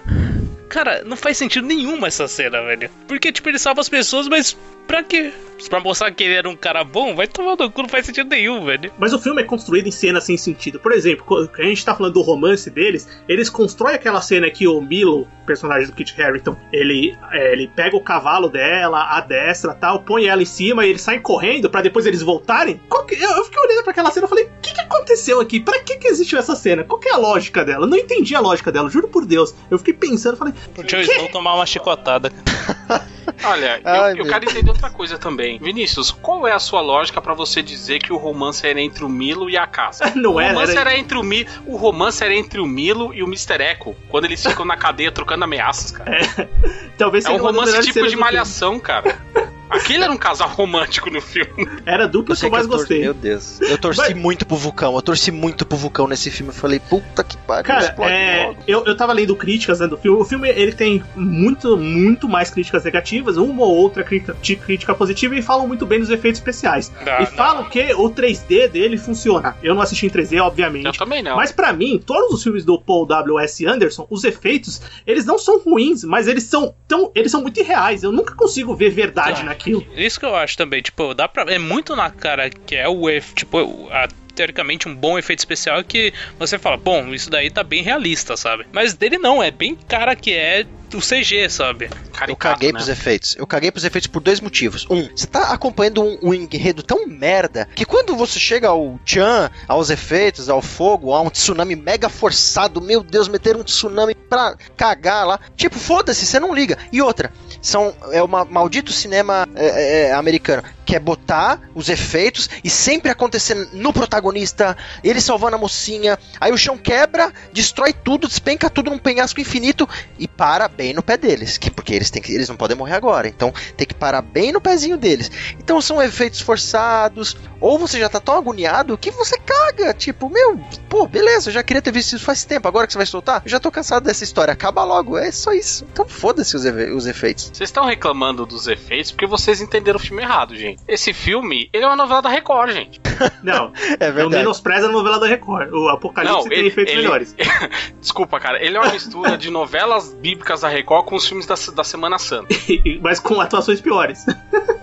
Cara, 0.69 1.03
não 1.05 1.17
faz 1.17 1.39
sentido 1.39 1.67
nenhum 1.67 2.05
essa 2.05 2.27
cena, 2.27 2.61
velho. 2.63 2.91
Porque, 3.07 3.31
tipo, 3.31 3.49
ele 3.49 3.59
salva 3.59 3.81
as 3.81 3.89
pessoas, 3.89 4.29
mas 4.29 4.57
pra 4.87 5.03
quê? 5.03 5.33
Pra 5.69 5.81
mostrar 5.81 6.13
que 6.13 6.23
ele 6.23 6.35
era 6.35 6.49
um 6.49 6.55
cara 6.55 6.85
bom? 6.85 7.15
Vai 7.15 7.27
tomar 7.27 7.57
no 7.57 7.71
cu, 7.71 7.83
não 7.83 7.89
faz 7.89 8.07
sentido 8.07 8.29
nenhum, 8.29 8.65
velho. 8.65 8.93
Mas 8.99 9.13
o 9.13 9.19
filme 9.19 9.43
é 9.43 9.45
construído 9.45 9.87
em 9.87 9.91
cenas 9.91 10.25
sem 10.25 10.37
sentido. 10.37 10.79
Por 10.79 10.93
exemplo, 10.93 11.51
a 11.59 11.63
gente 11.63 11.85
tá 11.85 11.95
falando 11.95 12.13
do 12.13 12.23
romance 12.23 12.71
deles, 12.71 13.09
eles 13.29 13.49
constroem 13.49 13.95
aquela 13.95 14.21
cena 14.21 14.51
que 14.51 14.69
o 14.69 14.81
Milo, 14.81 15.27
personagem 15.47 15.87
do 15.87 15.95
Kit 15.95 16.21
Harington, 16.21 16.57
ele, 16.73 17.17
é, 17.33 17.53
ele 17.53 17.69
pega 17.75 17.97
o 17.97 18.01
cavalo 18.01 18.49
dela, 18.49 19.17
a 19.17 19.21
destra 19.21 19.75
tal, 19.75 20.03
põe 20.03 20.27
ela 20.27 20.43
em 20.43 20.47
cima 20.47 20.87
e 20.87 20.91
eles 20.91 21.03
saem 21.03 21.21
correndo 21.21 21.71
para 21.71 21.83
depois 21.83 22.07
eles 22.07 22.23
voltarem. 22.23 22.81
Que, 23.09 23.15
eu, 23.15 23.31
eu, 23.31 23.45
fiquei 23.45 23.63
olhando 23.63 23.83
para 23.83 23.93
aquela 23.93 24.11
cena 24.11 24.27
e 24.27 24.29
falei: 24.29 24.45
o 24.45 24.61
que, 24.61 24.75
que 24.75 24.81
aconteceu 24.81 25.41
aqui? 25.41 25.61
Pra 25.61 25.81
que, 25.81 25.97
que 25.97 26.09
existiu 26.09 26.39
essa 26.39 26.55
cena? 26.55 26.85
Qual 26.85 26.99
que 27.01 27.09
é 27.09 27.13
a 27.13 27.17
lógica 27.17 27.65
dela? 27.65 27.85
Eu 27.85 27.89
não 27.89 27.97
entendi 27.97 28.35
a 28.35 28.41
lógica 28.41 28.71
dela, 28.71 28.91
juro 28.91 29.09
por 29.09 29.25
Deus. 29.25 29.55
Eu 29.71 29.79
fiquei 29.79 29.95
pensando, 29.95 30.37
falei. 30.37 30.53
O 30.77 30.89
Joe 30.89 31.03
Snow 31.03 31.29
tomar 31.29 31.55
uma 31.55 31.67
chicotada. 31.67 32.33
Olha, 33.45 33.81
Ai, 33.85 34.13
eu, 34.13 34.19
eu 34.19 34.27
quero 34.27 34.45
entender 34.45 34.71
outra 34.77 34.91
coisa 34.91 35.19
também. 35.19 35.59
Vinícius, 35.59 36.11
qual 36.11 36.47
é 36.47 36.53
a 36.53 36.59
sua 36.59 36.81
lógica 36.81 37.21
para 37.21 37.35
você 37.35 37.63
dizer 37.63 37.99
que 37.99 38.13
o 38.13 38.17
romance 38.17 38.67
era 38.67 38.81
entre 38.81 39.05
o 39.05 39.09
Milo 39.09 39.51
e 39.51 39.57
a 39.57 39.67
Caça? 39.67 40.13
Não 40.15 40.35
o 40.35 40.41
era. 40.41 40.53
Romance 40.53 40.73
era... 40.73 40.91
era 40.91 40.99
entre 40.99 41.19
o 41.19 41.23
Milo, 41.23 41.51
o 41.67 41.77
romance 41.77 42.23
era 42.23 42.35
entre 42.35 42.61
o 42.61 42.67
Milo 42.67 43.13
e 43.13 43.23
o 43.23 43.27
Mr. 43.27 43.63
Echo, 43.63 43.95
quando 44.09 44.27
eles 44.27 44.45
ficam 44.45 44.65
na 44.65 44.77
cadeia 44.77 45.11
trocando 45.11 45.45
ameaças, 45.45 45.91
cara. 45.91 46.17
É, 46.17 46.49
talvez 46.97 47.25
é 47.25 47.31
um 47.31 47.39
romance 47.39 47.81
tipo 47.81 48.07
de 48.07 48.17
malhação, 48.17 48.79
cara. 48.79 49.19
Aquele 49.69 50.05
era 50.05 50.13
um 50.13 50.17
casal 50.17 50.49
romântico 50.49 51.11
no 51.11 51.21
filme. 51.21 51.69
Era 51.85 52.05
a 52.05 52.07
dupla 52.07 52.37
que 52.37 52.45
eu 52.45 52.51
mais 52.51 52.67
gostei. 52.67 53.01
Meu 53.01 53.15
Deus. 53.15 53.61
Eu 53.61 53.79
torci 53.79 54.01
Mas... 54.01 54.15
muito 54.15 54.47
pro 54.47 54.57
Vulcão. 54.57 54.95
Eu 54.95 55.03
torci 55.03 55.31
muito 55.31 55.67
pro 55.67 55.77
Vulcão 55.77 56.07
nesse 56.07 56.31
filme. 56.31 56.51
Eu 56.51 56.55
falei, 56.55 56.79
puta 56.79 57.25
que 57.25 57.37
pariu. 57.39 57.65
Cara, 57.65 57.95
é... 58.09 58.55
eu, 58.67 58.85
eu 58.85 58.97
tava 58.97 59.13
lendo 59.13 59.35
críticas 59.35 59.81
né, 59.81 59.87
do 59.87 59.97
filme. 59.97 60.19
O 60.19 60.25
filme 60.25 60.49
ele 60.49 60.73
tem 60.73 61.03
muito, 61.15 61.77
muito 61.77 62.29
mais 62.29 62.51
críticas 62.51 62.85
negativas, 62.85 63.37
uma 63.37 63.65
ou 63.65 63.75
outra 63.75 64.05
crítica, 64.05 64.37
crítica 64.57 64.95
positiva, 64.95 65.35
e 65.35 65.43
falam 65.43 65.67
muito 65.67 65.85
bem 65.85 66.01
dos 66.01 66.11
efeitos 66.11 66.41
especiais. 66.41 66.93
Não, 67.05 67.21
e 67.21 67.27
falam 67.27 67.63
não. 67.63 67.71
que 67.71 67.93
o 67.95 68.11
3D 68.11 68.69
dele 68.69 68.97
funciona. 68.97 69.57
Eu 69.63 69.75
não 69.75 69.83
assisti 69.83 70.07
em 70.07 70.11
3D, 70.11 70.41
obviamente. 70.41 70.87
Eu 70.87 70.93
também 70.93 71.23
não. 71.23 71.37
Mas 71.37 71.53
para 71.53 71.73
mim, 71.73 72.01
todos 72.05 72.33
os 72.33 72.43
filmes 72.43 72.65
do 72.65 72.81
Paul 72.81 73.07
W.S. 73.07 73.67
Anderson, 73.67 74.07
os 74.09 74.25
efeitos, 74.25 74.81
eles 75.07 75.25
não 75.25 75.39
são 75.39 75.61
ruins, 75.61 76.05
mas 76.05 76.29
eles 76.29 76.45
são 76.45 76.75
tão, 76.87 77.11
eles 77.15 77.31
são 77.31 77.43
muito 77.43 77.59
irreais. 77.61 78.03
Eu 78.03 78.13
nunca 78.13 78.35
consigo 78.35 78.75
ver 78.75 78.91
verdade 78.91 79.43
ah, 79.43 79.45
naquilo. 79.57 79.87
Isso 79.97 80.21
que 80.21 80.27
eu 80.27 80.35
acho 80.35 80.57
também, 80.57 80.83
tipo, 80.83 81.15
dá 81.15 81.27
pra. 81.29 81.43
É 81.53 81.59
muito 81.59 81.97
na 81.97 82.11
cara 82.11 82.51
que 82.51 82.75
é 82.75 82.89
o 82.89 83.07
tipo, 83.35 83.89
a 83.91 84.09
teoricamente 84.37 84.87
um 84.87 84.95
bom 84.95 85.19
efeito 85.19 85.39
especial 85.39 85.83
que 85.83 86.13
você 86.39 86.59
fala, 86.59 86.77
bom, 86.77 87.15
isso 87.15 87.31
daí 87.31 87.51
tá 87.51 87.65
bem 87.65 87.83
realista, 87.83 88.37
sabe? 88.37 88.67
Mas 88.71 88.93
dele 88.93 89.17
não, 89.19 89.43
é 89.43 89.51
bem 89.51 89.75
cara 89.75 90.15
que 90.15 90.35
é 90.35 90.67
o 90.95 91.01
CG, 91.01 91.49
sabe? 91.51 91.89
Caricato, 91.89 92.31
eu 92.31 92.37
caguei 92.37 92.73
né? 92.73 92.79
pros 92.79 92.89
efeitos. 92.89 93.37
Eu 93.37 93.47
caguei 93.47 93.71
pros 93.71 93.85
efeitos 93.85 94.07
por 94.07 94.21
dois 94.21 94.41
motivos. 94.41 94.87
Um, 94.89 95.09
você 95.15 95.27
tá 95.27 95.53
acompanhando 95.53 96.03
um, 96.03 96.19
um 96.23 96.35
enredo 96.35 96.83
tão 96.83 97.07
merda 97.07 97.69
que 97.75 97.85
quando 97.85 98.15
você 98.15 98.39
chega 98.39 98.69
ao 98.69 98.99
Chan, 99.05 99.51
aos 99.67 99.91
efeitos, 99.91 100.49
ao 100.49 100.63
fogo, 100.63 101.13
a 101.13 101.21
um 101.21 101.31
tsunami 101.31 101.75
mega 101.75 102.09
forçado, 102.09 102.81
meu 102.81 103.03
Deus, 103.03 103.29
meter 103.29 103.57
um 103.57 103.65
tsunami 103.65 104.15
pra 104.15 104.57
cagar 104.77 105.27
lá. 105.27 105.41
Tipo, 105.57 105.79
foda-se, 105.79 106.27
você 106.27 106.39
não 106.39 106.55
liga. 106.55 106.79
E 106.93 107.03
outra, 107.03 107.33
são 107.61 107.95
é 108.13 108.23
uma 108.23 108.45
maldito 108.45 108.93
cinema 108.93 109.47
é, 109.55 109.67
é, 109.67 110.03
é 110.09 110.13
americano 110.13 110.63
que 110.87 110.95
é 110.95 111.01
botar 111.01 111.61
os 111.75 111.89
efeitos 111.89 112.49
e 112.63 112.71
sempre 112.71 113.11
acontecer 113.11 113.69
no 113.73 113.93
protagonista, 113.93 114.77
ele 115.03 115.21
salvando 115.21 115.57
a 115.57 115.59
mocinha, 115.59 116.17
aí 116.41 116.53
o 116.53 116.57
chão 116.57 116.79
quebra, 116.79 117.33
destrói 117.53 117.93
tudo, 117.93 118.29
despenca 118.29 118.71
tudo 118.71 118.91
num 118.91 118.99
penhasco 118.99 119.41
infinito 119.41 119.89
e 120.17 120.29
para 120.29 120.69
bem 120.69 120.95
no 120.95 121.03
pé 121.03 121.17
deles, 121.17 121.59
que 121.59 121.71
porque 121.71 121.93
eles 121.93 122.09
têm 122.09 122.23
que, 122.23 122.33
eles 122.33 122.49
não 122.49 122.57
podem 122.57 122.77
morrer 122.77 122.95
agora, 122.95 123.27
então 123.27 123.53
tem 123.77 123.87
que 123.87 123.95
parar 123.95 124.23
bem 124.23 124.53
no 124.53 124.61
pezinho 124.61 124.97
deles. 124.97 125.31
Então 125.59 125.81
são 125.81 126.01
efeitos 126.01 126.41
forçados, 126.41 127.37
ou 127.61 127.79
você 127.79 127.99
já 127.99 128.09
tá 128.09 128.21
tão 128.21 128.37
agoniado 128.37 128.97
que 128.97 129.11
você 129.11 129.37
caga, 129.39 129.93
tipo, 129.93 130.31
meu, 130.31 130.61
pô, 130.89 131.07
beleza, 131.09 131.49
eu 131.49 131.55
já 131.55 131.65
queria 131.65 131.83
ter 131.83 131.93
visto 131.93 132.15
isso 132.15 132.25
faz 132.25 132.45
tempo, 132.45 132.69
agora 132.69 132.87
que 132.87 132.93
você 132.93 132.99
vai 132.99 133.07
soltar, 133.07 133.43
eu 133.45 133.51
já 133.51 133.59
tô 133.59 133.73
cansado 133.73 134.05
dessa 134.05 134.23
história, 134.23 134.53
acaba 134.53 134.85
logo, 134.85 135.19
é 135.19 135.33
só 135.33 135.53
isso. 135.53 135.85
Então 135.93 136.07
foda-se 136.07 136.55
os, 136.55 136.65
os 136.65 137.07
efeitos. 137.07 137.51
Vocês 137.53 137.69
estão 137.69 137.85
reclamando 137.85 138.47
dos 138.47 138.69
efeitos 138.69 139.11
porque 139.11 139.27
vocês 139.27 139.61
entenderam 139.61 139.99
o 139.99 140.03
filme 140.03 140.23
errado, 140.23 140.55
gente. 140.55 140.76
Esse 140.87 141.13
filme, 141.13 141.69
ele 141.73 141.85
é 141.85 141.87
uma 141.87 141.97
novela 141.97 142.23
da 142.23 142.29
Record, 142.29 142.73
gente. 142.73 143.01
Não, 143.43 143.73
é 143.77 144.11
verdade. 144.11 144.23
Não 144.23 144.31
menospreza 144.31 144.87
a 144.87 144.93
novela 144.93 145.19
da 145.19 145.27
Record. 145.27 145.73
O 145.73 145.89
Apocalipse 145.89 146.37
não, 146.37 146.49
tem 146.49 146.59
ele, 146.59 146.69
efeitos 146.69 146.93
ele, 146.93 147.03
melhores. 147.03 147.35
Desculpa, 148.01 148.39
cara, 148.39 148.63
ele 148.63 148.77
é 148.77 148.81
uma 148.81 148.93
mistura 148.93 149.39
de 149.39 149.51
novelas 149.51 150.13
bíblicas 150.15 150.61
da 150.61 150.69
Record 150.69 151.07
com 151.07 151.17
os 151.17 151.27
filmes 151.27 151.47
da, 151.47 151.55
da 151.75 151.85
Semana 151.85 152.19
Santa. 152.19 152.55
Mas 153.01 153.19
com 153.19 153.41
atuações 153.41 153.81
piores. 153.81 154.27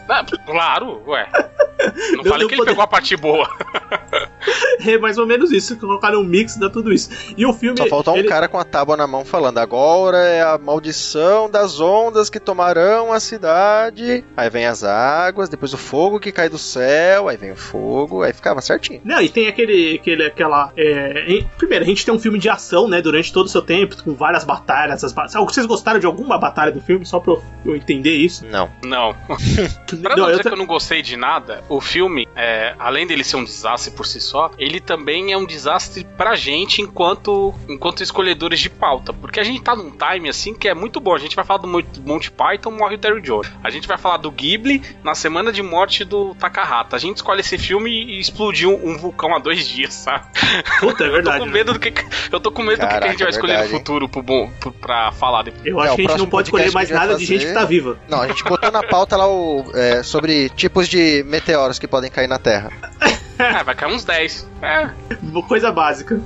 Ah, 0.10 0.26
claro, 0.46 1.02
ué. 1.08 1.28
Não 2.16 2.24
falei 2.24 2.48
que 2.48 2.54
ele 2.54 2.62
poder... 2.62 2.72
pegou 2.72 2.84
a 2.84 2.88
parte 2.88 3.16
boa. 3.16 3.50
é 4.86 4.98
mais 4.98 5.18
ou 5.18 5.26
menos 5.26 5.52
isso, 5.52 5.78
colocaram 5.78 6.20
um 6.20 6.24
mix 6.24 6.56
de 6.56 6.70
tudo 6.70 6.94
isso. 6.94 7.10
E 7.38 7.46
o 7.46 7.54
filme. 7.54 7.78
Só 7.78 7.88
faltou 7.88 8.16
ele... 8.16 8.28
um 8.28 8.30
cara 8.30 8.48
com 8.48 8.58
a 8.58 8.64
tábua 8.64 8.96
na 8.96 9.08
mão 9.08 9.26
falando: 9.26 9.58
agora 9.58 10.18
é 10.18 10.42
a 10.42 10.58
maldição 10.58 11.50
das 11.50 11.80
ondas 11.80 12.30
que 12.30 12.40
tomarão 12.40 13.12
a 13.12 13.20
cidade. 13.20 14.24
Aí 14.36 14.50
vem 14.50 14.66
as 14.66 14.84
águas, 14.84 15.50
depois 15.50 15.74
o 15.74 15.78
fogo 15.84 16.20
que 16.20 16.32
cai 16.32 16.50
do 16.50 16.58
céu, 16.58 17.28
aí 17.28 17.38
vem 17.38 17.52
o 17.52 17.56
fogo, 17.56 18.24
aí 18.24 18.34
ficava 18.34 18.62
certinho. 18.62 19.02
Não, 19.04 19.22
e 19.22 19.30
tem 19.30 19.48
aquele. 19.48 19.96
aquele 19.96 20.26
aquela. 20.26 20.72
É... 20.76 21.44
Primeiro, 21.58 21.84
a 21.84 21.88
gente 21.88 22.06
tem 22.06 22.14
um 22.14 22.20
filme 22.20 22.40
de 22.40 22.50
ação, 22.50 22.88
né, 22.88 23.02
durante 23.02 23.32
todo 23.32 23.46
o 23.46 23.50
seu 23.50 23.62
tempo, 23.62 24.02
com 24.04 24.14
várias 24.14 24.44
batalhas. 24.44 25.04
As... 25.04 25.14
Vocês 25.34 25.66
gostaram 25.66 26.00
de 26.00 26.06
alguma 26.06 26.38
batalha 26.38 26.72
do 26.72 26.82
filme? 26.82 27.06
Só 27.06 27.20
pra 27.20 27.36
eu 27.66 27.76
entender 27.76 28.16
isso? 28.16 28.46
Não. 28.46 28.70
Não. 28.84 29.14
pra 30.02 30.16
não, 30.16 30.26
não 30.26 30.32
dizer 30.32 30.40
eu... 30.40 30.50
que 30.50 30.54
eu 30.54 30.58
não 30.58 30.66
gostei 30.66 31.02
de 31.02 31.18
nada, 31.18 31.64
o 31.70 31.82
filme, 31.82 32.28
é, 32.36 32.76
além 32.80 33.06
dele 33.06 33.24
ser 33.24 33.36
um 33.36 33.44
desastre 33.44 33.92
por 33.92 34.06
si 34.06 34.20
só, 34.20 34.52
ele 34.58 34.80
também 34.80 35.32
é 35.32 35.38
um 35.38 35.46
desastre 35.46 36.06
pra 36.18 36.36
gente 36.36 36.82
enquanto, 36.82 37.54
enquanto 37.68 38.02
escolhedores 38.02 38.60
de 38.60 38.70
pauta. 38.70 39.14
Porque 39.14 39.40
a 39.40 39.44
gente 39.44 39.62
tá 39.62 39.76
num 39.76 39.92
time 39.92 40.30
assim 40.30 40.54
que 40.54 40.68
é 40.68 40.74
muito 40.74 41.00
bom. 41.00 41.16
A 41.16 41.20
gente 41.20 41.36
vai 41.36 41.46
falar 41.46 41.60
do 41.60 41.68
Monty 41.68 42.32
Python, 42.32 42.72
morre 42.72 42.96
o 42.96 42.98
Terry 42.98 43.22
Jones. 43.22 43.52
A 43.64 43.70
gente 43.70 43.88
vai 43.88 43.98
falar 43.98 44.18
do 44.18 44.32
Ghibli 44.32 44.82
na 45.04 45.16
semana 45.16 45.52
de 45.52 45.62
morte 45.74 46.06
do 46.06 46.36
Takahata. 46.36 46.96
A 46.96 47.00
gente 47.00 47.18
escolhe 47.18 47.42
esse 47.42 47.58
filme 47.58 47.90
e 47.90 48.20
explodiu 48.20 48.80
um 48.84 48.96
vulcão 48.96 49.36
há 49.36 49.40
dois 49.40 49.68
dias, 49.68 49.94
sabe? 49.94 50.26
Puta, 50.80 51.04
é 51.04 51.10
verdade. 51.12 51.38
eu 51.38 51.42
tô 51.42 51.46
com 51.46 51.52
medo 51.52 51.74
do 51.74 51.80
que, 51.80 51.94
eu 52.32 52.40
tô 52.40 52.52
com 52.52 52.62
medo 52.62 52.80
Caraca, 52.80 53.00
do 53.00 53.02
que 53.02 53.08
a 53.08 53.12
gente 53.12 53.20
vai 53.20 53.28
é 53.28 53.32
escolher 53.32 53.64
no 53.64 53.70
futuro 53.70 54.08
pro 54.08 54.22
bom, 54.22 54.52
pro, 54.60 54.72
pra 54.72 55.12
falar 55.12 55.42
depois. 55.44 55.66
Eu 55.66 55.80
acho 55.80 55.94
é, 55.94 55.96
que 55.96 56.02
a 56.02 56.10
gente 56.10 56.20
não 56.20 56.28
pode 56.28 56.48
escolher 56.50 56.72
mais 56.72 56.90
nada 56.92 57.14
fazer... 57.14 57.20
de 57.20 57.26
gente 57.26 57.46
que 57.48 57.54
tá 57.54 57.66
viva. 57.66 57.98
Não, 58.08 58.22
a 58.22 58.28
gente 58.28 58.44
botou 58.44 58.72
na 58.72 58.84
pauta 58.84 59.18
lá 59.18 59.28
o, 59.28 59.66
é, 59.74 60.04
sobre 60.04 60.50
tipos 60.50 60.88
de 60.88 61.24
meteoros 61.26 61.80
que 61.80 61.88
podem 61.88 62.12
cair 62.12 62.28
na 62.28 62.38
Terra. 62.38 62.72
É, 63.40 63.64
vai 63.64 63.74
cair 63.74 63.92
uns 63.92 64.06
10. 64.06 64.48
É. 64.62 64.90
Coisa 65.48 65.72
básica. 65.72 66.22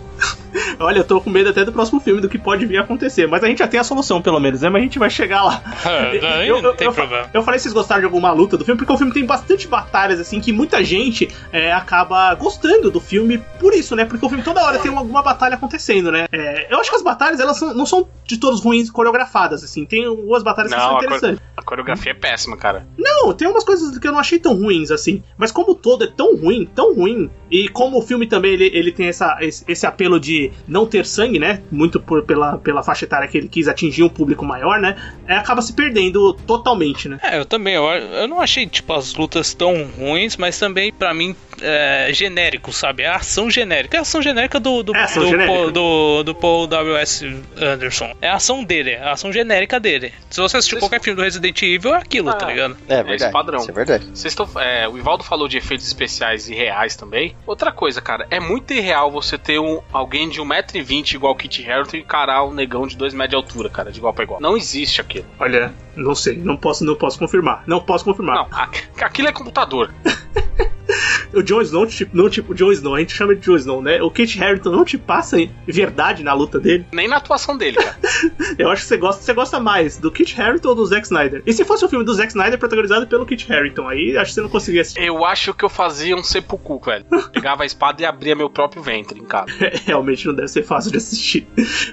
Olha, 0.79 0.99
eu 0.99 1.03
tô 1.03 1.21
com 1.21 1.29
medo 1.29 1.49
até 1.49 1.63
do 1.63 1.71
próximo 1.71 1.99
filme, 1.99 2.21
do 2.21 2.29
que 2.29 2.37
pode 2.37 2.65
vir 2.65 2.77
a 2.77 2.81
acontecer. 2.81 3.27
Mas 3.27 3.43
a 3.43 3.47
gente 3.47 3.59
já 3.59 3.67
tem 3.67 3.79
a 3.79 3.83
solução, 3.83 4.21
pelo 4.21 4.39
menos, 4.39 4.61
né? 4.61 4.69
Mas 4.69 4.81
a 4.81 4.83
gente 4.83 4.99
vai 4.99 5.09
chegar 5.09 5.43
lá. 5.43 5.61
É, 5.87 6.49
eu, 6.49 6.57
eu, 6.57 6.75
tem 6.75 6.87
eu, 6.87 6.93
problema. 6.93 7.29
Eu 7.33 7.43
falei 7.43 7.59
se 7.59 7.63
vocês 7.63 7.73
gostaram 7.73 8.01
de 8.01 8.05
alguma 8.05 8.31
luta 8.31 8.57
do 8.57 8.65
filme, 8.65 8.77
porque 8.77 8.91
o 8.91 8.97
filme 8.97 9.13
tem 9.13 9.25
bastante 9.25 9.67
batalhas, 9.67 10.19
assim, 10.19 10.39
que 10.39 10.51
muita 10.51 10.83
gente 10.83 11.29
é, 11.51 11.71
acaba 11.71 12.33
gostando 12.35 12.91
do 12.91 12.99
filme 12.99 13.41
por 13.59 13.73
isso, 13.73 13.95
né? 13.95 14.05
Porque 14.05 14.25
o 14.25 14.29
filme 14.29 14.43
toda 14.43 14.63
hora 14.63 14.79
tem 14.79 14.93
alguma 14.93 15.21
batalha 15.21 15.55
acontecendo, 15.55 16.11
né? 16.11 16.25
É, 16.31 16.67
eu 16.69 16.79
acho 16.79 16.89
que 16.89 16.95
as 16.95 17.01
batalhas, 17.01 17.39
elas 17.39 17.57
são, 17.57 17.73
não 17.73 17.85
são 17.85 18.07
de 18.25 18.37
todos 18.37 18.61
ruins 18.61 18.89
coreografadas, 18.89 19.63
assim. 19.63 19.85
Tem 19.85 20.05
algumas 20.05 20.43
batalhas 20.43 20.71
não, 20.71 20.77
que 20.77 20.83
são 20.83 20.97
interessantes. 20.97 21.41
A, 21.55 21.61
coreografia 21.61 22.11
é 22.11 22.15
péssima, 22.15 22.57
cara. 22.57 22.85
Não, 22.97 23.33
tem 23.33 23.47
umas 23.47 23.63
coisas 23.63 23.97
que 23.97 24.07
eu 24.07 24.11
não 24.11 24.19
achei 24.19 24.39
tão 24.39 24.53
ruins, 24.53 24.91
assim. 24.91 25.23
Mas 25.37 25.51
como 25.51 25.73
todo 25.75 26.03
é 26.03 26.07
tão 26.07 26.35
ruim, 26.35 26.69
tão 26.73 26.93
ruim, 26.93 27.29
e 27.49 27.69
como 27.69 27.97
o 27.97 28.01
filme 28.01 28.27
também 28.27 28.53
ele, 28.53 28.69
ele 28.73 28.91
tem 28.91 29.07
essa, 29.07 29.37
esse, 29.41 29.63
esse 29.67 29.85
apelo 29.85 30.19
de 30.19 30.46
não 30.67 30.86
ter 30.86 31.05
sangue, 31.05 31.39
né? 31.39 31.62
Muito 31.71 31.99
por, 31.99 32.23
pela, 32.23 32.57
pela 32.57 32.83
faixa 32.83 33.05
etária 33.05 33.27
que 33.27 33.38
ele 33.38 33.47
quis 33.47 33.67
atingir 33.67 34.03
um 34.03 34.10
público 34.10 34.45
maior, 34.45 34.79
né? 34.79 34.95
É, 35.27 35.36
acaba 35.36 35.62
se 35.62 35.73
perdendo 35.73 36.33
totalmente, 36.33 37.10
né? 37.10 37.19
É, 37.21 37.38
eu 37.39 37.45
também. 37.45 37.75
Eu, 37.75 37.83
eu 37.86 38.27
não 38.27 38.41
achei, 38.41 38.65
tipo, 38.65 38.93
as 38.93 39.13
lutas 39.13 39.53
tão 39.53 39.86
ruins, 39.97 40.38
mas 40.38 40.57
também, 40.57 40.91
para 40.91 41.13
mim, 41.13 41.36
é, 41.62 42.10
genérico, 42.13 42.71
sabe? 42.71 43.03
É 43.03 43.07
a 43.07 43.15
ação 43.15 43.49
genérica. 43.49 43.97
É 43.97 43.99
a 43.99 44.01
ação 44.01 44.21
genérica 44.21 44.60
do, 44.60 44.83
do, 44.83 44.95
é 44.95 45.05
do, 45.07 45.45
Paul, 45.45 45.71
do, 45.71 46.23
do, 46.23 46.36
Paul 46.36 46.67
W.S. 46.67 47.25
Anderson. 47.57 48.15
É 48.21 48.29
a 48.29 48.36
ação 48.36 48.63
dele, 48.63 48.91
é 48.91 49.03
a 49.03 49.12
ação 49.12 49.31
genérica 49.31 49.79
dele. 49.79 50.13
Se 50.29 50.39
você 50.39 50.57
assistir 50.57 50.79
qualquer 50.79 51.01
filme 51.01 51.15
do 51.15 51.23
Resident 51.23 51.62
Evil, 51.62 51.93
é 51.93 51.97
aquilo, 51.97 52.29
tá 52.31 52.38
ah, 52.38 52.39
tá 52.39 52.47
ligado? 52.47 52.77
É, 52.88 52.95
verdade. 52.95 53.12
É 53.12 53.15
esse 53.15 53.31
padrão. 53.31 53.60
Isso 53.60 53.71
é 53.71 53.73
verdade. 53.73 54.05
Vocês 54.05 54.33
estão, 54.33 54.49
é, 54.60 54.88
o 54.88 54.97
Ivaldo 54.97 55.23
falou 55.23 55.47
de 55.47 55.57
efeitos 55.57 55.88
especiais 55.88 56.49
e 56.49 56.55
reais 56.55 56.95
também. 56.95 57.36
Outra 57.45 57.71
coisa, 57.71 58.01
cara, 58.01 58.27
é 58.29 58.39
muito 58.39 58.73
irreal 58.73 59.12
você 59.12 59.38
ter 59.38 59.60
um, 59.60 59.81
alguém 59.91 60.29
de 60.29 60.37
1,20m 60.41 61.15
igual 61.15 61.36
Kit 61.36 61.69
Harington 61.69 61.97
e 61.97 62.00
encarar 62.02 62.45
um 62.45 62.54
negão 62.54 62.88
de 62.88 62.95
2 62.95 63.13
metros 63.13 63.30
de 63.30 63.36
altura, 63.36 63.69
cara, 63.69 63.91
de 63.91 64.00
igual 64.00 64.13
pra 64.13 64.23
igual. 64.23 64.41
Não 64.41 64.56
existe 64.58 65.02
aquilo. 65.02 65.26
Olha, 65.39 65.73
não 65.95 66.15
sei, 66.15 66.38
não 66.38 66.58
posso, 66.58 66.84
não 66.84 66.95
posso 66.95 67.19
confirmar. 67.19 67.63
Não 67.67 67.80
posso 67.80 68.06
confirmar. 68.06 68.36
Não, 68.36 68.47
aquilo 69.02 69.28
é 69.28 69.32
computador. 69.32 69.93
o 71.33 71.41
Jon 71.41 71.61
Snow, 71.61 71.85
tipo, 71.85 72.15
não 72.15 72.29
tipo 72.29 72.51
o 72.51 72.55
Jon 72.55 72.71
Snow, 72.71 72.95
a 72.95 72.99
gente 72.99 73.13
chama 73.13 73.35
de 73.35 73.41
Jon 73.41 73.55
Snow, 73.55 73.81
né? 73.81 74.01
O 74.01 74.11
Kit 74.11 74.41
Harington 74.41 74.71
não 74.71 74.85
te 74.85 74.97
passa 74.97 75.37
verdade 75.67 76.23
na 76.23 76.33
luta 76.33 76.59
dele. 76.59 76.85
Nem 76.91 77.07
na 77.07 77.17
atuação 77.17 77.57
dele, 77.57 77.77
cara. 77.77 77.97
Eu 78.57 78.69
acho 78.69 78.83
que 78.83 78.87
você 78.87 78.97
gosta, 78.97 79.21
você 79.21 79.33
gosta 79.33 79.59
mais 79.59 79.97
do 79.97 80.11
Kit 80.11 80.39
Harington 80.39 80.69
ou 80.69 80.75
do 80.75 80.85
Zack 80.85 81.05
Snyder. 81.05 81.43
E 81.45 81.53
se 81.53 81.63
fosse 81.65 81.85
um 81.85 81.89
filme 81.89 82.05
do 82.05 82.13
Zack 82.13 82.29
Snyder 82.29 82.57
protagonizado 82.57 83.07
pelo 83.07 83.25
Kit 83.25 83.51
Harington, 83.51 83.87
aí 83.87 84.17
acho 84.17 84.29
que 84.29 84.35
você 84.35 84.41
não 84.41 84.49
conseguia 84.49 84.81
assistir. 84.81 85.03
Eu 85.03 85.25
acho 85.25 85.53
que 85.53 85.63
eu 85.63 85.69
fazia 85.69 86.15
um 86.15 86.23
seppuku, 86.23 86.79
velho. 86.83 87.05
Pegava 87.31 87.63
a 87.63 87.65
espada 87.65 88.01
e 88.01 88.05
abria 88.05 88.35
meu 88.35 88.49
próprio 88.49 88.81
ventre 88.81 89.19
em 89.19 89.25
casa. 89.25 89.51
realmente 89.85 90.25
não 90.27 90.33
deve 90.33 90.47
ser 90.47 90.63
fácil 90.63 90.91
de 90.91 90.97
assistir. 90.97 91.47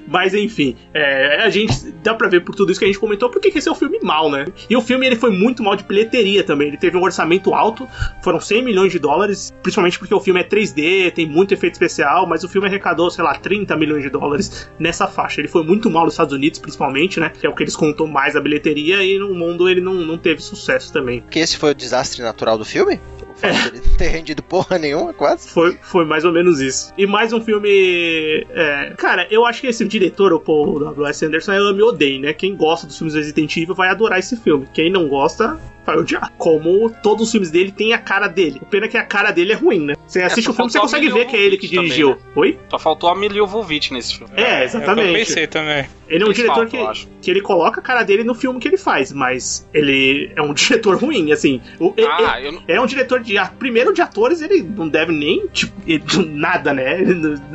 Mas 0.06 0.34
enfim, 0.34 0.76
é, 0.92 1.42
a 1.42 1.50
gente 1.50 1.90
dá 2.02 2.14
pra 2.14 2.28
ver 2.28 2.40
por 2.40 2.54
tudo 2.54 2.70
isso 2.70 2.78
que 2.78 2.84
a 2.84 2.88
gente 2.88 2.98
comentou, 2.98 3.30
porque 3.30 3.48
esse 3.48 3.68
é 3.68 3.72
um 3.72 3.74
filme 3.74 3.98
mal, 4.02 4.30
né? 4.30 4.46
E 4.68 4.76
o 4.76 4.80
filme 4.80 5.06
ele 5.06 5.16
foi 5.16 5.30
muito 5.30 5.62
mal 5.62 5.76
de 5.76 5.84
bilheteria 5.84 6.42
também. 6.42 6.68
Ele 6.68 6.76
teve 6.76 6.96
um 6.96 7.02
orçamento 7.02 7.54
alto, 7.54 7.88
foram 8.22 8.40
100 8.40 8.62
milhões 8.62 8.92
de 8.92 8.98
dólares, 8.98 9.23
principalmente 9.62 9.98
porque 9.98 10.14
o 10.14 10.20
filme 10.20 10.40
é 10.40 10.44
3D, 10.44 11.12
tem 11.12 11.26
muito 11.26 11.54
efeito 11.54 11.74
especial, 11.74 12.26
mas 12.26 12.44
o 12.44 12.48
filme 12.48 12.66
arrecadou, 12.66 13.10
sei 13.10 13.24
lá, 13.24 13.34
30 13.34 13.76
milhões 13.76 14.02
de 14.02 14.10
dólares 14.10 14.68
nessa 14.78 15.06
faixa. 15.06 15.40
Ele 15.40 15.48
foi 15.48 15.64
muito 15.64 15.90
mal 15.90 16.04
nos 16.04 16.14
Estados 16.14 16.32
Unidos, 16.32 16.58
principalmente, 16.58 17.20
né? 17.20 17.30
Que 17.30 17.46
é 17.46 17.50
o 17.50 17.54
que 17.54 17.62
eles 17.62 17.76
contam 17.76 18.06
mais 18.06 18.36
a 18.36 18.40
bilheteria, 18.40 19.02
e 19.02 19.18
no 19.18 19.34
mundo 19.34 19.68
ele 19.68 19.80
não, 19.80 19.94
não 19.94 20.18
teve 20.18 20.40
sucesso 20.40 20.92
também. 20.92 21.22
Que 21.30 21.38
esse 21.38 21.56
foi 21.56 21.70
o 21.72 21.74
desastre 21.74 22.22
natural 22.22 22.58
do 22.58 22.64
filme? 22.64 23.00
É. 23.42 23.48
Ele 23.68 23.82
não 23.86 23.96
ter 23.96 24.08
rendido 24.08 24.42
porra 24.42 24.78
nenhuma, 24.78 25.12
quase. 25.12 25.48
Foi, 25.48 25.76
foi 25.82 26.04
mais 26.04 26.24
ou 26.24 26.32
menos 26.32 26.60
isso. 26.60 26.92
E 26.96 27.06
mais 27.06 27.32
um 27.32 27.40
filme. 27.40 28.46
É... 28.50 28.94
Cara, 28.96 29.26
eu 29.30 29.44
acho 29.44 29.60
que 29.60 29.66
esse 29.66 29.84
diretor, 29.84 30.32
o 30.32 30.40
Paul 30.40 30.78
W.S. 30.80 31.24
Anderson, 31.24 31.52
é 31.52 31.58
ame 31.58 31.82
ou 31.82 31.88
odeio, 31.90 32.20
né? 32.20 32.32
Quem 32.32 32.56
gosta 32.56 32.86
dos 32.86 32.96
filmes 32.96 33.14
Resident 33.14 33.56
Evil 33.56 33.74
vai 33.74 33.88
adorar 33.88 34.18
esse 34.18 34.36
filme. 34.36 34.68
Quem 34.72 34.90
não 34.90 35.08
gosta, 35.08 35.58
vai 35.84 35.96
odiar. 35.96 36.32
Como 36.38 36.90
todos 37.02 37.26
os 37.26 37.30
filmes 37.30 37.50
dele 37.50 37.70
têm 37.70 37.92
a 37.92 37.98
cara 37.98 38.28
dele. 38.28 38.58
O 38.62 38.66
pena 38.66 38.86
é 38.86 38.88
que 38.88 38.96
a 38.96 39.04
cara 39.04 39.30
dele 39.30 39.52
é 39.52 39.56
ruim, 39.56 39.80
né? 39.80 39.94
Você 40.06 40.20
é, 40.20 40.24
assiste 40.24 40.50
o 40.50 40.54
filme, 40.54 40.70
você 40.70 40.78
consegue 40.78 41.08
ver 41.10 41.26
que 41.26 41.36
é 41.36 41.40
ele 41.40 41.56
que 41.56 41.68
dirigiu. 41.68 42.16
Também, 42.16 42.24
né? 42.24 42.32
Oi? 42.36 42.58
Só 42.70 42.78
faltou 42.78 43.10
a 43.10 43.14
Milio 43.14 43.44
Jovovich 43.44 43.92
nesse 43.92 44.18
filme. 44.18 44.32
É, 44.36 44.64
exatamente. 44.64 45.08
Eu 45.08 45.14
pensei 45.14 45.46
também. 45.46 45.86
Ele 46.08 46.22
é 46.22 46.26
um 46.26 46.32
diretor 46.32 46.66
que, 46.66 46.78
que 47.22 47.30
ele 47.30 47.40
coloca 47.40 47.80
a 47.80 47.82
cara 47.82 48.02
dele 48.02 48.24
no 48.24 48.34
filme 48.34 48.60
que 48.60 48.68
ele 48.68 48.76
faz, 48.76 49.12
mas 49.12 49.68
ele 49.72 50.30
é 50.36 50.42
um 50.42 50.52
diretor 50.54 50.96
ruim, 50.96 51.32
assim. 51.32 51.60
O, 51.78 51.94
ah, 52.06 52.40
ele, 52.40 52.48
eu... 52.48 52.62
É 52.68 52.80
um 52.80 52.86
diretor 52.86 53.20
de. 53.24 53.34
Primeiro 53.58 53.92
de 53.92 54.02
atores, 54.02 54.40
ele 54.40 54.62
não 54.62 54.88
deve 54.88 55.12
nem. 55.12 55.46
Tipo, 55.48 55.74
nada, 56.26 56.72
né? 56.72 56.98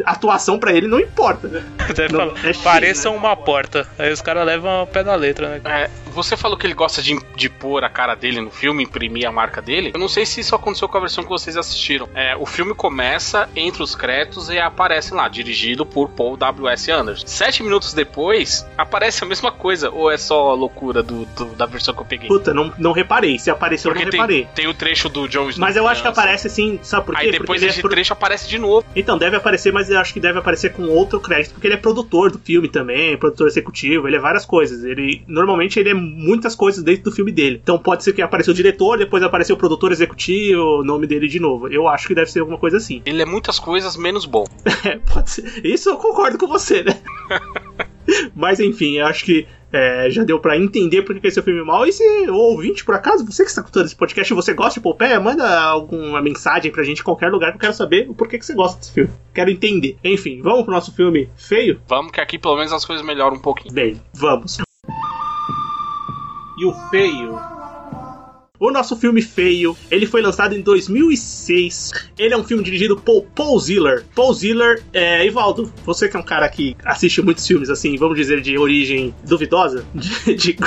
Atuação 0.06 0.60
para 0.60 0.74
ele 0.74 0.88
não 0.88 1.00
importa. 1.00 1.48
Deve 1.96 2.14
não, 2.14 2.36
falar, 2.36 2.46
é 2.46 2.54
pareça 2.54 3.10
né? 3.10 3.16
uma 3.16 3.36
porta. 3.36 3.88
Aí 3.98 4.12
os 4.12 4.22
caras 4.22 4.46
levam 4.46 4.84
o 4.84 4.88
pé 4.88 5.04
da 5.04 5.16
letra, 5.16 5.50
né? 5.50 5.62
É, 5.66 5.90
você 6.12 6.36
falou 6.36 6.58
que 6.58 6.66
ele 6.66 6.74
gosta 6.74 7.02
de, 7.02 7.18
de 7.36 7.50
pôr 7.50 7.84
a 7.84 7.90
cara 7.90 8.16
dele 8.16 8.42
no 8.42 8.52
filme, 8.52 8.84
imprimir 8.84 9.28
a 9.28 9.32
marca 9.32 9.62
dele. 9.62 9.92
Eu 9.94 10.00
não 10.00 10.08
sei 10.08 10.26
se 10.26 10.42
isso 10.42 10.56
aconteceu 10.56 10.88
com 10.90 10.98
a 10.98 11.02
versão 11.02 11.24
que 11.24 11.30
vocês 11.30 11.56
assistiram. 11.56 12.10
É, 12.14 12.36
o 12.36 12.46
filme 12.46 12.74
começa 12.74 13.50
entre 13.56 13.84
os 13.84 13.96
créditos 13.96 14.50
e 14.50 14.60
aparece 14.60 15.14
lá, 15.14 15.28
dirigido 15.28 15.86
por 15.86 16.10
Paul 16.10 16.36
W.S. 16.38 16.92
Anderson. 16.92 17.28
Sete 17.28 17.64
minutos 17.64 17.94
depois, 17.94 18.66
aparece 18.78 19.24
a 19.24 19.28
mesma 19.28 19.52
coisa. 19.52 19.90
Ou 19.90 20.12
é 20.12 20.18
só 20.18 20.54
loucura 20.54 21.04
do, 21.04 21.26
do 21.26 21.46
da 21.56 21.66
versão 21.66 21.94
que 21.94 22.02
eu 22.02 22.06
peguei? 22.06 22.28
Puta, 22.28 22.54
não, 22.54 22.74
não 22.78 22.92
reparei. 22.92 23.38
Se 23.38 23.50
apareceu, 23.50 23.92
Porque 23.92 24.04
eu 24.04 24.06
não 24.06 24.12
tem, 24.12 24.20
reparei. 24.20 24.48
Tem 24.56 24.68
o 24.68 24.74
trecho 24.74 25.10
do 25.10 25.28
John. 25.28 25.50
Mas 25.60 25.76
eu 25.76 25.88
acho 25.88 26.02
que 26.02 26.08
aparece 26.08 26.48
assim, 26.48 26.80
sabe 26.82 27.06
por 27.08 27.16
quê? 27.16 27.26
Aí 27.26 27.32
depois 27.32 27.62
esse 27.62 27.80
é 27.80 27.82
pro... 27.82 27.90
trecho 27.90 28.14
aparece 28.14 28.48
de 28.48 28.58
novo. 28.58 28.86
Então, 28.96 29.18
deve 29.18 29.36
aparecer, 29.36 29.74
mas 29.74 29.90
eu 29.90 30.00
acho 30.00 30.14
que 30.14 30.20
deve 30.20 30.40
aparecer 30.40 30.72
com 30.72 30.84
outro 30.84 31.20
crédito, 31.20 31.54
porque 31.54 31.68
ele 31.68 31.74
é 31.74 31.78
produtor 31.78 32.32
do 32.32 32.40
filme 32.40 32.70
também, 32.70 33.18
produtor 33.18 33.48
executivo, 33.48 34.08
ele 34.08 34.16
é 34.16 34.20
várias 34.20 34.46
coisas. 34.46 34.84
Ele 34.84 35.22
normalmente 35.28 35.80
ele 35.80 35.90
é 35.90 35.94
muitas 35.94 36.56
coisas 36.56 36.82
dentro 36.84 37.04
do 37.04 37.12
filme 37.12 37.32
dele. 37.32 37.60
Então 37.62 37.78
pode 37.78 38.04
ser 38.04 38.14
que 38.14 38.22
apareceu 38.22 38.54
o 38.54 38.56
diretor, 38.56 38.98
depois 38.98 39.22
apareceu 39.22 39.56
o 39.56 39.60
produtor 39.60 39.92
executivo, 39.92 40.80
o 40.80 40.84
nome 40.84 41.06
dele 41.06 41.28
de 41.28 41.40
novo. 41.40 41.68
Eu 41.68 41.88
acho 41.88 42.08
que 42.08 42.16
deve 42.16 42.32
ser 42.32 42.40
alguma 42.40 42.58
coisa 42.58 42.78
assim. 42.78 43.02
Ele 43.06 43.22
é 43.22 43.26
muitas 43.26 43.60
coisas 43.60 43.98
menos 43.98 44.26
bom. 44.26 44.46
é, 44.86 44.98
pode 44.98 45.30
ser. 45.30 45.66
Isso 45.66 45.90
eu 45.90 45.98
concordo 45.98 46.38
com 46.38 46.48
você, 46.48 46.84
né? 46.84 46.98
Mas 48.36 48.60
enfim, 48.60 48.98
eu 48.98 49.06
acho 49.06 49.26
que 49.26 49.46
é, 49.72 50.10
já 50.10 50.24
deu 50.24 50.40
para 50.40 50.58
entender 50.58 51.04
porque 51.04 51.20
que 51.20 51.28
esse 51.28 51.40
é 51.40 51.42
o 51.42 51.46
filme 51.46 51.64
mal. 51.64 51.86
E 51.86 51.94
se 51.94 52.04
o 52.30 52.36
ouvinte, 52.36 52.84
por 52.84 52.96
acaso, 52.96 53.26
você 53.26 53.44
que 53.44 53.50
está 53.50 53.62
escutando 53.62 53.86
esse 53.86 53.96
podcast 53.96 54.32
e 54.32 54.36
você 54.36 54.54
gosta 54.54 54.80
de 54.80 54.84
Popeye, 54.84 55.20
manda 55.20 55.60
alguma 55.62 56.22
mensagem 56.22 56.72
pra 56.72 56.84
gente 56.84 57.02
em 57.02 57.04
qualquer 57.04 57.30
lugar 57.32 57.52
que 57.52 57.58
eu 57.58 57.62
quero 57.62 57.74
saber 57.74 58.10
o 58.10 58.16
porquê 58.16 58.38
que 58.38 58.46
você 58.46 58.54
gosta 58.54 58.80
desse 58.80 58.92
filme. 58.92 59.12
Quero 59.34 59.50
entender. 59.50 59.98
Enfim, 60.04 60.42
vamos 60.42 60.64
pro 60.64 60.74
nosso 60.74 60.94
filme 60.94 61.30
feio? 61.36 61.82
Vamos, 61.88 62.12
que 62.12 62.22
aqui 62.22 62.38
pelo 62.38 62.56
menos 62.58 62.74
as 62.74 62.86
coisas 62.86 63.06
melhoram 63.06 63.38
um 63.38 63.42
pouquinho. 63.42 63.74
Bem, 63.74 64.02
vamos. 64.14 64.58
E 66.58 66.66
o 66.66 66.74
feio 66.90 67.59
o 68.60 68.72
nosso 68.72 68.96
filme 68.98 69.22
feio, 69.22 69.76
ele 69.90 70.06
foi 70.06 70.22
lançado 70.22 70.56
em 70.56 70.62
2006. 70.62 71.92
Ele 72.18 72.34
é 72.34 72.38
um 72.38 72.44
filme 72.44 72.64
dirigido 72.64 72.98
por 72.98 73.24
Paul 73.34 73.60
Ziller. 73.60 74.04
Paul 74.14 74.34
Ziller, 74.34 74.84
é, 74.92 75.26
Ivaldo, 75.26 75.72
você 75.86 76.10
que 76.10 76.18
é 76.18 76.20
um 76.20 76.24
cara 76.24 76.48
que 76.50 76.76
assiste 76.84 77.22
muitos 77.22 77.48
filmes, 77.48 77.70
assim, 77.70 77.96
vamos 77.96 78.18
dizer, 78.18 78.42
de 78.42 78.58
origem 78.58 79.14
duvidosa. 79.26 79.86
De, 80.00 80.34
de... 80.36 80.58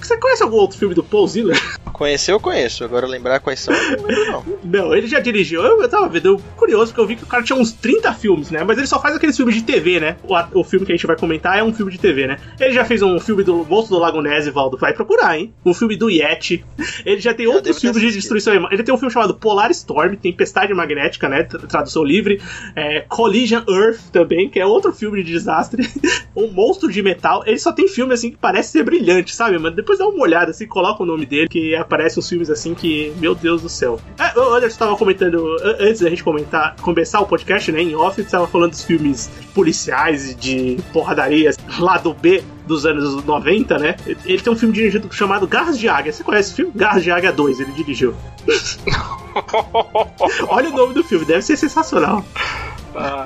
Você 0.00 0.16
conhece 0.16 0.42
algum 0.42 0.56
outro 0.56 0.78
filme 0.78 0.94
do 0.94 1.02
Paul 1.02 1.26
Ziller? 1.26 1.60
Conhecer 1.92 2.32
eu 2.32 2.40
conheço, 2.40 2.84
agora 2.84 3.06
lembrar 3.06 3.40
quais 3.40 3.60
são, 3.60 3.74
eu 3.74 3.96
não 3.98 4.06
lembro 4.06 4.32
não. 4.32 4.44
Não, 4.64 4.94
ele 4.94 5.06
já 5.06 5.20
dirigiu, 5.20 5.62
eu, 5.62 5.82
eu 5.82 5.88
tava 5.88 6.08
vendo, 6.08 6.26
eu, 6.26 6.42
curioso, 6.56 6.86
porque 6.86 7.00
eu 7.00 7.06
vi 7.06 7.16
que 7.16 7.24
o 7.24 7.26
cara 7.26 7.42
tinha 7.42 7.58
uns 7.58 7.72
30 7.72 8.12
filmes, 8.14 8.50
né? 8.50 8.64
Mas 8.64 8.78
ele 8.78 8.86
só 8.86 9.00
faz 9.00 9.16
aqueles 9.16 9.36
filmes 9.36 9.54
de 9.54 9.62
TV, 9.62 10.00
né? 10.00 10.16
O, 10.22 10.60
o 10.60 10.64
filme 10.64 10.86
que 10.86 10.92
a 10.92 10.96
gente 10.96 11.06
vai 11.06 11.16
comentar 11.16 11.58
é 11.58 11.62
um 11.62 11.72
filme 11.72 11.92
de 11.92 11.98
TV, 11.98 12.26
né? 12.26 12.38
Ele 12.58 12.72
já 12.72 12.84
fez 12.84 13.02
um 13.02 13.18
filme 13.20 13.42
do 13.42 13.64
Monstro 13.64 13.96
do 13.96 14.00
Lago 14.00 14.22
Ness, 14.22 14.48
Valdo, 14.48 14.76
vai 14.76 14.94
procurar, 14.94 15.38
hein? 15.38 15.52
Um 15.64 15.74
filme 15.74 15.96
do 15.96 16.08
Yeti. 16.08 16.64
Ele 17.10 17.20
já 17.20 17.34
tem 17.34 17.46
já 17.46 17.52
outros 17.52 17.80
filmes 17.80 18.00
de 18.00 18.12
destruição. 18.12 18.54
Ele 18.70 18.82
tem 18.82 18.94
um 18.94 18.98
filme 18.98 19.12
chamado 19.12 19.34
Polar 19.34 19.70
Storm, 19.70 20.14
Tempestade 20.14 20.72
Magnética, 20.72 21.28
né? 21.28 21.42
Tradução 21.42 22.04
livre. 22.04 22.40
É, 22.76 23.00
Collision 23.08 23.62
Earth 23.68 24.10
também, 24.12 24.48
que 24.48 24.60
é 24.60 24.66
outro 24.66 24.92
filme 24.92 25.22
de 25.22 25.32
desastre. 25.32 25.88
um 26.34 26.48
Monstro 26.48 26.90
de 26.90 27.02
Metal. 27.02 27.42
Ele 27.46 27.58
só 27.58 27.72
tem 27.72 27.88
filme 27.88 28.14
assim 28.14 28.30
que 28.30 28.36
parece 28.36 28.72
ser 28.72 28.84
brilhante, 28.84 29.34
sabe? 29.34 29.58
Mas 29.58 29.74
depois 29.74 29.98
dá 29.98 30.06
uma 30.06 30.22
olhada 30.22 30.50
assim, 30.50 30.66
coloca 30.66 31.02
o 31.02 31.06
nome 31.06 31.26
dele, 31.26 31.48
que 31.48 31.74
aparecem 31.74 32.20
uns 32.20 32.28
filmes 32.28 32.50
assim 32.50 32.74
que, 32.74 33.12
meu 33.18 33.34
Deus 33.34 33.62
do 33.62 33.68
céu. 33.68 34.00
É, 34.18 34.38
o 34.38 34.54
Anderson 34.54 34.66
estava 34.66 34.96
comentando, 34.96 35.56
antes 35.78 36.00
da 36.00 36.10
gente 36.10 36.22
comentar, 36.22 36.76
começar 36.76 37.20
o 37.20 37.26
podcast, 37.26 37.72
né? 37.72 37.82
Em 37.82 37.94
off, 37.94 38.20
estava 38.20 38.46
falando 38.46 38.70
dos 38.70 38.84
filmes 38.84 39.30
policiais 39.54 40.36
de 40.36 40.78
porradarias, 40.92 41.56
lado 41.78 42.14
B 42.14 42.42
dos 42.70 42.86
anos 42.86 43.24
90, 43.24 43.78
né? 43.78 43.96
Ele 44.24 44.40
tem 44.40 44.52
um 44.52 44.56
filme 44.56 44.72
dirigido 44.72 45.12
chamado 45.12 45.46
Garras 45.46 45.78
de 45.78 45.88
Águia. 45.88 46.12
Você 46.12 46.22
conhece 46.22 46.50
esse 46.50 46.56
filme? 46.56 46.72
Garras 46.74 47.02
de 47.02 47.10
Águia 47.10 47.32
2, 47.32 47.60
ele 47.60 47.72
dirigiu. 47.72 48.14
Olha 50.48 50.70
o 50.70 50.72
nome 50.72 50.94
do 50.94 51.02
filme, 51.02 51.24
deve 51.24 51.42
ser 51.42 51.56
sensacional. 51.56 52.24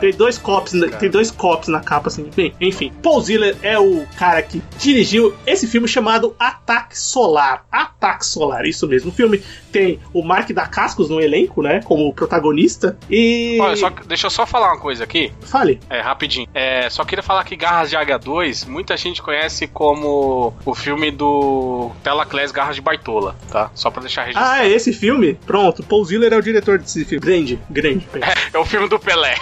Tem 0.00 0.12
dois 0.12 0.38
copos, 0.38 0.72
tem 0.98 1.10
dois 1.10 1.30
copos 1.30 1.68
na 1.68 1.80
capa, 1.80 2.08
assim. 2.08 2.30
Bem, 2.34 2.54
enfim, 2.60 2.92
Paul 3.02 3.20
Ziller 3.20 3.56
é 3.62 3.78
o 3.78 4.04
cara 4.16 4.42
que 4.42 4.62
dirigiu 4.78 5.34
esse 5.46 5.66
filme 5.66 5.88
chamado 5.88 6.34
Ataque 6.38 6.98
Solar. 6.98 7.64
Ataque 7.70 8.26
Solar, 8.26 8.64
isso 8.64 8.86
mesmo. 8.86 9.10
O 9.10 9.14
filme 9.14 9.42
tem 9.72 9.98
o 10.12 10.22
Mark 10.22 10.50
da 10.52 10.66
Cascos 10.66 11.08
no 11.10 11.20
elenco, 11.20 11.62
né? 11.62 11.80
Como 11.84 12.12
protagonista. 12.12 12.96
E. 13.10 13.58
Olha, 13.60 13.76
só, 13.76 13.90
deixa 14.06 14.26
eu 14.26 14.30
só 14.30 14.46
falar 14.46 14.72
uma 14.72 14.80
coisa 14.80 15.04
aqui. 15.04 15.32
Fale. 15.40 15.80
É, 15.88 16.00
rapidinho. 16.00 16.48
É, 16.54 16.88
só 16.90 17.04
queria 17.04 17.22
falar 17.22 17.44
que 17.44 17.56
Garras 17.56 17.90
de 17.90 17.96
Águia 17.96 18.18
2, 18.18 18.64
muita 18.66 18.96
gente 18.96 19.22
conhece 19.22 19.66
como 19.66 20.54
o 20.64 20.74
filme 20.74 21.10
do 21.10 21.90
Telaclés 22.02 22.52
Garras 22.52 22.76
de 22.76 22.82
Baitola, 22.82 23.36
tá? 23.50 23.70
Só 23.74 23.90
pra 23.90 24.00
deixar 24.00 24.22
registrado. 24.22 24.52
Ah, 24.52 24.64
é 24.64 24.70
esse 24.70 24.92
filme? 24.92 25.34
Pronto, 25.46 25.82
Paul 25.82 26.04
Ziller 26.04 26.32
é 26.32 26.36
o 26.36 26.42
diretor 26.42 26.78
desse 26.78 27.04
filme. 27.04 27.24
Grande, 27.24 27.58
grande. 27.70 28.08
É, 28.24 28.56
é 28.56 28.58
o 28.58 28.64
filme 28.64 28.88
do 28.88 28.98
Pelé. 28.98 29.34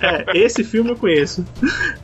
É, 0.00 0.38
esse 0.38 0.62
filme 0.62 0.90
eu 0.90 0.96
conheço. 0.96 1.44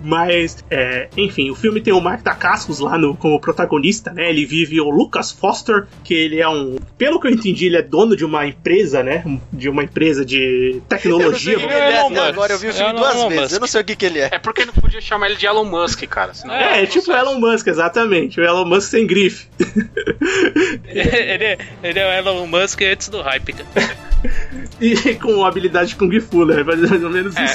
Mas, 0.00 0.64
é, 0.70 1.08
enfim, 1.16 1.50
o 1.50 1.54
filme 1.54 1.80
tem 1.80 1.92
o 1.92 2.00
Mark 2.00 2.22
Dacascos 2.22 2.80
lá 2.80 2.98
no, 2.98 3.16
como 3.16 3.40
protagonista, 3.40 4.12
né? 4.12 4.30
Ele 4.30 4.44
vive 4.44 4.80
o 4.80 4.90
Lucas 4.90 5.30
Foster, 5.30 5.86
que 6.02 6.14
ele 6.14 6.40
é 6.40 6.48
um. 6.48 6.76
Pelo 6.98 7.20
que 7.20 7.26
eu 7.26 7.30
entendi, 7.30 7.66
ele 7.66 7.76
é 7.76 7.82
dono 7.82 8.16
de 8.16 8.24
uma 8.24 8.46
empresa, 8.46 9.02
né? 9.02 9.24
De 9.52 9.68
uma 9.68 9.84
empresa 9.84 10.24
de 10.24 10.80
tecnologia. 10.88 11.54
Eu 11.54 11.60
não 11.60 11.68
sei 11.68 11.78
ele 11.78 11.84
é, 11.84 12.24
é 12.24 12.28
agora 12.28 12.52
eu 12.52 12.58
vi 12.58 12.68
o 12.68 12.74
filme 12.74 12.92
duas 12.94 13.14
vezes. 13.14 13.40
Musk. 13.40 13.52
Eu 13.52 13.60
não 13.60 13.66
sei 13.66 13.80
o 13.80 13.84
que, 13.84 13.96
que 13.96 14.06
ele 14.06 14.18
é. 14.20 14.28
É 14.32 14.38
porque 14.38 14.64
não 14.64 14.74
podia 14.74 15.00
chamar 15.00 15.28
ele 15.28 15.36
de 15.36 15.46
Elon 15.46 15.64
Musk, 15.64 16.02
cara. 16.06 16.34
Senão 16.34 16.54
é, 16.54 16.82
é 16.82 16.86
tipo 16.86 17.12
Elon 17.12 17.38
Musk, 17.38 17.66
exatamente. 17.66 18.40
O 18.40 18.44
Elon 18.44 18.64
Musk 18.64 18.90
sem 18.90 19.06
grife. 19.06 19.46
ele, 20.86 21.44
é, 21.44 21.58
ele 21.82 21.98
é 21.98 22.06
o 22.06 22.28
Elon 22.28 22.46
Musk 22.46 22.80
antes 22.82 23.08
do 23.08 23.20
hype, 23.22 23.52
cara. 23.52 24.04
e 24.80 25.14
com 25.16 25.44
habilidade 25.44 25.96
Kung 25.96 26.18
Fu, 26.20 26.44
né? 26.44 26.62
Mais 26.62 27.02
ou 27.02 27.10
menos 27.10 27.36
é. 27.36 27.44
isso. 27.44 27.53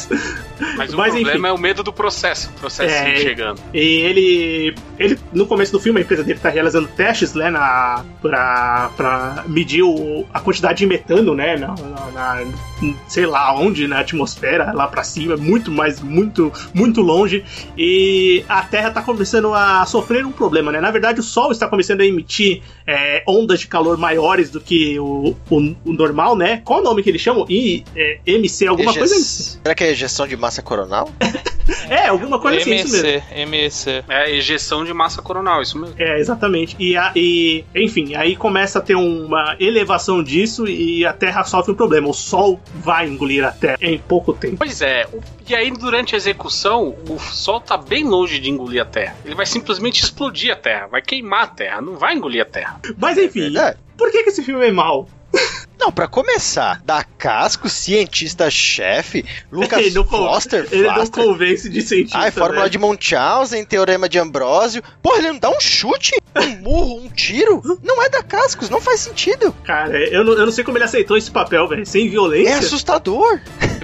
Mas 0.75 0.93
o 0.93 0.97
Mas, 0.97 1.13
problema 1.13 1.47
enfim, 1.47 1.47
é 1.47 1.51
o 1.51 1.57
medo 1.57 1.83
do 1.83 1.91
processo, 1.91 2.49
o 2.49 2.59
processo 2.59 2.93
é, 2.93 3.17
chegando. 3.17 3.62
E 3.73 3.79
ele, 3.79 4.75
ele, 4.97 5.19
no 5.33 5.45
começo 5.45 5.71
do 5.71 5.79
filme, 5.79 5.99
a 5.99 6.03
empresa 6.03 6.23
dele 6.23 6.38
está 6.38 6.49
realizando 6.49 6.88
testes, 6.88 7.33
né, 7.33 7.49
na, 7.49 8.03
pra, 8.21 8.91
pra 8.95 9.43
medir 9.47 9.83
o, 9.83 10.25
a 10.33 10.39
quantidade 10.39 10.79
de 10.79 10.85
metano, 10.85 11.33
né, 11.33 11.57
na, 11.57 11.67
na, 11.67 12.12
na 12.12 12.45
sei 13.08 13.26
lá 13.26 13.54
onde, 13.54 13.88
na 13.88 14.00
atmosfera, 14.00 14.72
lá 14.74 14.88
para 14.88 15.04
cima, 15.04 15.36
muito 15.38 15.72
mais, 15.72 16.00
muito, 16.00 16.52
muito 16.74 17.02
longe. 17.02 17.44
E 17.78 18.44
a 18.48 18.62
Terra 18.62 18.89
está 18.89 19.02
começando 19.02 19.54
a 19.54 19.86
sofrer 19.86 20.26
um 20.26 20.32
problema, 20.32 20.72
né? 20.72 20.80
Na 20.80 20.92
verdade, 20.92 21.20
o 21.20 21.24
Sol 21.24 21.52
está 21.52 21.68
começando 21.68 22.02
a 22.02 22.06
emitir 22.06 22.62
é, 22.86 23.24
ondas 23.28 23.60
de 23.60 23.68
calor 23.68 23.98
maiores 23.98 24.50
do 24.50 24.62
que 24.62 25.00
o, 25.00 25.36
o, 25.50 25.76
o 25.86 25.94
normal, 25.94 26.36
né? 26.36 26.62
Qual 26.63 26.80
o 26.80 26.84
nome 26.84 27.04
que 27.04 27.10
eles 27.10 27.22
chamam? 27.22 27.46
I, 27.50 27.84
é, 27.96 28.20
MC, 28.26 28.68
alguma 28.68 28.94
coisa? 28.94 29.15
Será 29.15 29.76
que 29.76 29.84
é 29.84 29.92
ejeção 29.92 30.28
de 30.28 30.36
massa 30.36 30.62
coronal? 30.62 31.10
é, 31.89 32.08
alguma 32.08 32.39
coisa 32.39 32.60
assim, 32.60 32.76
isso 32.76 33.02
mesmo. 33.02 33.22
MEC. 33.50 34.04
É, 34.08 34.36
ejeção 34.36 34.84
de 34.84 34.94
massa 34.94 35.22
coronal, 35.22 35.62
isso 35.62 35.78
mesmo. 35.78 35.96
É, 35.98 36.20
exatamente. 36.20 36.76
E, 36.80 36.96
a, 36.98 37.12
e, 37.15 37.63
enfim, 37.76 38.15
aí 38.15 38.36
começa 38.36 38.80
a 38.80 38.82
ter 38.82 38.96
uma 38.96 39.56
elevação 39.60 40.24
disso 40.24 40.68
e 40.68 41.06
a 41.06 41.13
Terra 41.13 41.44
sofre 41.44 41.72
um 41.72 41.76
problema. 41.76 42.08
O 42.08 42.13
Sol 42.13 42.60
vai 42.73 43.08
engolir 43.08 43.45
a 43.45 43.51
Terra 43.51 43.77
em 43.82 43.97
pouco 43.97 44.34
tempo. 44.34 44.58
Pois 44.58 44.82
é, 44.82 45.08
e 45.47 45.55
aí 45.55 45.71
durante 45.71 46.15
a 46.15 46.17
execução, 46.17 46.95
o 47.10 47.19
Sol 47.19 47.60
tá 47.60 47.77
bem 47.77 48.03
longe 48.03 48.39
de 48.39 48.49
engolir 48.49 48.82
a 48.82 48.86
Terra. 48.86 49.15
Ele 49.25 49.36
vai 49.36 49.45
simplesmente 49.45 50.03
explodir 50.03 50.51
a 50.51 50.55
Terra, 50.55 50.88
vai 50.88 51.01
queimar 51.01 51.43
a 51.43 51.47
Terra, 51.47 51.82
não 51.82 51.97
vai 51.97 52.15
engolir 52.15 52.41
a 52.41 52.45
Terra. 52.45 52.79
Mas 52.97 53.17
enfim, 53.17 53.58
é 53.58 53.75
por 53.97 54.12
que, 54.12 54.23
que 54.23 54.29
esse 54.29 54.43
filme 54.43 54.67
é 54.67 54.71
mal? 54.71 55.08
Não, 55.80 55.92
para 55.92 56.08
começar, 56.08 56.82
da 56.84 57.04
Casco, 57.04 57.70
cientista-chefe, 57.70 59.26
Lucas 59.50 59.80
ele 59.80 59.96
não, 59.96 60.04
Foster, 60.06 60.68
Ele 60.72 60.84
não 60.84 61.08
convence 61.08 61.70
de 61.70 61.82
cientista. 61.82 62.18
Ai, 62.18 62.32
fórmula 62.32 62.63
né? 62.63 62.70
de 62.70 62.78
Munchausen, 62.78 63.63
teorema 63.63 64.10
de 64.10 64.20
Ambrósio. 64.20 64.84
Porra, 65.02 65.20
ele 65.20 65.32
não 65.32 65.39
dá 65.39 65.50
um 65.50 65.60
chute, 65.60 66.12
um 66.36 66.62
murro, 66.62 67.02
um 67.02 67.10
tiro. 67.10 67.62
Não 67.82 68.04
é 68.04 68.10
da 68.10 68.21
Cascos, 68.21 68.69
não 68.69 68.82
faz 68.82 69.00
sentido. 69.00 69.56
Cara, 69.63 69.98
eu 70.10 70.23
não, 70.23 70.34
eu 70.34 70.46
não 70.46 70.52
sei 70.52 70.63
como 70.63 70.77
ele 70.77 70.86
aceitou 70.86 71.15
esse 71.15 71.32
papel, 71.32 71.67
velho. 71.67 71.86
Sem 71.86 72.10
violência. 72.10 72.50
É 72.50 72.54
assustador. 72.56 73.40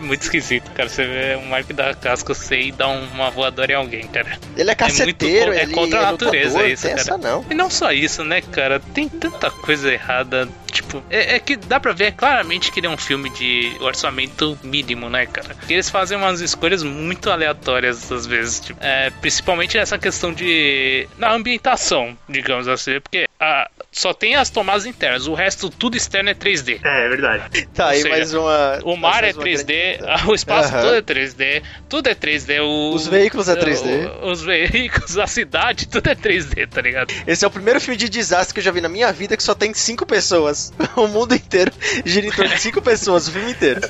muito 0.06 0.22
esquisito, 0.22 0.72
cara. 0.72 0.88
Você 0.88 1.06
vê 1.06 1.36
um 1.36 1.48
Mark 1.48 1.72
da 1.74 1.94
Casca 1.94 2.34
sei 2.34 2.68
e 2.68 2.72
dá 2.72 2.88
uma 2.88 3.30
voadora 3.30 3.72
em 3.72 3.76
alguém, 3.76 4.08
cara. 4.08 4.38
Ele 4.56 4.70
é 4.70 4.76
caceteiro, 4.76 5.54
é, 5.54 5.66
muito, 5.66 5.72
é 5.72 5.74
contra 5.74 6.00
a 6.00 6.12
natureza 6.12 6.58
lutador, 6.58 6.70
isso, 6.70 6.88
cara. 6.88 7.18
Não. 7.18 7.46
E 7.50 7.54
não 7.54 7.70
só 7.70 7.92
isso, 7.92 8.24
né, 8.24 8.42
cara? 8.42 8.80
Tem 8.80 9.10
tanta 9.10 9.50
coisa 9.50 9.92
errada. 9.92 10.48
Tipo, 10.72 11.02
é, 11.10 11.36
é, 11.36 11.40
que 11.40 11.56
dá 11.56 11.80
pra 11.86 11.94
ver 11.94 12.14
claramente 12.14 12.72
que 12.72 12.80
ele 12.80 12.88
é 12.88 12.90
um 12.90 12.98
filme 12.98 13.30
de 13.30 13.78
orçamento 13.80 14.58
mínimo, 14.64 15.08
né, 15.08 15.28
cara? 15.28 15.56
Eles 15.70 15.88
fazem 15.88 16.18
umas 16.18 16.42
escolhas 16.42 16.82
muito 16.82 17.30
aleatórias 17.30 18.12
às 18.12 18.26
vezes. 18.26 18.60
Tipo, 18.60 18.84
é, 18.84 19.12
principalmente 19.22 19.78
nessa 19.78 20.00
questão 20.00 20.34
de. 20.34 21.08
na 21.16 21.32
ambientação, 21.32 22.18
digamos 22.28 22.68
assim. 22.68 23.00
Porque 23.00 23.28
a, 23.40 23.70
só 23.96 24.14
tem 24.14 24.36
as 24.36 24.50
tomadas 24.50 24.86
internas, 24.86 25.26
o 25.26 25.34
resto 25.34 25.70
tudo 25.70 25.96
externo 25.96 26.30
é 26.30 26.34
3D. 26.34 26.82
É, 26.84 27.06
é 27.06 27.10
verdade. 27.10 27.66
Tá, 27.74 27.88
aí 27.88 28.04
mais 28.04 28.34
uma. 28.34 28.80
O 28.84 28.98
mar 28.98 29.24
é 29.24 29.32
3D, 29.32 29.98
grande... 29.98 30.28
o 30.28 30.36
espaço 30.36 30.76
uhum. 30.76 30.82
todo 30.82 30.96
é 30.96 31.02
3D, 31.02 31.64
tudo 31.88 32.10
é 32.10 32.14
3D. 32.14 32.62
O, 32.62 32.94
os 32.94 33.08
veículos 33.08 33.48
é 33.48 33.56
3D. 33.56 34.22
O, 34.22 34.32
os 34.32 34.42
veículos, 34.42 35.18
a 35.18 35.26
cidade, 35.28 35.88
tudo 35.88 36.10
é 36.10 36.16
3D, 36.16 36.68
tá 36.68 36.82
ligado? 36.82 37.14
Esse 37.26 37.46
é 37.46 37.48
o 37.48 37.52
primeiro 37.52 37.80
filme 37.80 37.96
de 37.96 38.10
desastre 38.10 38.54
que 38.54 38.60
eu 38.60 38.64
já 38.66 38.72
vi 38.72 38.82
na 38.82 38.90
minha 38.90 39.12
vida 39.14 39.38
que 39.38 39.44
só 39.44 39.56
tem 39.56 39.74
5 39.74 40.06
pessoas. 40.06 40.74
O 40.96 41.08
mundo 41.08 41.36
inteiro 41.36 41.72
gira 42.06 42.26
em 42.26 42.32
torno 42.32 42.54
de 42.54 42.62
5 42.62 42.82
pessoas, 42.82 43.28
o 43.28 43.32
filme 43.32 43.52
inteiro. 43.52 43.82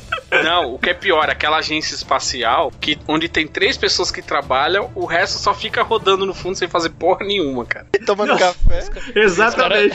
Não, 0.44 0.74
o 0.74 0.80
que 0.80 0.90
é 0.90 0.94
pior, 0.94 1.30
aquela 1.30 1.58
agência 1.58 1.94
espacial 1.94 2.72
que, 2.82 2.98
onde 3.08 3.30
tem 3.30 3.48
três 3.48 3.78
pessoas 3.78 4.10
que 4.10 4.24
trabalham, 4.24 4.92
o 4.96 5.06
resto 5.06 5.38
só 5.38 5.54
fica 5.54 5.84
rodando 5.84 6.26
no 6.26 6.34
fundo 6.34 6.58
sem 6.58 6.68
fazer 6.68 6.90
porra 6.90 7.26
nenhuma, 7.26 7.64
cara. 7.64 7.88
E 7.94 8.00
tomando 8.00 8.38
café. 8.38 8.86
Exatamente. 9.16 9.95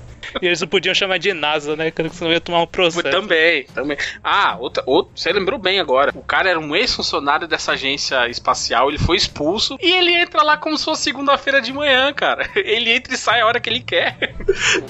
E 0.41 0.45
eles 0.45 0.61
não 0.61 0.67
podiam 0.67 0.93
chamar 0.93 1.17
de 1.17 1.33
NASA, 1.33 1.75
né? 1.75 1.91
Porque 1.91 2.09
senão 2.09 2.31
ia 2.31 2.41
tomar 2.41 2.61
um 2.61 2.67
processo. 2.67 3.03
Também, 3.03 3.65
também. 3.73 3.97
Ah, 4.23 4.57
outra, 4.59 4.83
outro, 4.85 5.11
você 5.15 5.31
lembrou 5.31 5.59
bem 5.59 5.79
agora. 5.79 6.11
O 6.15 6.21
cara 6.21 6.49
era 6.49 6.59
um 6.59 6.75
ex-funcionário 6.75 7.47
dessa 7.47 7.73
agência 7.73 8.27
espacial, 8.29 8.89
ele 8.89 8.97
foi 8.97 9.17
expulso 9.17 9.77
e 9.81 9.91
ele 9.91 10.13
entra 10.13 10.43
lá 10.43 10.57
como 10.57 10.77
se 10.77 10.85
fosse 10.85 11.03
segunda-feira 11.03 11.61
de 11.61 11.73
manhã, 11.73 12.13
cara. 12.13 12.49
Ele 12.55 12.91
entra 12.91 13.13
e 13.13 13.17
sai 13.17 13.41
a 13.41 13.45
hora 13.45 13.59
que 13.59 13.69
ele 13.69 13.79
quer. 13.79 14.35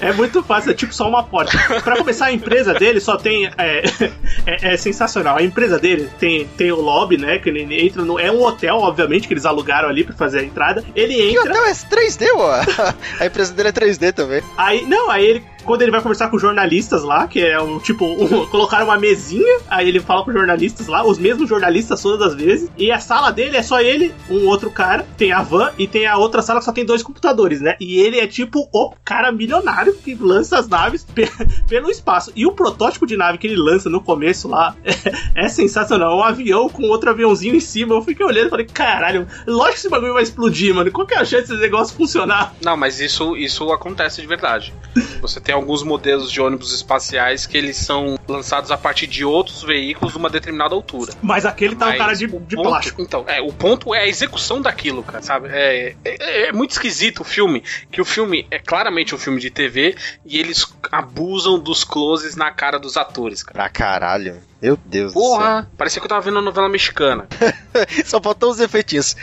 É 0.00 0.12
muito 0.12 0.42
fácil, 0.42 0.70
é 0.70 0.74
tipo 0.74 0.92
só 0.94 1.08
uma 1.08 1.22
porta. 1.22 1.56
Pra 1.82 1.96
começar, 1.96 2.26
a 2.26 2.32
empresa 2.32 2.74
dele 2.74 3.00
só 3.00 3.16
tem. 3.16 3.46
É, 3.58 3.82
é, 4.46 4.72
é, 4.72 4.76
sensacional. 4.76 5.36
A 5.36 5.42
empresa 5.42 5.78
dele 5.78 6.08
tem, 6.18 6.46
tem 6.56 6.70
o 6.70 6.80
lobby, 6.80 7.16
né? 7.16 7.38
Que 7.38 7.48
ele 7.48 7.62
entra 7.84 8.02
no. 8.02 8.18
É 8.18 8.30
um 8.30 8.42
hotel, 8.42 8.76
obviamente, 8.76 9.26
que 9.26 9.34
eles 9.34 9.46
alugaram 9.46 9.88
ali 9.88 10.04
pra 10.04 10.14
fazer 10.14 10.40
a 10.40 10.44
entrada. 10.44 10.84
Ele 10.94 11.14
entra. 11.30 11.42
Que 11.42 11.48
hotel 11.48 11.66
é 11.66 11.72
3D, 11.72 12.26
ó? 12.34 12.52
A 13.20 13.26
empresa 13.26 13.52
dele 13.52 13.68
é 13.68 13.72
3D 13.72 14.12
também. 14.12 14.42
Aí, 14.56 14.84
não, 14.86 15.10
aí 15.10 15.24
ele 15.24 15.31
quando 15.64 15.82
ele 15.82 15.90
vai 15.90 16.00
conversar 16.00 16.28
com 16.28 16.38
jornalistas 16.38 17.02
lá, 17.02 17.26
que 17.26 17.40
é 17.40 17.60
um 17.60 17.78
tipo, 17.78 18.04
um, 18.04 18.46
colocaram 18.50 18.86
uma 18.86 18.98
mesinha, 18.98 19.60
aí 19.68 19.88
ele 19.88 20.00
fala 20.00 20.24
com 20.24 20.32
jornalistas 20.32 20.86
lá, 20.86 21.04
os 21.04 21.18
mesmos 21.18 21.48
jornalistas 21.48 22.00
todas 22.00 22.28
as 22.28 22.34
vezes, 22.34 22.70
e 22.76 22.90
a 22.90 22.98
sala 22.98 23.30
dele 23.30 23.56
é 23.56 23.62
só 23.62 23.80
ele, 23.80 24.14
um 24.30 24.46
outro 24.46 24.70
cara, 24.70 25.06
tem 25.16 25.32
a 25.32 25.42
van 25.42 25.70
e 25.78 25.86
tem 25.86 26.06
a 26.06 26.16
outra 26.16 26.42
sala 26.42 26.58
que 26.58 26.64
só 26.64 26.72
tem 26.72 26.84
dois 26.84 27.02
computadores, 27.02 27.60
né? 27.60 27.76
E 27.80 28.00
ele 28.00 28.18
é 28.18 28.26
tipo 28.26 28.68
o 28.72 28.94
cara 29.04 29.32
milionário 29.32 29.94
que 29.94 30.14
lança 30.14 30.58
as 30.58 30.68
naves 30.68 31.04
pe 31.14 31.28
pelo 31.68 31.90
espaço. 31.90 32.32
E 32.34 32.46
o 32.46 32.52
protótipo 32.52 33.06
de 33.06 33.16
nave 33.16 33.38
que 33.38 33.46
ele 33.46 33.56
lança 33.56 33.88
no 33.88 34.00
começo 34.00 34.48
lá 34.48 34.74
é, 34.84 34.92
é 35.46 35.48
sensacional. 35.48 36.18
Um 36.18 36.22
avião 36.22 36.68
com 36.68 36.84
outro 36.84 37.10
aviãozinho 37.10 37.54
em 37.54 37.60
cima. 37.60 37.94
Eu 37.94 38.02
fiquei 38.02 38.24
olhando 38.24 38.46
e 38.48 38.50
falei, 38.50 38.66
caralho, 38.66 39.26
lógico 39.46 39.72
que 39.72 39.78
esse 39.78 39.88
bagulho 39.88 40.14
vai 40.14 40.22
explodir, 40.22 40.74
mano. 40.74 40.90
Qual 40.90 41.06
que 41.06 41.14
é 41.14 41.18
a 41.18 41.24
chance 41.24 41.48
desse 41.48 41.60
negócio 41.60 41.96
funcionar? 41.96 42.54
Não, 42.62 42.76
mas 42.76 43.00
isso, 43.00 43.36
isso 43.36 43.70
acontece 43.72 44.20
de 44.20 44.26
verdade. 44.26 44.72
Você 45.20 45.40
tem 45.40 45.51
tem 45.52 45.54
alguns 45.54 45.82
modelos 45.82 46.32
de 46.32 46.40
ônibus 46.40 46.72
espaciais 46.72 47.46
que 47.46 47.58
eles 47.58 47.76
são 47.76 48.18
lançados 48.26 48.70
a 48.70 48.78
partir 48.78 49.06
de 49.06 49.22
outros 49.22 49.62
veículos 49.62 50.12
de 50.12 50.18
uma 50.18 50.30
determinada 50.30 50.74
altura. 50.74 51.12
Mas 51.20 51.44
aquele 51.44 51.76
tá 51.76 51.86
Mas 51.86 51.94
um 51.94 51.98
cara 51.98 52.12
de, 52.14 52.26
de 52.26 52.56
ponto, 52.56 52.68
plástico. 52.68 53.02
Então, 53.02 53.24
é, 53.28 53.40
o 53.42 53.52
ponto 53.52 53.94
é 53.94 54.00
a 54.00 54.06
execução 54.06 54.62
daquilo, 54.62 55.02
cara, 55.02 55.22
sabe? 55.22 55.48
É, 55.52 55.94
é, 56.04 56.48
é, 56.48 56.52
muito 56.52 56.70
esquisito 56.70 57.20
o 57.20 57.24
filme, 57.24 57.62
que 57.90 58.00
o 58.00 58.04
filme 58.04 58.46
é 58.50 58.58
claramente 58.58 59.14
um 59.14 59.18
filme 59.18 59.40
de 59.40 59.50
TV 59.50 59.94
e 60.24 60.38
eles 60.38 60.66
abusam 60.90 61.58
dos 61.58 61.84
closes 61.84 62.34
na 62.34 62.50
cara 62.50 62.78
dos 62.78 62.96
atores, 62.96 63.42
cara. 63.42 63.52
Pra 63.52 63.68
caralho. 63.68 64.40
Meu 64.62 64.78
Deus 64.84 65.12
Porra, 65.12 65.68
parecia 65.76 66.00
que 66.00 66.04
eu 66.04 66.08
tava 66.08 66.20
vendo 66.20 66.36
uma 66.36 66.42
novela 66.42 66.68
mexicana. 66.68 67.26
Só 68.06 68.22
faltou 68.22 68.52
os 68.52 68.60
efeitinhos. 68.60 69.16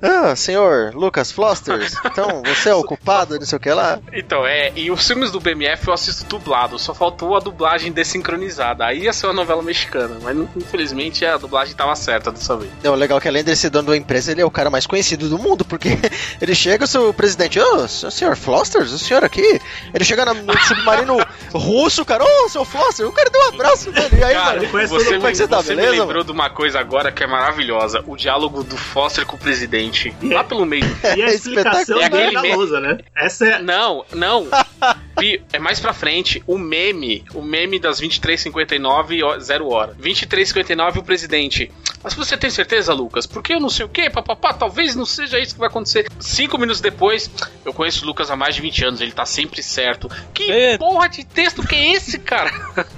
Ah, 0.00 0.36
senhor 0.36 0.94
Lucas 0.94 1.32
Flosters, 1.32 1.96
então 2.06 2.42
você 2.44 2.68
é 2.68 2.74
ocupado, 2.74 3.36
não 3.36 3.44
sei 3.44 3.56
o 3.56 3.60
que 3.60 3.72
lá. 3.72 3.98
Então, 4.12 4.46
é, 4.46 4.70
e 4.76 4.92
os 4.92 5.04
filmes 5.04 5.32
do 5.32 5.40
BMF 5.40 5.88
eu 5.88 5.94
assisto 5.94 6.24
dublado, 6.26 6.78
só 6.78 6.94
faltou 6.94 7.36
a 7.36 7.40
dublagem 7.40 7.90
desincronizada. 7.90 8.84
Aí 8.84 9.02
ia 9.02 9.12
ser 9.12 9.26
uma 9.26 9.32
novela 9.32 9.62
mexicana, 9.62 10.16
mas 10.22 10.36
infelizmente 10.56 11.24
a 11.24 11.36
dublagem 11.38 11.74
tava 11.74 11.96
certa 11.96 12.30
dessa 12.30 12.56
vez. 12.56 12.70
É, 12.84 12.88
o 12.88 12.94
legal 12.94 13.18
é 13.18 13.20
que 13.20 13.26
além 13.26 13.42
de 13.42 13.56
ser 13.56 13.70
dono 13.70 13.88
da 13.88 13.96
empresa, 13.96 14.30
ele 14.30 14.42
é 14.42 14.44
o 14.44 14.50
cara 14.50 14.70
mais 14.70 14.86
conhecido 14.86 15.28
do 15.28 15.38
mundo, 15.38 15.64
porque 15.64 15.88
ele 16.40 16.54
chega, 16.54 16.84
o 16.84 16.88
seu 16.88 17.12
presidente, 17.12 17.58
ô, 17.58 17.82
oh, 17.82 17.88
senhor 17.88 18.36
Flosters, 18.36 18.92
o 18.92 18.98
senhor 18.98 19.24
aqui. 19.24 19.60
Ele 19.92 20.04
chega 20.04 20.24
no 20.26 20.56
submarino 20.60 21.16
russo, 21.52 22.04
cara, 22.04 22.22
ô, 22.22 22.44
oh, 22.44 22.48
seu 22.48 22.64
Floster, 22.64 23.08
o 23.08 23.12
cara 23.12 23.28
deu 23.28 23.40
um 23.40 23.48
abraço 23.48 23.90
nele. 23.90 24.18
E 24.18 24.22
aí, 24.22 24.34
cara, 24.34 24.60
mano, 24.60 24.83
você, 24.86 25.14
como 25.14 25.26
é 25.26 25.30
que 25.30 25.36
você 25.36 25.48
tá, 25.48 25.56
você 25.58 25.74
beleza? 25.74 25.92
me 25.92 25.98
lembrou 25.98 26.16
mano? 26.18 26.24
de 26.24 26.32
uma 26.32 26.50
coisa 26.50 26.80
agora 26.80 27.12
que 27.12 27.22
é 27.22 27.26
maravilhosa: 27.26 28.02
o 28.06 28.16
diálogo 28.16 28.62
do 28.62 28.76
Foster 28.76 29.26
com 29.26 29.36
o 29.36 29.38
presidente. 29.38 30.14
Yeah. 30.20 30.36
Lá 30.36 30.44
pelo 30.44 30.64
meio. 30.64 30.84
E 31.16 31.22
a 31.22 31.32
explicação 31.32 32.00
é 32.00 32.06
aquele 32.06 32.54
lousa, 32.54 32.80
né? 32.80 32.98
Essa 33.14 33.46
é. 33.46 33.62
Não, 33.62 34.04
não. 34.12 34.48
é 35.52 35.58
mais 35.58 35.78
pra 35.78 35.92
frente. 35.92 36.42
O 36.46 36.58
meme. 36.58 37.24
O 37.34 37.42
meme 37.42 37.78
das 37.78 38.00
23h59 38.00 39.40
0 39.40 39.68
hora. 39.68 39.94
23h59 40.00 40.98
o 40.98 41.02
presidente. 41.02 41.70
Mas 42.02 42.12
você 42.12 42.36
tem 42.36 42.50
certeza, 42.50 42.92
Lucas? 42.92 43.26
Porque 43.26 43.54
eu 43.54 43.60
não 43.60 43.70
sei 43.70 43.86
o 43.86 43.88
que, 43.88 44.10
papapá, 44.10 44.52
talvez 44.52 44.94
não 44.94 45.06
seja 45.06 45.38
isso 45.38 45.54
que 45.54 45.60
vai 45.60 45.68
acontecer. 45.68 46.06
Cinco 46.20 46.58
minutos 46.58 46.82
depois, 46.82 47.30
eu 47.64 47.72
conheço 47.72 48.04
o 48.04 48.06
Lucas 48.06 48.30
há 48.30 48.36
mais 48.36 48.54
de 48.54 48.60
20 48.60 48.84
anos, 48.84 49.00
ele 49.00 49.12
tá 49.12 49.24
sempre 49.24 49.62
certo. 49.62 50.10
Que 50.34 50.50
é. 50.52 50.76
porra 50.76 51.08
de 51.08 51.24
texto 51.24 51.66
que 51.66 51.74
é 51.74 51.92
esse, 51.92 52.18
cara? 52.18 52.50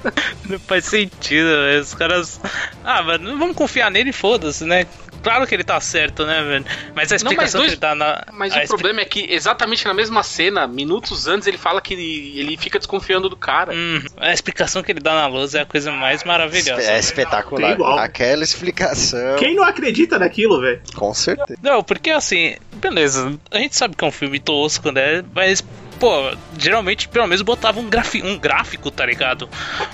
Não 0.44 0.58
faz 0.58 0.86
sentido, 0.86 1.48
os 1.80 1.94
caras. 1.94 2.40
Ah, 2.84 3.02
mas 3.02 3.20
não 3.20 3.38
vamos 3.38 3.56
confiar 3.56 3.90
nele, 3.90 4.12
foda-se, 4.12 4.64
né? 4.64 4.86
Claro 5.22 5.44
que 5.44 5.54
ele 5.54 5.64
tá 5.64 5.80
certo, 5.80 6.24
né, 6.24 6.40
velho? 6.42 6.64
Mas 6.94 7.10
a 7.10 7.16
explicação 7.16 7.24
não, 7.24 7.36
mas 7.36 7.52
dois... 7.52 7.66
que 7.66 7.70
ele 7.70 7.80
dá 7.80 7.94
na. 7.94 8.24
Mas 8.32 8.54
o 8.54 8.58
expl... 8.58 8.68
problema 8.68 9.00
é 9.00 9.04
que 9.04 9.26
exatamente 9.28 9.84
na 9.84 9.92
mesma 9.92 10.22
cena, 10.22 10.68
minutos 10.68 11.26
antes, 11.26 11.48
ele 11.48 11.58
fala 11.58 11.80
que 11.80 11.94
ele, 11.94 12.38
ele 12.38 12.56
fica 12.56 12.78
desconfiando 12.78 13.28
do 13.28 13.36
cara. 13.36 13.72
Hum, 13.74 14.02
a 14.18 14.32
explicação 14.32 14.84
que 14.84 14.92
ele 14.92 15.00
dá 15.00 15.14
na 15.14 15.26
luz 15.26 15.54
é 15.54 15.62
a 15.62 15.66
coisa 15.66 15.90
mais 15.90 16.22
maravilhosa. 16.22 16.80
É 16.80 16.98
espetacular. 16.98 17.76
Aquela 17.98 18.44
explicação. 18.44 19.36
Quem 19.36 19.56
não 19.56 19.64
acredita 19.64 20.18
naquilo, 20.18 20.60
velho? 20.60 20.80
Com 20.94 21.12
certeza. 21.12 21.58
Não, 21.60 21.82
porque 21.82 22.10
assim, 22.10 22.56
beleza, 22.74 23.36
a 23.50 23.58
gente 23.58 23.74
sabe 23.74 23.96
que 23.96 24.04
é 24.04 24.06
um 24.06 24.12
filme 24.12 24.38
tosco, 24.38 24.92
né? 24.92 25.24
Mas 25.34 25.64
pô, 25.98 26.32
geralmente 26.58 27.08
pelo 27.08 27.26
menos 27.26 27.42
botava 27.42 27.80
um, 27.80 27.88
um 28.24 28.38
gráfico, 28.38 28.90
tá 28.90 29.04
ligado? 29.04 29.48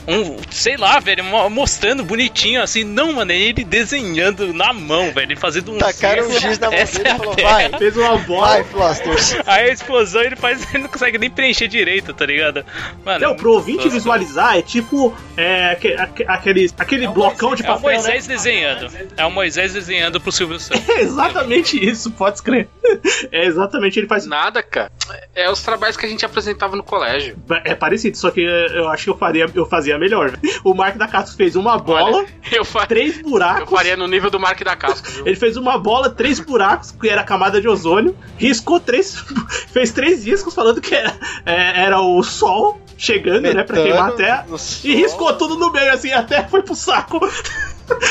Um, 0.06 0.38
sei 0.50 0.76
lá, 0.76 0.98
velho, 1.00 1.24
mostrando 1.50 2.04
bonitinho 2.04 2.62
assim. 2.62 2.84
Não, 2.84 3.14
mano, 3.14 3.32
ele 3.32 3.64
desenhando 3.64 4.52
na 4.52 4.72
mão, 4.72 5.12
velho, 5.12 5.36
fazendo 5.38 5.72
um. 5.72 5.78
Tacaram 5.78 6.26
um 6.26 6.40
giz 6.40 6.58
na 6.58 6.70
mão 6.70 6.78
dele 6.78 7.08
e 7.08 7.16
falou, 7.16 7.36
vai. 7.36 7.68
Fez 7.78 7.96
uma 7.96 8.16
bola. 8.18 8.62
Vai. 8.62 8.92
Aí 9.46 9.70
a 9.70 9.72
explosão 9.72 10.22
ele 10.22 10.36
faz, 10.36 10.66
ele 10.72 10.84
não 10.84 10.90
consegue 10.90 11.18
nem 11.18 11.30
preencher 11.30 11.68
direito, 11.68 12.12
tá 12.12 12.26
ligado? 12.26 12.64
Mano, 13.04 13.26
não, 13.26 13.36
pro 13.36 13.52
ouvinte 13.52 13.88
visualizar, 13.88 14.56
é 14.56 14.62
tipo 14.62 15.14
é, 15.36 15.78
aquele, 16.26 16.70
aquele 16.76 17.04
é 17.04 17.08
blocão 17.08 17.54
de 17.54 17.62
papel. 17.62 17.90
É 17.90 17.94
o 17.94 18.02
Moisés 18.02 18.28
né? 18.28 18.34
desenhando. 18.34 18.90
É 19.16 19.24
o 19.24 19.30
Moisés 19.30 19.72
desenhando 19.72 20.20
pro 20.20 20.32
Silvio 20.32 20.58
Santos. 20.58 20.82
É 20.92 21.00
exatamente 21.02 21.82
isso, 21.82 22.10
pode 22.10 22.36
escrever. 22.36 22.68
É 23.30 23.46
exatamente, 23.46 23.98
ele 23.98 24.06
faz. 24.06 24.26
Nada, 24.26 24.62
cara. 24.62 24.90
É 25.34 25.50
os 25.50 25.62
trabalhos 25.62 25.91
que 25.98 26.06
a 26.06 26.08
gente 26.08 26.24
apresentava 26.24 26.76
no 26.76 26.82
colégio. 26.82 27.36
É 27.64 27.74
parecido, 27.74 28.16
só 28.16 28.30
que 28.30 28.40
eu 28.40 28.88
acho 28.88 29.04
que 29.04 29.10
eu, 29.10 29.16
faria, 29.16 29.46
eu 29.54 29.66
fazia 29.66 29.98
melhor. 29.98 30.32
O 30.64 30.74
Mark 30.74 30.96
da 30.96 31.08
Casco 31.08 31.36
fez 31.36 31.56
uma 31.56 31.76
bola, 31.76 32.18
Olha, 32.18 32.28
eu 32.52 32.64
fa... 32.64 32.86
três 32.86 33.20
buracos. 33.20 33.62
Eu 33.62 33.66
faria 33.66 33.96
no 33.96 34.06
nível 34.06 34.30
do 34.30 34.38
Mark 34.38 34.62
da 34.62 34.76
Casco. 34.76 35.08
Ele 35.26 35.34
fez 35.34 35.56
uma 35.56 35.76
bola, 35.76 36.08
três 36.08 36.38
buracos, 36.38 36.92
que 36.92 37.08
era 37.08 37.22
a 37.22 37.24
camada 37.24 37.60
de 37.60 37.68
ozônio, 37.68 38.16
riscou 38.36 38.78
três. 38.78 39.16
fez 39.72 39.90
três 39.90 40.22
discos 40.24 40.54
falando 40.54 40.80
que 40.80 40.94
era, 40.94 41.14
é, 41.44 41.82
era 41.82 42.00
o 42.00 42.22
sol 42.22 42.80
chegando, 42.96 43.42
Metano 43.42 43.58
né, 43.58 43.64
pra 43.64 43.82
queimar 43.82 44.08
a 44.10 44.12
terra. 44.12 44.46
E 44.84 44.94
riscou 44.94 45.32
tudo 45.34 45.56
no 45.56 45.72
meio, 45.72 45.92
assim, 45.92 46.12
a 46.12 46.22
terra 46.22 46.48
foi 46.48 46.62
pro 46.62 46.74
saco. 46.74 47.20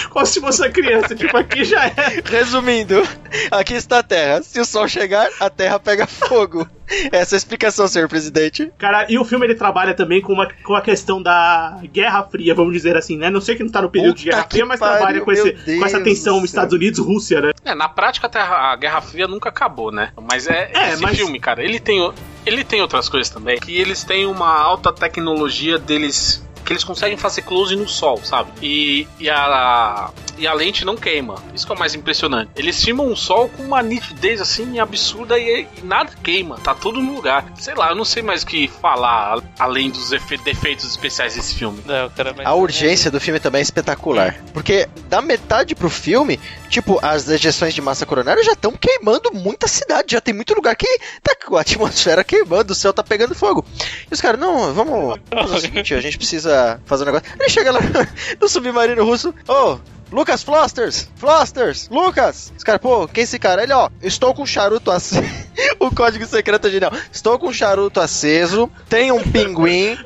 Como 0.10 0.26
se 0.26 0.40
fosse 0.40 0.62
uma 0.62 0.70
criança, 0.70 1.16
tipo, 1.16 1.36
aqui 1.38 1.64
já 1.64 1.86
é. 1.86 2.22
Resumindo, 2.26 3.02
aqui 3.50 3.74
está 3.74 4.00
a 4.00 4.04
Terra. 4.04 4.42
Se 4.44 4.60
o 4.60 4.66
Sol 4.66 4.88
chegar, 4.88 5.30
a 5.40 5.50
Terra 5.50 5.80
pega 5.80 6.08
fogo. 6.08 6.68
Essa 7.12 7.36
é 7.36 7.38
a 7.38 7.38
explicação, 7.38 7.88
senhor 7.88 8.10
presidente. 8.10 8.72
Cara, 8.78 9.06
e 9.10 9.18
o 9.18 9.24
filme 9.24 9.46
ele 9.46 9.56
trabalha 9.56 9.94
também 9.94 10.22
com, 10.22 10.34
uma, 10.34 10.48
com 10.64 10.76
a 10.76 10.82
questão 10.82 11.22
da 11.22 11.80
Guerra 11.86 12.24
Fria, 12.24 12.54
vamos 12.54 12.74
dizer 12.74 12.98
assim, 12.98 13.18
né? 13.18 13.30
Não 13.30 13.40
sei 13.40 13.56
que 13.56 13.64
não 13.64 13.72
tá 13.72 13.82
no 13.82 13.90
período 13.90 14.16
Puta 14.16 14.24
de 14.24 14.30
Guerra 14.30 14.48
Fria, 14.50 14.66
mas 14.66 14.80
pariu, 14.80 14.98
trabalha 14.98 15.22
com, 15.22 15.32
esse, 15.32 15.52
com 15.54 15.86
essa 15.86 16.02
tensão 16.02 16.44
Estados 16.44 16.74
Unidos-Rússia, 16.74 17.42
né? 17.42 17.52
É, 17.64 17.74
na 17.74 17.88
prática 17.88 18.30
a 18.34 18.76
Guerra 18.76 19.02
Fria 19.02 19.28
nunca 19.28 19.50
acabou, 19.50 19.92
né? 19.92 20.12
Mas 20.30 20.48
é, 20.48 20.72
é 20.74 20.94
esse 20.94 21.02
mas... 21.02 21.18
filme, 21.18 21.40
cara, 21.40 21.64
ele 21.64 21.80
tem, 21.80 22.12
ele 22.46 22.64
tem 22.64 22.82
outras 22.82 23.08
coisas 23.08 23.30
também, 23.30 23.58
que 23.60 23.78
eles 23.78 24.04
têm 24.04 24.26
uma 24.26 24.54
alta 24.54 24.92
tecnologia 24.92 25.78
deles 25.78 26.46
que 26.72 26.74
eles 26.74 26.84
conseguem 26.84 27.18
fazer 27.18 27.42
close 27.42 27.76
no 27.76 27.88
sol, 27.88 28.20
sabe? 28.24 28.50
E, 28.62 29.08
e, 29.20 29.30
a, 29.30 30.10
e 30.38 30.48
a 30.48 30.54
lente 30.54 30.86
não 30.86 30.96
queima. 30.96 31.36
Isso 31.54 31.66
que 31.66 31.72
é 31.72 31.76
o 31.76 31.80
mais 31.80 31.94
impressionante. 31.94 32.50
Eles 32.56 32.82
filmam 32.82 33.12
o 33.12 33.16
sol 33.16 33.50
com 33.50 33.64
uma 33.64 33.84
nitidez 33.84 34.40
assim 34.40 34.80
absurda 34.80 35.38
e, 35.38 35.68
e 35.78 35.86
nada 35.86 36.12
queima. 36.24 36.58
Tá 36.58 36.74
tudo 36.74 37.02
no 37.02 37.14
lugar. 37.14 37.46
Sei 37.60 37.74
lá, 37.76 37.90
eu 37.90 37.96
não 37.96 38.06
sei 38.06 38.24
mais 38.24 38.44
o 38.44 38.48
que 38.48 38.68
falar 38.68 39.42
além 39.60 39.90
dos 39.90 40.12
defeitos 40.44 40.86
especiais 40.86 41.36
desse 41.36 41.56
filme. 41.56 41.84
Não, 41.86 42.10
a 42.46 42.56
urgência 42.56 43.12
do 43.12 43.20
filme 43.20 43.40
também 43.40 43.60
é 43.60 43.64
espetacular. 43.64 44.42
Porque 44.54 44.88
da 45.10 45.22
metade 45.22 45.76
pro 45.76 45.90
filme, 45.90 46.40
tipo, 46.70 47.00
as 47.02 47.28
ejeções 47.28 47.74
de 47.74 47.82
massa 47.82 48.06
coronária 48.06 48.44
já 48.44 48.54
estão 48.54 48.72
queimando 48.72 49.32
muita 49.34 49.68
cidade. 49.68 50.14
Já 50.14 50.22
tem 50.22 50.34
muito 50.34 50.54
lugar 50.54 50.76
que 50.76 50.88
tá 51.22 51.36
com 51.36 51.58
a 51.58 51.62
atmosfera 51.62 52.24
queimando, 52.24 52.72
o 52.72 52.76
céu 52.76 52.94
tá 52.94 53.04
pegando 53.04 53.36
fogo. 53.36 53.66
E 54.10 54.14
os 54.14 54.22
caras, 54.22 54.40
não, 54.40 54.74
vamos 54.74 55.20
fazer 55.30 55.56
o 55.56 55.60
seguinte, 55.60 55.94
a 55.94 56.00
gente 56.00 56.18
precisa 56.18 56.61
fazer 56.86 57.04
um 57.04 57.08
negócio. 57.08 57.28
Ele 57.40 57.50
chega 57.50 57.72
lá 57.72 57.80
no 58.40 58.50
submarino 58.50 59.04
russo, 59.06 59.34
ô, 59.48 59.54
oh, 59.54 59.80
Lucas 60.12 60.44
Flosters! 60.44 61.08
Flosters! 61.16 61.88
Lucas! 61.90 62.52
Os 62.58 62.64
caras, 62.64 62.82
pô, 62.82 63.08
quem 63.08 63.22
é 63.22 63.24
esse 63.24 63.40
cara? 63.40 63.64
Ele, 63.64 63.74
ó, 63.74 63.90
estou 64.02 64.34
com 64.34 64.46
charuto 64.46 64.92
aceso. 64.92 65.24
o 65.80 65.94
código 65.94 66.26
secreto 66.26 66.68
é 66.68 66.72
genial. 66.72 66.92
Estou 67.12 67.40
com 67.40 67.54
charuto 67.54 68.00
aceso, 68.00 68.70
tem 68.90 69.12
um 69.12 69.24
pinguim 69.24 69.98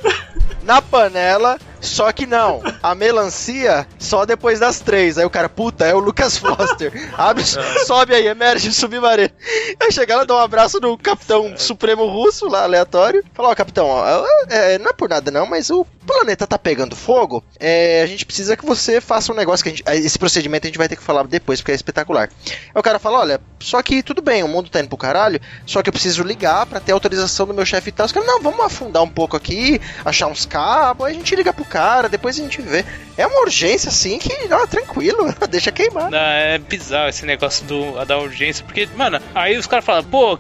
na 0.66 0.82
panela 0.82 1.58
só 1.86 2.12
que 2.12 2.26
não, 2.26 2.62
a 2.82 2.96
melancia 2.96 3.88
só 4.00 4.26
depois 4.26 4.60
das 4.60 4.80
três. 4.80 5.18
Aí 5.18 5.26
o 5.26 5.30
cara, 5.30 5.48
puta, 5.48 5.86
é 5.86 5.94
o 5.94 6.00
Lucas 6.00 6.38
Foster. 6.38 6.92
Abre, 7.16 7.44
sobe 7.86 8.16
aí, 8.16 8.28
emerge 8.28 8.74
submarino. 8.74 9.30
Aí 9.80 9.92
chega 9.92 10.18
lá, 10.18 10.24
dá 10.24 10.36
um 10.36 10.40
abraço 10.40 10.80
no 10.80 10.98
capitão 10.98 11.56
supremo 11.58 12.06
russo, 12.08 12.48
lá 12.48 12.64
aleatório. 12.64 13.24
Fala, 13.34 13.50
ó, 13.50 13.52
oh, 13.52 13.56
capitão, 13.56 13.86
ó, 13.88 14.26
é, 14.50 14.80
não 14.80 14.90
é 14.90 14.94
por 14.94 15.08
nada 15.08 15.30
não, 15.30 15.46
mas 15.46 15.70
o 15.70 15.86
planeta 16.06 16.48
tá 16.48 16.58
pegando 16.58 16.96
fogo. 16.96 17.44
É, 17.60 18.02
a 18.02 18.08
gente 18.08 18.26
precisa 18.26 18.58
que 18.58 18.66
você 18.66 19.00
faça 19.00 19.32
um 19.32 19.36
negócio 19.36 19.64
que 19.64 19.70
gente. 19.70 19.84
Esse 19.88 20.18
procedimento 20.18 20.66
a 20.66 20.70
gente 20.70 20.78
vai 20.78 20.90
ter 20.90 20.96
que 20.96 21.04
falar 21.04 21.28
depois, 21.28 21.62
porque 21.62 21.72
é 21.72 21.76
espetacular. 21.76 22.30
Aí 22.48 22.80
o 22.80 22.84
cara 22.84 22.98
fala: 22.98 23.20
olha, 23.20 23.42
só 23.60 23.82
que 23.82 24.02
tudo 24.02 24.22
bem, 24.22 24.44
o 24.44 24.48
mundo 24.48 24.70
tá 24.70 24.80
indo 24.80 24.90
pro 24.90 24.98
caralho, 24.98 25.40
só 25.66 25.84
que 25.84 25.90
eu 25.90 25.94
preciso 25.94 26.24
ligar 26.24 26.66
para 26.66 26.80
ter 26.80 26.92
autorização 26.92 27.46
do 27.46 27.54
meu 27.54 27.66
chefe 27.66 27.90
e 27.90 27.92
tal. 27.92 28.06
Os 28.06 28.12
caras, 28.12 28.28
não, 28.28 28.42
vamos 28.42 28.60
afundar 28.60 29.04
um 29.04 29.10
pouco 29.10 29.38
aqui, 29.38 29.80
achar 30.04 30.28
uns 30.28 30.46
cabos, 30.56 31.06
aí 31.06 31.12
a 31.12 31.16
gente 31.18 31.36
liga 31.36 31.52
pro 31.52 31.66
cara, 31.66 32.08
depois 32.08 32.40
a 32.40 32.42
gente 32.42 32.62
vê. 32.62 32.86
É 33.18 33.28
uma 33.28 33.42
urgência 33.42 33.90
assim 33.90 34.18
que, 34.18 34.48
não, 34.48 34.66
tranquilo, 34.66 35.36
deixa 35.50 35.70
queimar. 35.70 36.10
Não, 36.10 36.18
é 36.18 36.58
bizarro 36.58 37.10
esse 37.10 37.26
negócio 37.26 37.66
do, 37.66 38.06
da 38.06 38.18
urgência, 38.18 38.64
porque, 38.64 38.88
mano, 38.96 39.20
aí 39.34 39.58
os 39.58 39.68
caras 39.68 39.84
falam, 39.84 40.06
pô, 40.06 40.40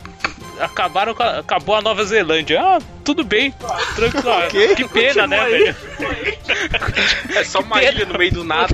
acabaram 0.57 1.13
acabou 1.38 1.76
a 1.76 1.82
Nova 1.82 2.05
Zelândia. 2.05 2.61
Ah, 2.61 2.80
tudo 3.03 3.26
bem, 3.26 3.53
tranquilo. 3.95 4.38
okay, 4.47 4.76
que 4.76 4.88
pena, 4.88 5.28
né, 5.28 5.43
velho? 5.49 5.76
É 7.36 7.43
só 7.43 7.59
uma 7.59 7.84
ilha 7.84 8.05
no 8.05 8.18
meio 8.18 8.32
do 8.32 8.43
nada. 8.45 8.74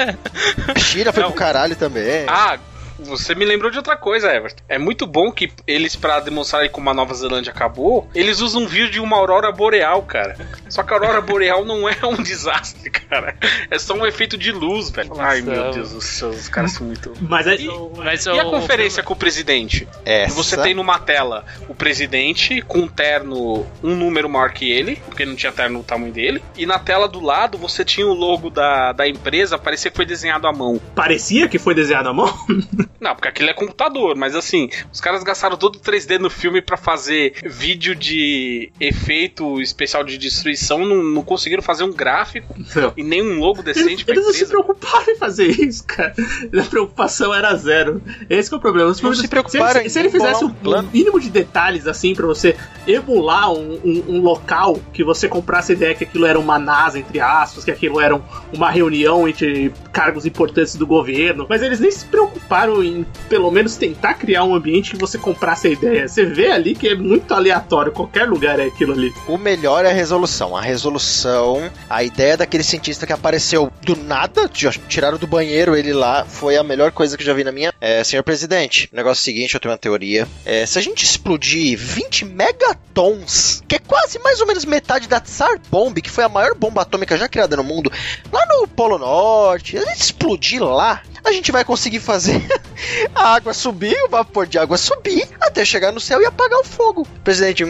China 0.76 1.10
foi 1.10 1.22
Não. 1.22 1.30
pro 1.30 1.38
caralho 1.38 1.74
também. 1.74 2.26
Ah, 2.28 2.58
você 3.04 3.34
me 3.34 3.44
lembrou 3.44 3.70
de 3.70 3.78
outra 3.78 3.96
coisa, 3.96 4.32
Everton. 4.34 4.62
É 4.68 4.78
muito 4.78 5.06
bom 5.06 5.30
que 5.32 5.52
eles, 5.66 5.96
para 5.96 6.20
demonstrarem 6.20 6.70
como 6.70 6.88
a 6.90 6.94
Nova 6.94 7.14
Zelândia 7.14 7.52
acabou, 7.52 8.08
eles 8.14 8.40
usam 8.40 8.62
um 8.62 8.66
vídeo 8.66 8.90
de 8.90 9.00
uma 9.00 9.16
aurora 9.16 9.50
boreal, 9.52 10.02
cara. 10.02 10.36
Só 10.68 10.82
que 10.82 10.92
a 10.92 10.96
aurora 10.96 11.20
boreal 11.20 11.64
não 11.64 11.88
é 11.88 11.96
um 12.04 12.22
desastre, 12.22 12.90
cara. 12.90 13.36
É 13.70 13.78
só 13.78 13.94
um 13.94 14.06
efeito 14.06 14.36
de 14.36 14.52
luz, 14.52 14.90
velho. 14.90 15.10
Nossa, 15.10 15.22
Ai, 15.22 15.40
meu 15.40 15.70
Deus 15.70 15.92
do 15.92 16.00
céu, 16.00 16.30
os 16.30 16.48
caras 16.48 16.72
são 16.72 16.86
muito. 16.86 17.12
Mas, 17.20 17.46
é... 17.46 17.56
e, 17.56 17.68
mas 17.96 18.26
e 18.26 18.30
a 18.30 18.44
conferência 18.44 19.02
com 19.02 19.14
o 19.14 19.16
presidente? 19.16 19.88
Essa? 20.04 20.34
Você 20.34 20.56
tem 20.56 20.74
numa 20.74 20.98
tela 20.98 21.44
o 21.68 21.74
presidente 21.74 22.62
com 22.62 22.80
um 22.80 22.88
terno 22.88 23.66
um 23.82 23.96
número 23.96 24.28
maior 24.28 24.52
que 24.52 24.70
ele, 24.70 24.96
porque 25.06 25.24
não 25.24 25.34
tinha 25.34 25.52
terno 25.52 25.78
no 25.78 25.84
tamanho 25.84 26.12
dele, 26.12 26.42
e 26.56 26.66
na 26.66 26.78
tela 26.78 27.08
do 27.08 27.20
lado 27.20 27.58
você 27.58 27.84
tinha 27.84 28.06
o 28.06 28.14
logo 28.14 28.50
da, 28.50 28.92
da 28.92 29.08
empresa, 29.08 29.58
parecia 29.58 29.90
que 29.90 29.96
foi 29.96 30.06
desenhado 30.06 30.46
à 30.46 30.52
mão. 30.52 30.80
Parecia 30.94 31.48
que 31.48 31.58
foi 31.58 31.74
desenhado 31.74 32.08
à 32.08 32.14
mão? 32.14 32.32
Não, 33.00 33.14
porque 33.14 33.28
aquilo 33.28 33.50
é 33.50 33.54
computador, 33.54 34.16
mas 34.16 34.34
assim, 34.34 34.68
os 34.92 35.00
caras 35.00 35.22
gastaram 35.22 35.56
todo 35.56 35.76
o 35.76 35.80
3D 35.80 36.18
no 36.18 36.30
filme 36.30 36.60
para 36.60 36.76
fazer 36.76 37.34
vídeo 37.44 37.94
de 37.94 38.70
efeito 38.78 39.60
especial 39.60 40.04
de 40.04 40.18
destruição, 40.18 40.84
não, 40.84 41.02
não 41.02 41.22
conseguiram 41.22 41.62
fazer 41.62 41.84
um 41.84 41.92
gráfico 41.92 42.54
não. 42.74 42.92
e 42.96 43.02
nem 43.02 43.22
um 43.22 43.38
logo 43.38 43.62
decente 43.62 44.04
Eles, 44.06 44.08
eles 44.08 44.24
não 44.24 44.32
se 44.32 44.46
preocuparam 44.46 45.12
em 45.12 45.16
fazer 45.16 45.48
isso, 45.48 45.84
cara. 45.84 46.14
A 46.60 46.64
preocupação 46.64 47.34
era 47.34 47.54
zero. 47.56 48.02
Esse 48.28 48.52
é 48.52 48.56
o 48.56 48.60
problema. 48.60 48.88
Não 48.88 49.14
se 49.14 49.28
preocuparam 49.28 49.82
se, 49.82 49.90
se, 49.90 49.98
ele 49.98 50.10
fizesse 50.10 50.44
um, 50.44 50.48
um, 50.48 50.82
mínimo 50.92 51.18
de 51.20 51.30
detalhes 51.30 51.86
assim 51.86 52.14
para 52.14 52.26
você 52.26 52.56
emular 52.86 53.52
um, 53.52 53.80
um, 53.84 54.04
um, 54.08 54.20
local 54.20 54.78
que 54.92 55.02
você 55.02 55.28
comprasse 55.28 55.72
a 55.72 55.74
ideia 55.74 55.94
que 55.94 56.04
aquilo 56.04 56.26
era 56.26 56.38
uma 56.38 56.58
NASA, 56.58 56.98
entre 56.98 57.20
aspas, 57.20 57.64
que 57.64 57.70
aquilo 57.70 58.00
era 58.00 58.20
uma 58.52 58.70
reunião 58.70 59.28
entre 59.28 59.72
cargos 59.92 60.26
importantes 60.26 60.74
do 60.74 60.86
governo, 60.86 61.46
mas 61.48 61.62
eles 61.62 61.80
nem 61.80 61.90
se 61.90 62.04
preocuparam 62.06 62.79
em 62.82 63.04
pelo 63.28 63.50
menos 63.50 63.76
tentar 63.76 64.14
criar 64.14 64.44
um 64.44 64.54
ambiente 64.54 64.92
que 64.92 64.96
você 64.96 65.18
comprasse 65.18 65.68
a 65.68 65.70
ideia. 65.70 66.08
Você 66.08 66.24
vê 66.24 66.50
ali 66.50 66.74
que 66.74 66.88
é 66.88 66.94
muito 66.94 67.32
aleatório, 67.32 67.92
qualquer 67.92 68.28
lugar 68.28 68.58
é 68.58 68.64
aquilo 68.64 68.92
ali. 68.92 69.12
O 69.26 69.38
melhor 69.38 69.84
é 69.84 69.90
a 69.90 69.94
resolução. 69.94 70.56
A 70.56 70.60
resolução, 70.60 71.70
a 71.88 72.02
ideia 72.02 72.36
daquele 72.36 72.62
cientista 72.62 73.06
que 73.06 73.12
apareceu 73.12 73.70
do 73.82 73.96
nada, 73.96 74.48
tiraram 74.88 75.18
do 75.18 75.26
banheiro 75.26 75.76
ele 75.76 75.92
lá, 75.92 76.24
foi 76.24 76.56
a 76.56 76.62
melhor 76.62 76.92
coisa 76.92 77.16
que 77.16 77.22
eu 77.22 77.26
já 77.26 77.32
vi 77.32 77.44
na 77.44 77.52
minha. 77.52 77.72
É, 77.80 78.02
senhor 78.04 78.22
presidente, 78.22 78.88
o 78.92 78.96
negócio 78.96 79.20
é 79.20 79.22
o 79.22 79.24
seguinte, 79.24 79.54
eu 79.54 79.60
tenho 79.60 79.72
uma 79.72 79.78
teoria. 79.78 80.26
É, 80.44 80.66
se 80.66 80.78
a 80.78 80.82
gente 80.82 81.04
explodir 81.04 81.78
20 81.78 82.24
megatons, 82.24 83.62
que 83.66 83.76
é 83.76 83.78
quase 83.78 84.18
mais 84.18 84.40
ou 84.40 84.46
menos 84.46 84.64
metade 84.64 85.08
da 85.08 85.20
Tsar 85.20 85.60
Bomb, 85.70 86.00
que 86.00 86.10
foi 86.10 86.24
a 86.24 86.28
maior 86.28 86.54
bomba 86.54 86.82
atômica 86.82 87.16
já 87.16 87.28
criada 87.28 87.56
no 87.56 87.64
mundo, 87.64 87.90
lá 88.32 88.46
no 88.46 88.68
Polo 88.68 88.98
Norte, 88.98 89.76
a 89.76 89.84
gente 89.84 90.02
explodir 90.02 90.62
lá, 90.62 91.02
a 91.24 91.32
gente 91.32 91.52
vai 91.52 91.64
conseguir 91.64 92.00
fazer 92.00 92.42
a 93.14 93.34
água 93.34 93.52
subir, 93.52 93.96
o 94.04 94.08
vapor 94.08 94.46
de 94.46 94.58
água 94.58 94.76
subir, 94.76 95.28
até 95.40 95.64
chegar 95.64 95.92
no 95.92 96.00
céu 96.00 96.20
e 96.20 96.26
apagar 96.26 96.58
o 96.60 96.64
fogo. 96.64 97.06
Presidente, 97.22 97.64
hum, 97.64 97.68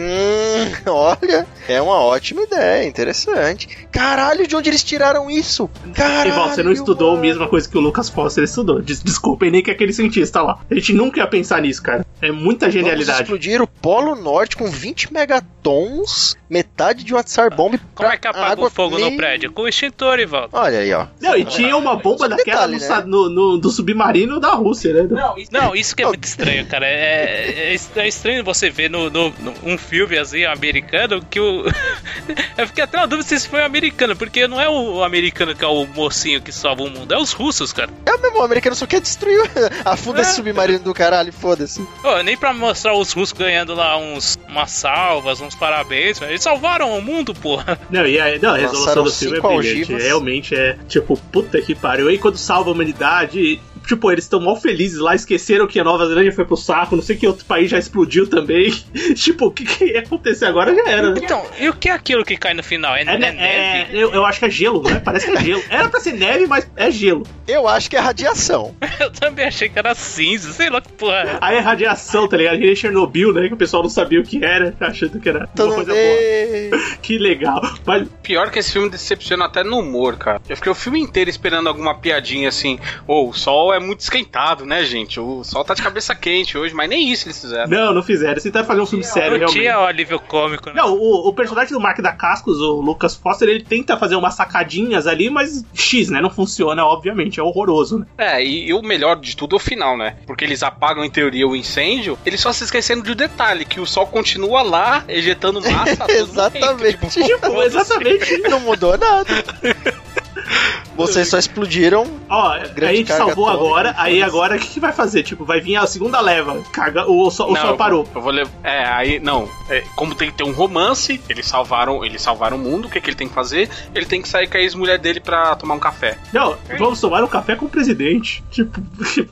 olha, 0.87 1.45
é 1.67 1.81
uma 1.81 1.99
ótima 1.99 2.41
ideia, 2.43 2.87
interessante. 2.87 3.87
Caralho, 3.91 4.47
de 4.47 4.55
onde 4.55 4.69
eles 4.69 4.83
tiraram 4.83 5.29
isso? 5.29 5.69
Caralho. 5.93 6.31
Igual, 6.31 6.49
você 6.49 6.63
não 6.63 6.71
estudou 6.71 7.09
mano. 7.09 7.19
a 7.19 7.21
mesma 7.21 7.47
coisa 7.47 7.69
que 7.69 7.77
o 7.77 7.81
Lucas 7.81 8.09
Foster 8.09 8.43
estudou. 8.43 8.81
Des 8.81 9.01
desculpa, 9.03 9.45
nem 9.49 9.61
que 9.61 9.71
aquele 9.71 9.93
cientista 9.93 10.41
lá. 10.41 10.59
A 10.69 10.73
gente 10.75 10.93
nunca 10.93 11.19
ia 11.19 11.27
pensar 11.27 11.61
nisso, 11.61 11.81
cara. 11.83 12.05
É 12.21 12.31
muita 12.31 12.69
genialidade. 12.69 13.05
Vamos 13.05 13.21
explodir 13.21 13.61
o 13.61 13.67
Polo 13.67 14.15
Norte 14.15 14.55
com 14.55 14.69
20 14.69 15.11
megatons, 15.11 16.37
metade 16.49 17.03
de 17.03 17.13
uma 17.13 17.23
Tsar 17.23 17.53
Bomb. 17.53 17.79
Como 17.95 18.09
é 18.09 18.17
que 18.17 18.27
apaga 18.27 18.63
o 18.63 18.69
fogo 18.69 18.97
nem... 18.97 19.11
no 19.11 19.17
prédio? 19.17 19.51
Com 19.51 19.63
o 19.63 19.67
extintor, 19.67 20.19
Ivaldo. 20.19 20.49
Olha 20.53 20.79
aí, 20.79 20.93
ó. 20.93 21.07
Não, 21.19 21.35
e 21.35 21.43
tinha 21.43 21.75
uma 21.75 21.95
bomba 21.95 22.29
daquela 22.29 22.67
detalhe, 22.67 22.79
no, 22.79 22.97
né? 22.97 23.03
no, 23.05 23.29
no, 23.29 23.40
do 23.57 23.69
submarino 23.69 24.39
da 24.39 24.51
Rússia, 24.51 24.93
né? 24.93 25.07
Não, 25.09 25.37
isso, 25.37 25.51
não, 25.51 25.75
isso 25.75 25.95
que 25.95 26.03
é 26.03 26.07
muito 26.07 26.23
estranho, 26.23 26.65
cara. 26.65 26.85
É, 26.85 27.73
é, 27.73 27.77
é 27.95 28.07
estranho 28.07 28.43
você 28.43 28.69
ver 28.69 28.89
no, 28.89 29.09
no, 29.09 29.29
no, 29.39 29.53
um 29.63 29.77
filme 29.77 30.17
assim, 30.17 30.45
americano, 30.45 31.23
que 31.29 31.39
o. 31.39 31.65
Eu 32.57 32.67
fiquei 32.67 32.83
até 32.83 32.97
na 32.97 33.05
dúvida 33.05 33.27
se 33.27 33.35
isso 33.35 33.49
foi 33.49 33.63
americano, 33.63 34.15
porque 34.15 34.47
não 34.47 34.59
é 34.59 34.69
o 34.69 35.03
americano 35.03 35.55
que 35.55 35.63
é 35.63 35.67
o 35.67 35.85
mocinho 35.85 36.41
que 36.41 36.51
salva 36.51 36.83
o 36.83 36.89
mundo, 36.89 37.13
é 37.13 37.17
os 37.17 37.33
russos, 37.33 37.73
cara. 37.73 37.89
É 38.05 38.17
mesmo, 38.17 38.39
o 38.39 38.43
americano 38.43 38.75
só 38.75 38.85
quer 38.85 39.01
destruir. 39.01 39.41
Afunda 39.85 40.19
é. 40.19 40.21
esse 40.21 40.35
submarino 40.35 40.79
do 40.79 40.93
caralho, 40.93 41.31
foda-se. 41.33 41.85
nem 42.23 42.37
pra 42.37 42.53
mostrar 42.53 42.93
os 42.93 43.11
russos 43.11 43.33
ganhando 43.33 43.73
lá 43.73 43.97
uns 43.97 44.37
umas 44.47 44.71
salvas, 44.71 45.39
uns 45.39 45.55
parabéns, 45.55 46.21
eles 46.21 46.43
salvaram 46.43 46.97
o 46.97 47.01
mundo, 47.01 47.33
porra. 47.33 47.79
Não, 47.89 48.05
e 48.05 48.19
a, 48.19 48.37
não, 48.39 48.53
a 48.53 48.57
resolução 48.57 49.03
do 49.03 49.11
filme 49.11 49.37
é 49.37 49.41
brilhante. 49.41 49.93
Realmente 49.93 50.55
é 50.55 50.77
tipo, 50.87 51.17
puta 51.31 51.61
que 51.61 51.73
pariu. 51.73 52.11
E 52.11 52.17
quando 52.17 52.37
salva 52.37 52.69
a 52.69 52.73
humanidade, 52.73 53.30
de 53.31 53.59
tipo, 53.87 54.11
eles 54.11 54.25
estão 54.25 54.39
mal 54.39 54.55
felizes 54.55 54.99
lá, 54.99 55.15
esqueceram 55.15 55.67
que 55.67 55.79
a 55.79 55.83
Nova 55.83 56.05
Zelândia 56.07 56.31
foi 56.31 56.45
pro 56.45 56.57
saco, 56.57 56.95
não 56.95 57.03
sei 57.03 57.15
que 57.15 57.27
outro 57.27 57.45
país 57.45 57.69
já 57.69 57.77
explodiu 57.77 58.27
também. 58.27 58.71
tipo, 59.15 59.47
o 59.47 59.51
que, 59.51 59.65
que 59.65 59.85
ia 59.85 59.99
acontecer 59.99 60.45
agora 60.45 60.73
já 60.73 60.89
era. 60.89 61.11
Né? 61.11 61.21
Então, 61.23 61.43
e 61.59 61.69
o 61.69 61.73
que 61.73 61.89
é 61.89 61.91
aquilo 61.91 62.23
que 62.23 62.37
cai 62.37 62.53
no 62.53 62.63
final? 62.63 62.95
É, 62.95 63.01
é, 63.01 63.03
é 63.03 63.17
neve? 63.17 63.37
É, 63.39 63.89
eu, 63.91 64.11
eu, 64.13 64.25
acho 64.25 64.39
que 64.39 64.45
é 64.45 64.49
gelo, 64.49 64.83
né? 64.83 65.01
Parece 65.03 65.31
que 65.31 65.37
é 65.37 65.41
gelo. 65.41 65.63
Era 65.69 65.89
pra 65.89 65.99
ser 65.99 66.13
neve, 66.13 66.47
mas 66.47 66.69
é 66.75 66.91
gelo. 66.91 67.23
Eu 67.47 67.67
acho 67.67 67.89
que 67.89 67.95
é 67.95 67.99
radiação. 67.99 68.75
eu 68.99 69.11
também 69.11 69.45
achei 69.45 69.69
que 69.69 69.77
era 69.77 69.93
cinza, 69.95 70.51
sei 70.53 70.69
lá 70.69 70.81
que 70.81 70.91
porra. 70.93 71.37
Aí 71.41 71.57
é 71.57 71.59
radiação, 71.59 72.27
tá 72.27 72.37
ligado? 72.37 72.59
Que 72.59 72.75
Chernobyl, 72.75 73.33
né? 73.33 73.47
Que 73.47 73.53
o 73.53 73.57
pessoal 73.57 73.83
não 73.83 73.89
sabia 73.89 74.19
o 74.19 74.23
que 74.23 74.43
era, 74.43 74.75
achando 74.79 75.19
que 75.19 75.29
era 75.29 75.49
uma 75.57 75.73
coisa 75.73 75.93
boa. 75.93 76.81
que 77.01 77.17
legal. 77.17 77.61
Mas... 77.85 78.07
Pior 78.23 78.49
que 78.49 78.59
esse 78.59 78.71
filme 78.71 78.89
decepciona 78.89 79.45
até 79.45 79.63
no 79.63 79.79
humor, 79.79 80.17
cara. 80.17 80.41
Eu 80.47 80.55
fiquei 80.55 80.71
o 80.71 80.75
filme 80.75 80.99
inteiro 80.99 81.29
esperando 81.29 81.67
alguma 81.67 81.95
piadinha 81.95 82.49
assim, 82.49 82.79
ou 83.07 83.27
oh, 83.27 83.29
o 83.29 83.33
sol 83.33 83.70
sol 83.71 83.73
é 83.73 83.79
muito 83.79 84.01
esquentado, 84.01 84.65
né, 84.65 84.83
gente? 84.83 85.19
O 85.19 85.43
sol 85.43 85.63
tá 85.63 85.73
de 85.73 85.81
cabeça 85.81 86.13
quente 86.13 86.57
hoje, 86.57 86.73
mas 86.73 86.89
nem 86.89 87.11
isso 87.11 87.27
eles 87.27 87.39
fizeram. 87.39 87.69
Não, 87.69 87.93
não 87.93 88.03
fizeram. 88.03 88.39
Você 88.39 88.51
tá 88.51 88.63
fazendo 88.63 88.83
um 88.83 88.87
filme 88.87 89.03
sério, 89.03 89.37
realmente. 89.37 89.53
tinha 89.53 89.79
o 89.79 89.85
alívio 89.85 90.19
cômico, 90.19 90.69
né? 90.69 90.75
Não, 90.75 90.93
o, 90.93 91.29
o 91.29 91.33
personagem 91.33 91.73
do 91.73 91.79
Mark 91.79 91.99
da 92.01 92.11
Cascos, 92.11 92.59
o 92.59 92.81
Lucas 92.81 93.15
Foster, 93.15 93.47
ele 93.47 93.63
tenta 93.63 93.97
fazer 93.97 94.15
umas 94.15 94.33
sacadinhas 94.33 95.07
ali, 95.07 95.29
mas 95.29 95.63
X, 95.73 96.09
né? 96.09 96.21
Não 96.21 96.29
funciona, 96.29 96.85
obviamente. 96.85 97.39
É 97.39 97.43
horroroso, 97.43 97.99
né? 97.99 98.05
É, 98.17 98.43
e, 98.43 98.67
e 98.67 98.73
o 98.73 98.81
melhor 98.81 99.15
de 99.17 99.35
tudo 99.35 99.55
é 99.55 99.57
o 99.57 99.59
final, 99.59 99.97
né? 99.97 100.17
Porque 100.25 100.43
eles 100.43 100.63
apagam, 100.63 101.05
em 101.05 101.09
teoria, 101.09 101.47
o 101.47 101.55
incêndio, 101.55 102.17
eles 102.25 102.41
só 102.41 102.51
se 102.51 102.63
esquecendo 102.63 103.03
de 103.03 103.11
um 103.11 103.15
detalhe, 103.15 103.65
que 103.65 103.79
o 103.79 103.85
sol 103.85 104.07
continua 104.07 104.61
lá, 104.61 105.03
ejetando 105.07 105.61
massa. 105.61 106.05
exatamente. 106.11 106.61
Momento, 106.61 107.07
tipo, 107.09 107.25
tipo, 107.25 107.61
exatamente. 107.63 108.37
Não 108.49 108.59
mudou 108.59 108.97
nada. 108.97 109.25
Vocês 110.95 111.29
só 111.29 111.37
explodiram. 111.37 112.05
Ó, 112.29 112.51
a 112.51 112.93
gente 112.93 113.11
salvou 113.11 113.49
agora, 113.49 113.93
aí 113.97 114.21
agora 114.21 114.57
o 114.57 114.59
que, 114.59 114.67
que, 114.67 114.79
vai 114.79 114.91
fazer? 114.91 115.23
Tipo, 115.23 115.45
vai 115.45 115.61
vir 115.61 115.77
a 115.77 115.87
segunda 115.87 116.19
leva. 116.19 116.61
Carga, 116.71 117.09
o, 117.09 117.27
o, 117.27 117.31
sol, 117.31 117.51
o 117.51 117.55
sol 117.55 117.75
parou. 117.75 118.07
Eu 118.13 118.21
vou 118.21 118.31
levar. 118.31 118.51
É, 118.63 118.85
aí, 118.85 119.19
não. 119.19 119.49
É, 119.69 119.83
como 119.95 120.13
tem 120.13 120.29
que 120.29 120.37
ter 120.37 120.43
um 120.43 120.51
romance, 120.51 121.21
eles 121.29 121.47
salvaram, 121.47 122.03
eles 122.03 122.21
salvaram 122.21 122.57
o 122.57 122.59
mundo, 122.59 122.87
o 122.87 122.89
que, 122.89 122.99
que 122.99 123.09
ele 123.09 123.15
tem 123.15 123.27
que 123.27 123.33
fazer? 123.33 123.69
Ele 123.95 124.05
tem 124.05 124.21
que 124.21 124.27
sair 124.27 124.47
com 124.47 124.57
a 124.57 124.59
ex-mulher 124.59 124.99
dele 124.99 125.19
pra 125.19 125.55
tomar 125.55 125.75
um 125.75 125.79
café. 125.79 126.17
Não, 126.33 126.57
é. 126.67 126.77
vamos 126.77 126.99
tomar 126.99 127.23
um 127.23 127.27
café 127.27 127.55
com 127.55 127.65
o 127.65 127.69
presidente. 127.69 128.43
Tipo, 128.51 128.81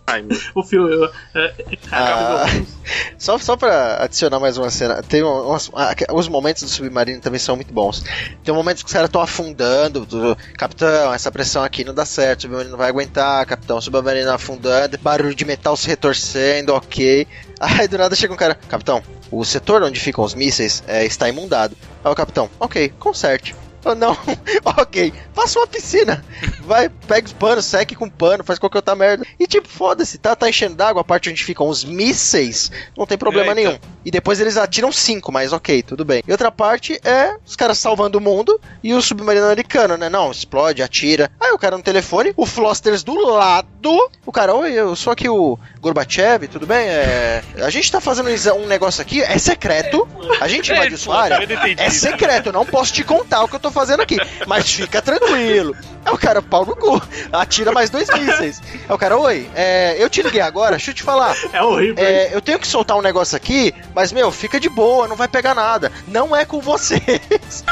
Ai, 0.07 0.25
o 0.55 0.63
filme. 0.63 1.09
É, 1.35 1.53
ah, 1.91 2.45
só, 3.17 3.37
só 3.37 3.55
pra 3.55 4.03
adicionar 4.03 4.39
mais 4.39 4.57
uma 4.57 4.69
cena, 4.69 5.03
tem 5.03 5.21
umas, 5.21 5.69
os 6.11 6.27
momentos 6.27 6.63
do 6.63 6.69
submarino 6.69 7.21
também 7.21 7.39
são 7.39 7.55
muito 7.55 7.73
bons. 7.73 8.03
Tem 8.43 8.53
momentos 8.53 8.81
que 8.81 8.87
os 8.87 8.93
caras 8.93 9.09
estão 9.09 9.21
afundando, 9.21 10.05
do, 10.05 10.37
capitão, 10.57 10.98
essa 11.13 11.31
pressão 11.31 11.63
aqui 11.63 11.83
não 11.83 11.93
dá 11.93 12.05
certo, 12.05 12.39
o 12.39 12.41
submarino 12.43 12.71
não 12.71 12.77
vai 12.77 12.89
aguentar, 12.89 13.45
capitão, 13.45 13.81
submarino 13.81 14.31
afundando, 14.31 14.97
barulho 14.97 15.35
de 15.35 15.45
metal 15.45 15.75
se 15.75 15.87
retorcendo, 15.87 16.73
ok. 16.73 17.27
Aí 17.59 17.87
do 17.87 17.97
nada 17.97 18.15
chega 18.15 18.33
um 18.33 18.37
cara, 18.37 18.55
capitão, 18.55 19.03
o 19.31 19.43
setor 19.43 19.83
onde 19.83 19.99
ficam 19.99 20.23
os 20.23 20.33
mísseis 20.33 20.83
é, 20.87 21.05
está 21.05 21.27
imundado. 21.29 21.75
Aí 22.03 22.11
o 22.11 22.15
capitão, 22.15 22.49
ok, 22.59 22.89
conserte. 22.99 23.55
Oh, 23.85 23.95
não, 23.95 24.17
ok, 24.65 25.13
faça 25.33 25.59
uma 25.59 25.67
piscina. 25.67 26.23
Vai, 26.61 26.89
pega 26.89 27.27
os 27.27 27.33
panos, 27.33 27.65
seque 27.65 27.95
com 27.95 28.09
pano, 28.09 28.43
faz 28.43 28.59
qualquer 28.59 28.79
outra 28.79 28.95
merda. 28.95 29.25
E 29.39 29.47
tipo, 29.47 29.67
foda-se, 29.67 30.17
tá, 30.17 30.35
tá 30.35 30.49
enchendo 30.49 30.75
d'água 30.75 31.01
a 31.01 31.05
parte 31.05 31.29
onde 31.29 31.43
ficam 31.43 31.67
os 31.67 31.83
mísseis, 31.83 32.71
não 32.97 33.05
tem 33.05 33.17
problema 33.17 33.51
Eita. 33.51 33.55
nenhum. 33.55 33.79
E 34.05 34.11
depois 34.11 34.39
eles 34.39 34.57
atiram 34.57 34.91
cinco, 34.91 35.31
mas 35.31 35.53
ok, 35.53 35.83
tudo 35.83 36.03
bem. 36.03 36.21
E 36.27 36.31
outra 36.31 36.51
parte 36.51 36.99
é 37.03 37.35
os 37.45 37.55
caras 37.55 37.77
salvando 37.77 38.17
o 38.17 38.21
mundo 38.21 38.59
e 38.83 38.93
o 38.93 39.01
submarino 39.01 39.45
americano, 39.45 39.97
né? 39.97 40.09
Não, 40.09 40.31
explode, 40.31 40.81
atira. 40.81 41.31
Aí 41.39 41.51
o 41.51 41.57
cara 41.57 41.77
no 41.77 41.83
telefone, 41.83 42.33
o 42.35 42.45
Flosters 42.45 43.03
do 43.03 43.13
lado. 43.25 44.09
O 44.25 44.31
cara, 44.31 44.53
oi, 44.53 44.73
eu 44.73 44.95
sou 44.95 45.11
aqui 45.11 45.29
o 45.29 45.57
Gorbachev, 45.81 46.47
tudo 46.47 46.65
bem? 46.65 46.87
É, 46.87 47.43
a 47.61 47.69
gente 47.69 47.91
tá 47.91 48.01
fazendo 48.01 48.29
um 48.55 48.67
negócio 48.67 49.01
aqui, 49.01 49.21
é 49.21 49.37
secreto. 49.37 50.07
A 50.39 50.47
gente 50.47 50.71
invadiu 50.71 50.97
sua 50.97 51.21
área. 51.21 51.39
É 51.77 51.89
secreto, 51.89 52.51
não 52.51 52.65
posso 52.65 52.93
te 52.93 53.03
contar 53.03 53.43
o 53.43 53.47
que 53.47 53.55
eu 53.55 53.59
tô 53.59 53.68
fazendo 53.71 54.01
aqui. 54.01 54.17
Mas 54.47 54.71
fica 54.71 55.01
tranquilo. 55.01 55.75
É 56.05 56.11
o 56.11 56.17
cara, 56.17 56.41
pau 56.41 56.65
no 56.65 56.75
cu. 56.75 57.01
Atira 57.31 57.71
mais 57.71 57.89
dois 57.89 58.09
mísseis. 58.09 58.61
É 58.87 58.93
o 58.93 58.97
cara, 58.97 59.17
oi, 59.17 59.49
é, 59.55 59.95
eu 59.97 60.09
te 60.09 60.21
liguei 60.21 60.41
agora, 60.41 60.71
deixa 60.71 60.91
eu 60.91 60.95
te 60.95 61.03
falar. 61.03 61.35
É 61.51 61.61
horrível. 61.61 62.03
É, 62.03 62.33
eu 62.33 62.41
tenho 62.41 62.59
que 62.59 62.67
soltar 62.67 62.97
um 62.97 63.01
negócio 63.01 63.35
aqui, 63.35 63.73
mas, 63.93 64.11
meu, 64.11 64.31
fica 64.31 64.59
de 64.59 64.69
boa, 64.69 65.07
não 65.07 65.15
vai 65.15 65.27
pegar 65.27 65.53
nada. 65.53 65.91
Não 66.07 66.35
é 66.35 66.45
com 66.45 66.59
vocês. 66.59 67.63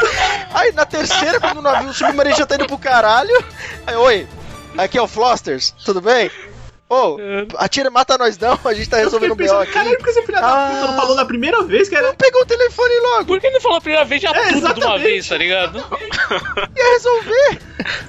Aí 0.53 0.71
na 0.71 0.85
terceira, 0.85 1.39
quando 1.39 1.57
o 1.57 1.61
navio 1.61 1.93
submarino 1.93 2.35
já 2.35 2.45
tá 2.45 2.55
indo 2.55 2.67
pro 2.67 2.77
caralho. 2.77 3.43
Aí, 3.85 3.95
oi, 3.95 4.27
aqui 4.77 4.97
é 4.97 5.01
o 5.01 5.07
Flosters, 5.07 5.73
tudo 5.83 6.01
bem? 6.01 6.29
Ô, 6.89 6.95
oh, 6.95 7.17
atira, 7.57 7.89
mata 7.89 8.17
nós 8.17 8.37
não, 8.37 8.57
a 8.63 8.73
gente 8.73 8.89
tá 8.89 8.95
resolvendo 8.95 9.31
o 9.31 9.35
B.O. 9.35 9.59
aqui. 9.59 9.73
Caralho, 9.73 9.97
por 9.97 10.05
que 10.05 10.09
esse 10.09 10.21
filho 10.21 10.37
ah, 10.37 10.41
da 10.41 10.69
puta 10.69 10.87
não 10.87 10.95
falou 10.97 11.15
na 11.17 11.25
primeira 11.25 11.61
vez 11.63 11.89
que 11.89 11.95
era. 11.95 12.07
Não 12.07 12.15
pegou 12.15 12.41
o 12.43 12.45
telefone 12.45 12.93
logo. 13.01 13.25
Por 13.25 13.41
que 13.41 13.47
ele 13.47 13.59
falou 13.59 13.77
a 13.77 13.81
primeira 13.81 14.05
vez 14.05 14.21
já 14.21 14.29
é, 14.29 14.53
tudo 14.53 14.73
de 14.73 14.85
uma 14.85 14.97
vez, 14.97 15.27
tá 15.27 15.37
ligado? 15.37 15.79
Ia 15.79 16.93
resolver. 16.93 17.59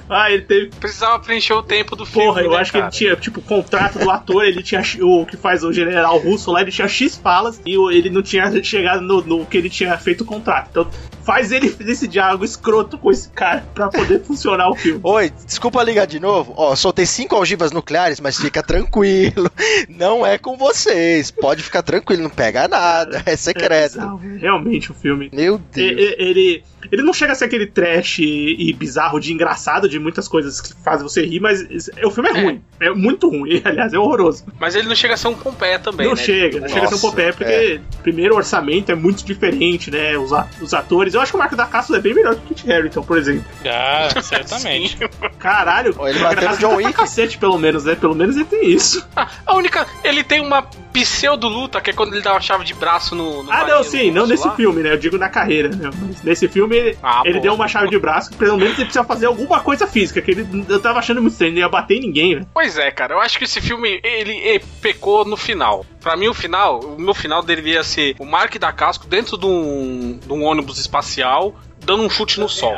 Ah, 0.09 0.31
ele 0.31 0.43
teve. 0.43 0.67
Precisava 0.79 1.19
preencher 1.19 1.53
o 1.53 1.61
tempo 1.61 1.95
do 1.95 2.05
filme. 2.05 2.27
Porra, 2.27 2.41
eu 2.41 2.51
né, 2.51 2.57
acho 2.57 2.71
cara? 2.71 2.89
que 2.89 3.03
ele 3.03 3.11
tinha, 3.11 3.15
tipo, 3.15 3.41
o 3.41 3.43
contrato 3.43 3.99
do 3.99 4.09
ator, 4.09 4.45
ele 4.45 4.63
tinha. 4.63 4.81
O 5.01 5.25
que 5.25 5.35
faz 5.35 5.61
o 5.63 5.73
general 5.73 6.17
russo 6.17 6.49
lá, 6.49 6.61
ele 6.61 6.71
tinha 6.71 6.87
X 6.87 7.17
falas 7.17 7.61
e 7.65 7.75
ele 7.93 8.09
não 8.09 8.21
tinha 8.21 8.63
chegado 8.63 9.01
no, 9.01 9.21
no 9.21 9.45
que 9.45 9.57
ele 9.57 9.69
tinha 9.69 9.97
feito 9.97 10.21
o 10.21 10.25
contrato. 10.25 10.69
Então 10.71 10.89
faz 11.29 11.51
ele 11.51 11.75
esse 11.81 12.07
diálogo 12.07 12.43
escroto 12.43 12.97
com 12.97 13.11
esse 13.11 13.29
cara 13.29 13.63
pra 13.75 13.87
poder 13.87 14.23
funcionar 14.23 14.69
o 14.69 14.75
filme. 14.75 14.99
Oi, 15.03 15.31
desculpa 15.45 15.83
ligar 15.83 16.07
de 16.07 16.19
novo. 16.19 16.53
Ó, 16.57 16.75
soltei 16.75 17.05
cinco 17.05 17.35
algivas 17.35 17.71
nucleares, 17.71 18.19
mas 18.19 18.39
fica 18.39 18.63
tranquilo. 18.69 19.49
Não 19.89 20.23
é 20.25 20.37
com 20.37 20.55
vocês. 20.55 21.31
Pode 21.31 21.63
ficar 21.63 21.81
tranquilo, 21.81 22.21
não 22.21 22.29
pega 22.29 22.67
nada. 22.67 23.23
É 23.25 23.35
secreto. 23.35 23.99
É, 23.99 24.37
realmente 24.37 24.91
o 24.91 24.93
filme. 24.93 25.29
Meu 25.33 25.57
Deus. 25.57 25.91
Ele, 25.91 26.15
ele, 26.17 26.63
ele 26.91 27.01
não 27.01 27.13
chega 27.13 27.33
a 27.33 27.35
ser 27.35 27.45
aquele 27.45 27.67
trash 27.67 28.19
e, 28.19 28.69
e, 28.69 28.73
bizarro 28.73 29.19
de 29.19 29.33
engraçado 29.33 29.87
de 29.87 29.99
muitas 29.99 30.27
coisas 30.27 30.61
que 30.61 30.73
fazem 30.83 31.07
você 31.07 31.25
rir, 31.25 31.39
mas 31.39 31.89
o 32.03 32.11
filme 32.11 32.29
é, 32.29 32.31
é. 32.31 32.43
ruim. 32.43 32.61
É 32.79 32.89
muito 32.91 33.29
ruim, 33.29 33.61
aliás, 33.65 33.93
é 33.93 33.99
horroroso. 33.99 34.45
Mas 34.59 34.75
ele 34.75 34.87
não 34.87 34.95
chega 34.95 35.13
a 35.13 35.17
ser 35.17 35.27
um 35.27 35.35
Pompé 35.35 35.77
também, 35.77 36.07
não 36.07 36.15
né? 36.15 36.23
Chega, 36.23 36.55
não 36.55 36.61
Nossa, 36.61 36.73
chega 36.73 36.85
a 36.85 36.89
ser 36.89 36.95
um 36.95 36.99
Pompé, 36.99 37.31
porque 37.31 37.51
é. 37.51 37.81
primeiro 38.01 38.33
o 38.33 38.37
orçamento 38.37 38.91
é 38.91 38.95
muito 38.95 39.23
diferente, 39.23 39.91
né? 39.91 40.17
Os, 40.17 40.31
os 40.61 40.73
atores. 40.73 41.13
Eu 41.13 41.21
acho 41.21 41.31
que 41.31 41.35
o 41.35 41.39
Marco 41.39 41.55
da 41.55 41.65
Castle 41.65 41.97
é 41.97 41.99
bem 41.99 42.13
melhor 42.13 42.35
que 42.35 42.41
o 42.41 42.55
Kit 42.55 42.71
Harington, 42.71 43.03
por 43.03 43.17
exemplo. 43.17 43.45
Ah, 43.65 44.09
certamente. 44.21 44.97
Caralho, 45.37 45.95
ele 46.07 46.19
bateu 46.19 46.49
no 46.49 46.57
John 46.57 46.75
Wick. 46.75 46.93
cacete, 46.93 47.37
pelo 47.37 47.57
menos, 47.57 47.85
né? 47.85 47.95
Pelo 47.95 48.15
menos 48.15 48.35
ele 48.35 48.45
tem 48.45 48.69
isso. 48.71 49.05
a 49.45 49.55
única. 49.55 49.85
Ele 50.03 50.23
tem 50.23 50.41
uma 50.41 50.61
pseudo-luta, 50.93 51.79
que 51.81 51.91
é 51.91 51.93
quando 51.93 52.13
ele 52.13 52.21
dá 52.21 52.33
uma 52.33 52.41
chave 52.41 52.63
de 52.63 52.73
braço 52.73 53.15
no. 53.15 53.43
no 53.43 53.51
ah, 53.51 53.65
não, 53.65 53.83
sim, 53.83 54.11
não 54.11 54.25
nesse 54.25 54.47
lá. 54.47 54.55
filme, 54.55 54.81
né? 54.81 54.93
Eu 54.93 54.97
digo 54.97 55.17
na 55.17 55.29
carreira, 55.29 55.69
né? 55.69 55.89
Mas 55.99 56.21
nesse 56.23 56.47
filme, 56.47 56.68
ah, 57.01 57.21
ele 57.25 57.35
pô. 57.35 57.43
deu 57.43 57.53
uma 57.53 57.67
chave 57.67 57.89
de 57.89 57.97
braço, 57.97 58.31
que 58.31 58.37
pelo 58.37 58.57
menos 58.57 58.73
ele 58.73 58.85
precisa 58.85 59.03
fazer 59.03 59.25
alguma 59.25 59.59
coisa 59.59 59.87
física, 59.87 60.21
que 60.21 60.31
ele 60.31 60.65
eu 60.67 60.79
tava 60.79 60.99
achando 60.99 61.21
muito 61.21 61.33
estranho, 61.33 61.53
ele 61.53 61.59
ia 61.59 61.69
bater 61.69 61.97
em 61.97 62.01
ninguém, 62.01 62.35
né? 62.35 62.45
Pois 62.53 62.77
é, 62.77 62.91
cara, 62.91 63.13
eu 63.13 63.21
acho 63.21 63.37
que 63.37 63.43
esse 63.43 63.61
filme, 63.61 63.99
ele, 64.03 64.33
ele 64.37 64.63
pecou 64.81 65.25
no 65.25 65.37
final. 65.37 65.85
Pra 66.01 66.15
mim, 66.15 66.27
o 66.27 66.33
final, 66.33 66.79
o 66.79 66.99
meu 66.99 67.13
final 67.13 67.41
deveria 67.41 67.83
ser 67.83 68.15
o 68.19 68.25
Mark 68.25 68.57
da 68.57 68.71
Casco 68.71 69.07
dentro 69.07 69.37
de 69.37 69.45
um, 69.45 70.19
de 70.25 70.31
um 70.31 70.43
ônibus 70.43 70.79
espacial 70.79 71.55
dando 71.89 72.03
um 72.03 72.09
chute 72.09 72.39
no 72.39 72.47
sol. 72.47 72.75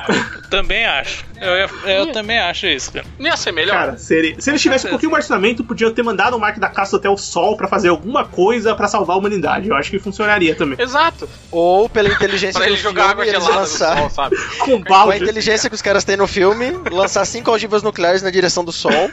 também 0.49 0.85
acho. 0.85 1.25
Eu, 1.39 1.51
eu, 1.51 1.69
eu 1.85 2.11
também 2.11 2.39
acho 2.39 2.67
isso, 2.67 2.93
cara. 2.93 3.05
Não 3.19 3.27
ia 3.27 3.35
ser 3.35 3.51
melhor? 3.51 3.73
Cara, 3.73 3.97
se, 3.97 4.35
se 4.39 4.49
eles 4.49 4.61
tivessem 4.61 4.87
um 4.87 4.91
pouquinho 4.91 5.11
mais 5.11 5.25
orçamento, 5.25 5.63
podiam 5.63 5.91
ter 5.91 6.03
mandado 6.03 6.37
o 6.37 6.39
Mark 6.39 6.57
da 6.59 6.69
Caça 6.69 6.97
até 6.97 7.09
o 7.09 7.17
sol 7.17 7.57
para 7.57 7.67
fazer 7.67 7.89
alguma 7.89 8.23
coisa 8.23 8.73
para 8.73 8.87
salvar 8.87 9.15
a 9.15 9.19
humanidade. 9.19 9.67
Eu 9.67 9.75
acho 9.75 9.91
que 9.91 9.99
funcionaria 9.99 10.55
também. 10.55 10.79
Exato. 10.79 11.27
Ou 11.51 11.89
pela 11.89 12.09
inteligência 12.09 12.59
pra 12.59 12.69
ele 12.69 12.77
jogar 12.77 13.09
água 13.09 13.25
gelada 13.25 13.55
lançar... 13.55 13.95
no 13.95 14.01
sol, 14.01 14.09
sabe? 14.09 14.37
Com, 14.59 14.81
balde. 14.81 15.05
Com 15.05 15.11
a 15.11 15.17
inteligência 15.17 15.69
que 15.69 15.75
os 15.75 15.81
caras 15.81 16.03
têm 16.03 16.15
no 16.15 16.27
filme, 16.27 16.71
lançar 16.91 17.25
cinco 17.25 17.51
ogivas 17.51 17.83
nucleares 17.83 18.21
na 18.21 18.29
direção 18.29 18.63
do 18.63 18.71
sol. 18.71 19.11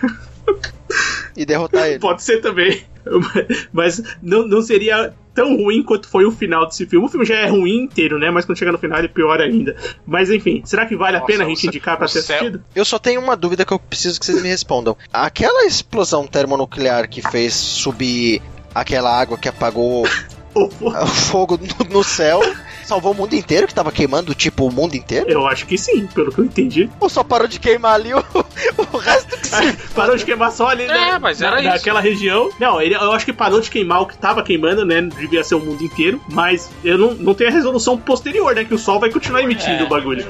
E 1.37 1.45
derrotar 1.45 1.87
ele. 1.87 1.99
Pode 1.99 2.23
ser 2.23 2.41
também. 2.41 2.83
Mas 3.73 4.03
não, 4.23 4.47
não 4.47 4.61
seria 4.61 5.15
tão 5.35 5.57
ruim 5.57 5.83
quanto 5.83 6.09
foi 6.09 6.25
o 6.25 6.33
final 6.33 6.67
desse 6.67 6.85
filme. 6.85 7.07
O 7.07 7.09
filme 7.09 7.25
já 7.25 7.37
é 7.37 7.49
ruim 7.49 7.85
inteiro, 7.85 8.19
né? 8.19 8.31
Mas 8.31 8.45
quando 8.45 8.59
chega 8.59 8.73
no 8.73 8.79
final 8.79 8.99
ele 8.99 9.07
é 9.07 9.11
pior 9.11 9.41
ainda. 9.41 9.77
Mas 10.05 10.31
enfim, 10.31 10.63
será 10.65 10.85
que 10.85 10.97
vale 10.97 11.13
Nossa, 11.13 11.25
a 11.25 11.27
pena 11.27 11.45
a 11.45 11.49
gente 11.49 11.67
indicar 11.67 11.97
para 11.97 12.09
ser 12.09 12.19
assistido? 12.19 12.63
Eu 12.75 12.85
só 12.85 12.99
tenho 12.99 13.21
uma 13.21 13.37
dúvida 13.37 13.65
que 13.65 13.73
eu 13.73 13.79
preciso 13.79 14.19
que 14.19 14.27
vocês 14.27 14.43
me 14.43 14.49
respondam. 14.49 14.97
Aquela 15.13 15.65
explosão 15.65 16.27
termonuclear 16.27 17.09
que 17.09 17.23
fez 17.23 17.55
subir 17.55 18.43
aquela 18.75 19.17
água 19.17 19.39
que 19.39 19.49
apagou 19.49 20.07
o 20.55 21.07
fogo 21.07 21.59
no, 21.59 21.89
no 21.89 22.05
céu 22.05 22.41
salvou 22.89 23.13
o 23.13 23.15
mundo 23.15 23.35
inteiro 23.35 23.67
que 23.67 23.75
tava 23.75 23.93
queimando, 23.93 24.35
tipo, 24.35 24.67
o 24.67 24.73
mundo 24.73 24.95
inteiro? 24.95 25.31
Eu 25.31 25.47
acho 25.47 25.67
que 25.67 25.77
sim, 25.77 26.07
pelo 26.07 26.33
que 26.33 26.41
eu 26.41 26.45
entendi. 26.45 26.89
Ou 26.99 27.09
só 27.09 27.23
parou 27.23 27.47
de 27.47 27.61
queimar 27.61 27.95
ali 27.95 28.15
o, 28.15 28.19
o 28.93 28.97
resto 28.97 29.39
que 29.39 29.47
se... 29.47 29.73
Parou 29.95 30.17
de 30.17 30.25
queimar 30.25 30.53
só 30.53 30.69
ali, 30.69 30.87
né? 30.87 31.11
É, 31.11 31.19
mas 31.19 31.43
era 31.43 31.57
na, 31.57 31.61
isso. 31.61 31.69
Naquela 31.71 32.01
região. 32.01 32.51
Não, 32.59 32.81
ele, 32.81 32.95
eu 32.95 33.13
acho 33.13 33.25
que 33.25 33.33
parou 33.33 33.61
de 33.61 33.71
queimar 33.71 34.03
o 34.03 34.07
que 34.07 34.17
tava 34.17 34.43
queimando, 34.43 34.85
né? 34.85 35.03
Devia 35.03 35.43
ser 35.45 35.57
o 35.57 35.61
mundo 35.61 35.83
inteiro. 35.83 36.21
Mas 36.31 36.71
eu 36.85 36.97
não, 36.97 37.15
não 37.15 37.35
tenho 37.35 37.51
a 37.51 37.53
resolução 37.53 37.99
posterior, 37.99 38.55
né? 38.55 38.65
Que 38.65 38.75
o 38.75 38.79
Sol 38.79 38.99
vai 38.99 39.11
continuar 39.11 39.43
emitindo 39.43 39.83
é. 39.83 39.85
o 39.85 39.89
bagulho. 39.89 40.27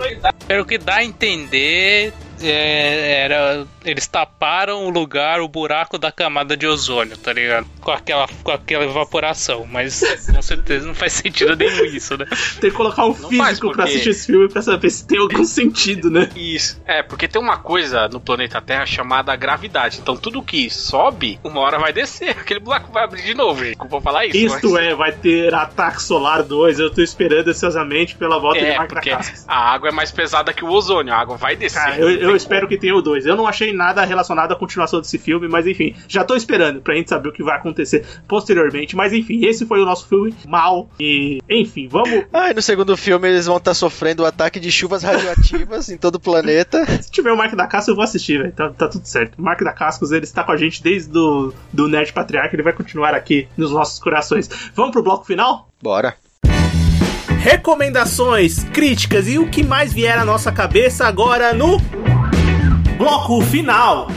Pelo 0.46 0.64
que 0.64 0.78
dá 0.78 0.96
a 0.96 1.04
entender, 1.04 2.12
é, 2.42 3.22
era, 3.24 3.66
eles 3.84 4.06
taparam 4.06 4.86
o 4.86 4.90
lugar, 4.90 5.40
o 5.40 5.48
buraco 5.48 5.98
da 5.98 6.12
camada 6.12 6.56
de 6.56 6.66
ozônio, 6.66 7.16
tá 7.16 7.32
ligado? 7.32 7.66
Com 7.80 7.90
aquela, 7.90 8.28
com 8.42 8.50
aquela 8.50 8.84
evaporação, 8.84 9.66
mas 9.70 10.02
com 10.34 10.42
certeza 10.42 10.86
não 10.86 10.94
faz 10.94 11.12
sentido 11.14 11.56
nenhum 11.56 11.84
isso, 11.84 12.16
né? 12.16 12.26
Tem 12.60 12.70
que 12.70 12.76
colocar 12.76 13.04
um 13.04 13.16
não 13.16 13.28
físico 13.28 13.68
porque... 13.68 13.76
pra 13.76 13.84
assistir 13.84 14.10
esse 14.10 14.26
filme 14.26 14.48
pra 14.48 14.62
saber 14.62 14.90
se 14.90 15.06
tem 15.06 15.18
algum 15.18 15.44
sentido, 15.44 16.10
né? 16.10 16.28
Isso. 16.36 16.80
É, 16.86 17.02
porque 17.02 17.28
tem 17.28 17.40
uma 17.40 17.58
coisa 17.58 18.08
no 18.08 18.20
planeta 18.20 18.60
Terra 18.60 18.86
chamada 18.86 19.34
gravidade. 19.36 19.98
Então 20.00 20.16
tudo 20.16 20.42
que 20.42 20.70
sobe, 20.70 21.38
uma 21.42 21.60
hora 21.60 21.78
vai 21.78 21.92
descer. 21.92 22.30
Aquele 22.30 22.60
buraco 22.60 22.92
vai 22.92 23.04
abrir 23.04 23.22
de 23.22 23.34
novo, 23.34 23.64
gente. 23.64 23.78
Vou 23.88 24.00
falar 24.00 24.26
isso. 24.26 24.36
Isto 24.36 24.72
mas... 24.72 24.86
é, 24.86 24.94
vai 24.94 25.12
ter 25.12 25.54
Ataque 25.54 26.02
Solar 26.02 26.42
2. 26.42 26.78
Eu 26.78 26.90
tô 26.90 27.02
esperando 27.02 27.48
ansiosamente 27.48 28.16
pela 28.16 28.38
volta 28.38 28.58
é, 28.58 28.72
de 28.72 28.76
Mark 28.76 28.88
porque 28.88 29.10
a 29.10 29.72
água 29.72 29.88
é 29.88 29.92
mais 29.92 30.10
pesada 30.10 30.52
que 30.52 30.64
o 30.64 30.70
ozônio. 30.70 31.12
A 31.12 31.16
água 31.16 31.36
vai 31.36 31.56
descer. 31.56 31.78
Cara, 31.78 31.98
eu, 31.98 32.10
eu 32.10 32.27
espero 32.36 32.68
que 32.68 32.78
tenha 32.78 32.94
o 32.94 33.02
2. 33.02 33.26
Eu 33.26 33.36
não 33.36 33.46
achei 33.46 33.72
nada 33.72 34.04
relacionado 34.04 34.52
à 34.52 34.56
continuação 34.56 35.00
desse 35.00 35.18
filme, 35.18 35.48
mas 35.48 35.66
enfim, 35.66 35.94
já 36.06 36.24
tô 36.24 36.34
esperando 36.34 36.80
pra 36.80 36.94
gente 36.94 37.08
saber 37.08 37.28
o 37.28 37.32
que 37.32 37.42
vai 37.42 37.56
acontecer 37.56 38.04
posteriormente. 38.26 38.96
Mas 38.96 39.12
enfim, 39.12 39.44
esse 39.44 39.66
foi 39.66 39.80
o 39.80 39.84
nosso 39.84 40.08
filme 40.08 40.34
mal. 40.46 40.88
E 40.98 41.38
enfim, 41.48 41.88
vamos. 41.88 42.24
Ah, 42.32 42.50
e 42.50 42.54
no 42.54 42.62
segundo 42.62 42.96
filme 42.96 43.28
eles 43.28 43.46
vão 43.46 43.56
estar 43.56 43.70
tá 43.70 43.74
sofrendo 43.74 44.22
o 44.22 44.26
ataque 44.26 44.58
de 44.60 44.70
chuvas 44.70 45.02
radioativas 45.02 45.88
em 45.88 45.96
todo 45.96 46.16
o 46.16 46.20
planeta. 46.20 46.84
Se 47.02 47.10
tiver 47.10 47.32
o 47.32 47.36
Mark 47.36 47.54
da 47.54 47.66
Casca, 47.66 47.90
eu 47.90 47.96
vou 47.96 48.04
assistir, 48.04 48.38
velho. 48.38 48.52
Tá, 48.52 48.70
tá, 48.70 48.88
tudo 48.88 49.06
certo. 49.06 49.38
O 49.38 49.42
Mark 49.42 49.62
da 49.62 49.72
Cascos, 49.72 50.12
ele 50.12 50.24
está 50.24 50.42
com 50.42 50.52
a 50.52 50.56
gente 50.56 50.82
desde 50.82 51.10
do, 51.10 51.52
do 51.72 51.88
Nerd 51.88 52.12
Patriarca, 52.12 52.54
ele 52.54 52.62
vai 52.62 52.72
continuar 52.72 53.14
aqui 53.14 53.48
nos 53.56 53.70
nossos 53.70 53.98
corações. 53.98 54.48
Vamos 54.74 54.92
pro 54.92 55.02
bloco 55.02 55.24
final? 55.24 55.68
Bora 55.82 56.16
recomendações, 57.38 58.64
críticas 58.64 59.28
e 59.28 59.38
o 59.38 59.48
que 59.48 59.62
mais 59.62 59.92
vier 59.92 60.18
à 60.18 60.24
nossa 60.24 60.50
cabeça 60.50 61.06
agora 61.06 61.54
no 61.54 61.78
bloco 62.98 63.40
final. 63.42 64.08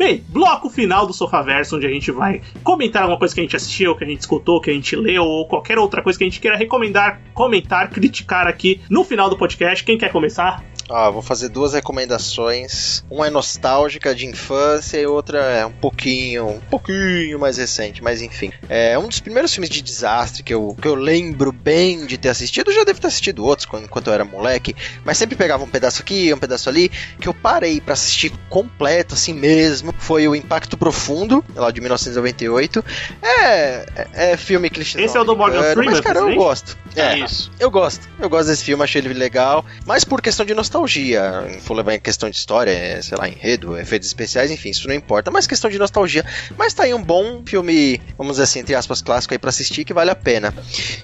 Bem, 0.00 0.24
bloco 0.30 0.70
final 0.70 1.06
do 1.06 1.12
Sofaverso, 1.12 1.76
onde 1.76 1.86
a 1.86 1.90
gente 1.90 2.10
vai 2.10 2.40
comentar 2.64 3.02
alguma 3.02 3.18
coisa 3.18 3.34
que 3.34 3.40
a 3.42 3.44
gente 3.44 3.54
assistiu, 3.54 3.94
que 3.94 4.02
a 4.02 4.06
gente 4.06 4.20
escutou, 4.20 4.58
que 4.58 4.70
a 4.70 4.72
gente 4.72 4.96
leu, 4.96 5.22
ou 5.22 5.46
qualquer 5.46 5.78
outra 5.78 6.02
coisa 6.02 6.18
que 6.18 6.24
a 6.24 6.26
gente 6.26 6.40
queira 6.40 6.56
recomendar, 6.56 7.20
comentar, 7.34 7.90
criticar 7.90 8.46
aqui 8.46 8.80
no 8.88 9.04
final 9.04 9.28
do 9.28 9.36
podcast. 9.36 9.84
Quem 9.84 9.98
quer 9.98 10.10
começar? 10.10 10.64
Ah, 10.92 11.08
vou 11.08 11.22
fazer 11.22 11.48
duas 11.48 11.72
recomendações. 11.72 13.04
Uma 13.08 13.28
é 13.28 13.30
nostálgica 13.30 14.12
de 14.12 14.26
infância 14.26 14.98
e 14.98 15.06
outra 15.06 15.38
é 15.38 15.64
um 15.64 15.70
pouquinho, 15.70 16.48
um 16.48 16.60
pouquinho 16.60 17.38
mais 17.38 17.58
recente, 17.58 18.02
mas 18.02 18.20
enfim. 18.20 18.50
É 18.68 18.98
um 18.98 19.06
dos 19.06 19.20
primeiros 19.20 19.54
filmes 19.54 19.70
de 19.70 19.80
desastre 19.82 20.42
que 20.42 20.52
eu, 20.52 20.76
que 20.82 20.88
eu 20.88 20.96
lembro 20.96 21.52
bem 21.52 22.06
de 22.06 22.18
ter 22.18 22.30
assistido. 22.30 22.70
Eu 22.70 22.74
já 22.74 22.82
devo 22.82 23.00
ter 23.00 23.06
assistido 23.06 23.44
outros 23.44 23.68
enquanto 23.72 24.08
eu 24.08 24.12
era 24.12 24.24
moleque, 24.24 24.74
mas 25.04 25.16
sempre 25.16 25.36
pegava 25.36 25.62
um 25.62 25.68
pedaço 25.68 26.02
aqui, 26.02 26.34
um 26.34 26.38
pedaço 26.38 26.68
ali, 26.68 26.90
que 27.20 27.28
eu 27.28 27.34
parei 27.34 27.80
para 27.80 27.92
assistir 27.92 28.32
completo 28.48 29.14
assim 29.14 29.32
mesmo. 29.32 29.89
Foi 29.98 30.26
o 30.28 30.34
Impacto 30.34 30.76
Profundo, 30.76 31.44
lá 31.54 31.70
de 31.70 31.80
1998. 31.80 32.84
É, 33.22 33.40
é, 33.44 34.32
é 34.32 34.36
filme 34.36 34.70
clichê. 34.70 35.00
Esse 35.00 35.16
é 35.16 35.20
o 35.20 35.24
do 35.24 35.36
Morgan 35.36 35.62
Freeman, 35.62 35.90
mas 35.90 36.00
cara, 36.00 36.20
eu 36.20 36.34
gosto. 36.34 36.76
É, 36.96 37.00
é, 37.00 37.18
isso. 37.18 37.50
Eu 37.58 37.70
gosto. 37.70 38.08
Eu 38.18 38.28
gosto 38.28 38.48
desse 38.48 38.64
filme, 38.64 38.82
achei 38.82 39.00
ele 39.00 39.14
legal, 39.14 39.64
mas 39.86 40.04
por 40.04 40.20
questão 40.20 40.44
de 40.44 40.54
nostalgia. 40.54 41.60
For 41.62 41.74
levar 41.74 41.94
em 41.94 42.00
questão 42.00 42.28
de 42.28 42.36
história, 42.36 42.70
é, 42.70 43.00
sei 43.02 43.16
lá, 43.16 43.28
enredo, 43.28 43.78
efeitos 43.78 44.08
especiais, 44.08 44.50
enfim, 44.50 44.70
isso 44.70 44.88
não 44.88 44.94
importa, 44.94 45.30
mas 45.30 45.46
questão 45.46 45.70
de 45.70 45.78
nostalgia. 45.78 46.24
Mas 46.56 46.74
tá 46.74 46.84
aí 46.84 46.94
um 46.94 47.02
bom 47.02 47.42
filme, 47.44 48.00
vamos 48.16 48.34
dizer 48.34 48.44
assim, 48.44 48.60
entre 48.60 48.74
aspas, 48.74 49.02
clássico 49.02 49.34
aí 49.34 49.38
pra 49.38 49.50
assistir 49.50 49.84
que 49.84 49.94
vale 49.94 50.10
a 50.10 50.16
pena. 50.16 50.52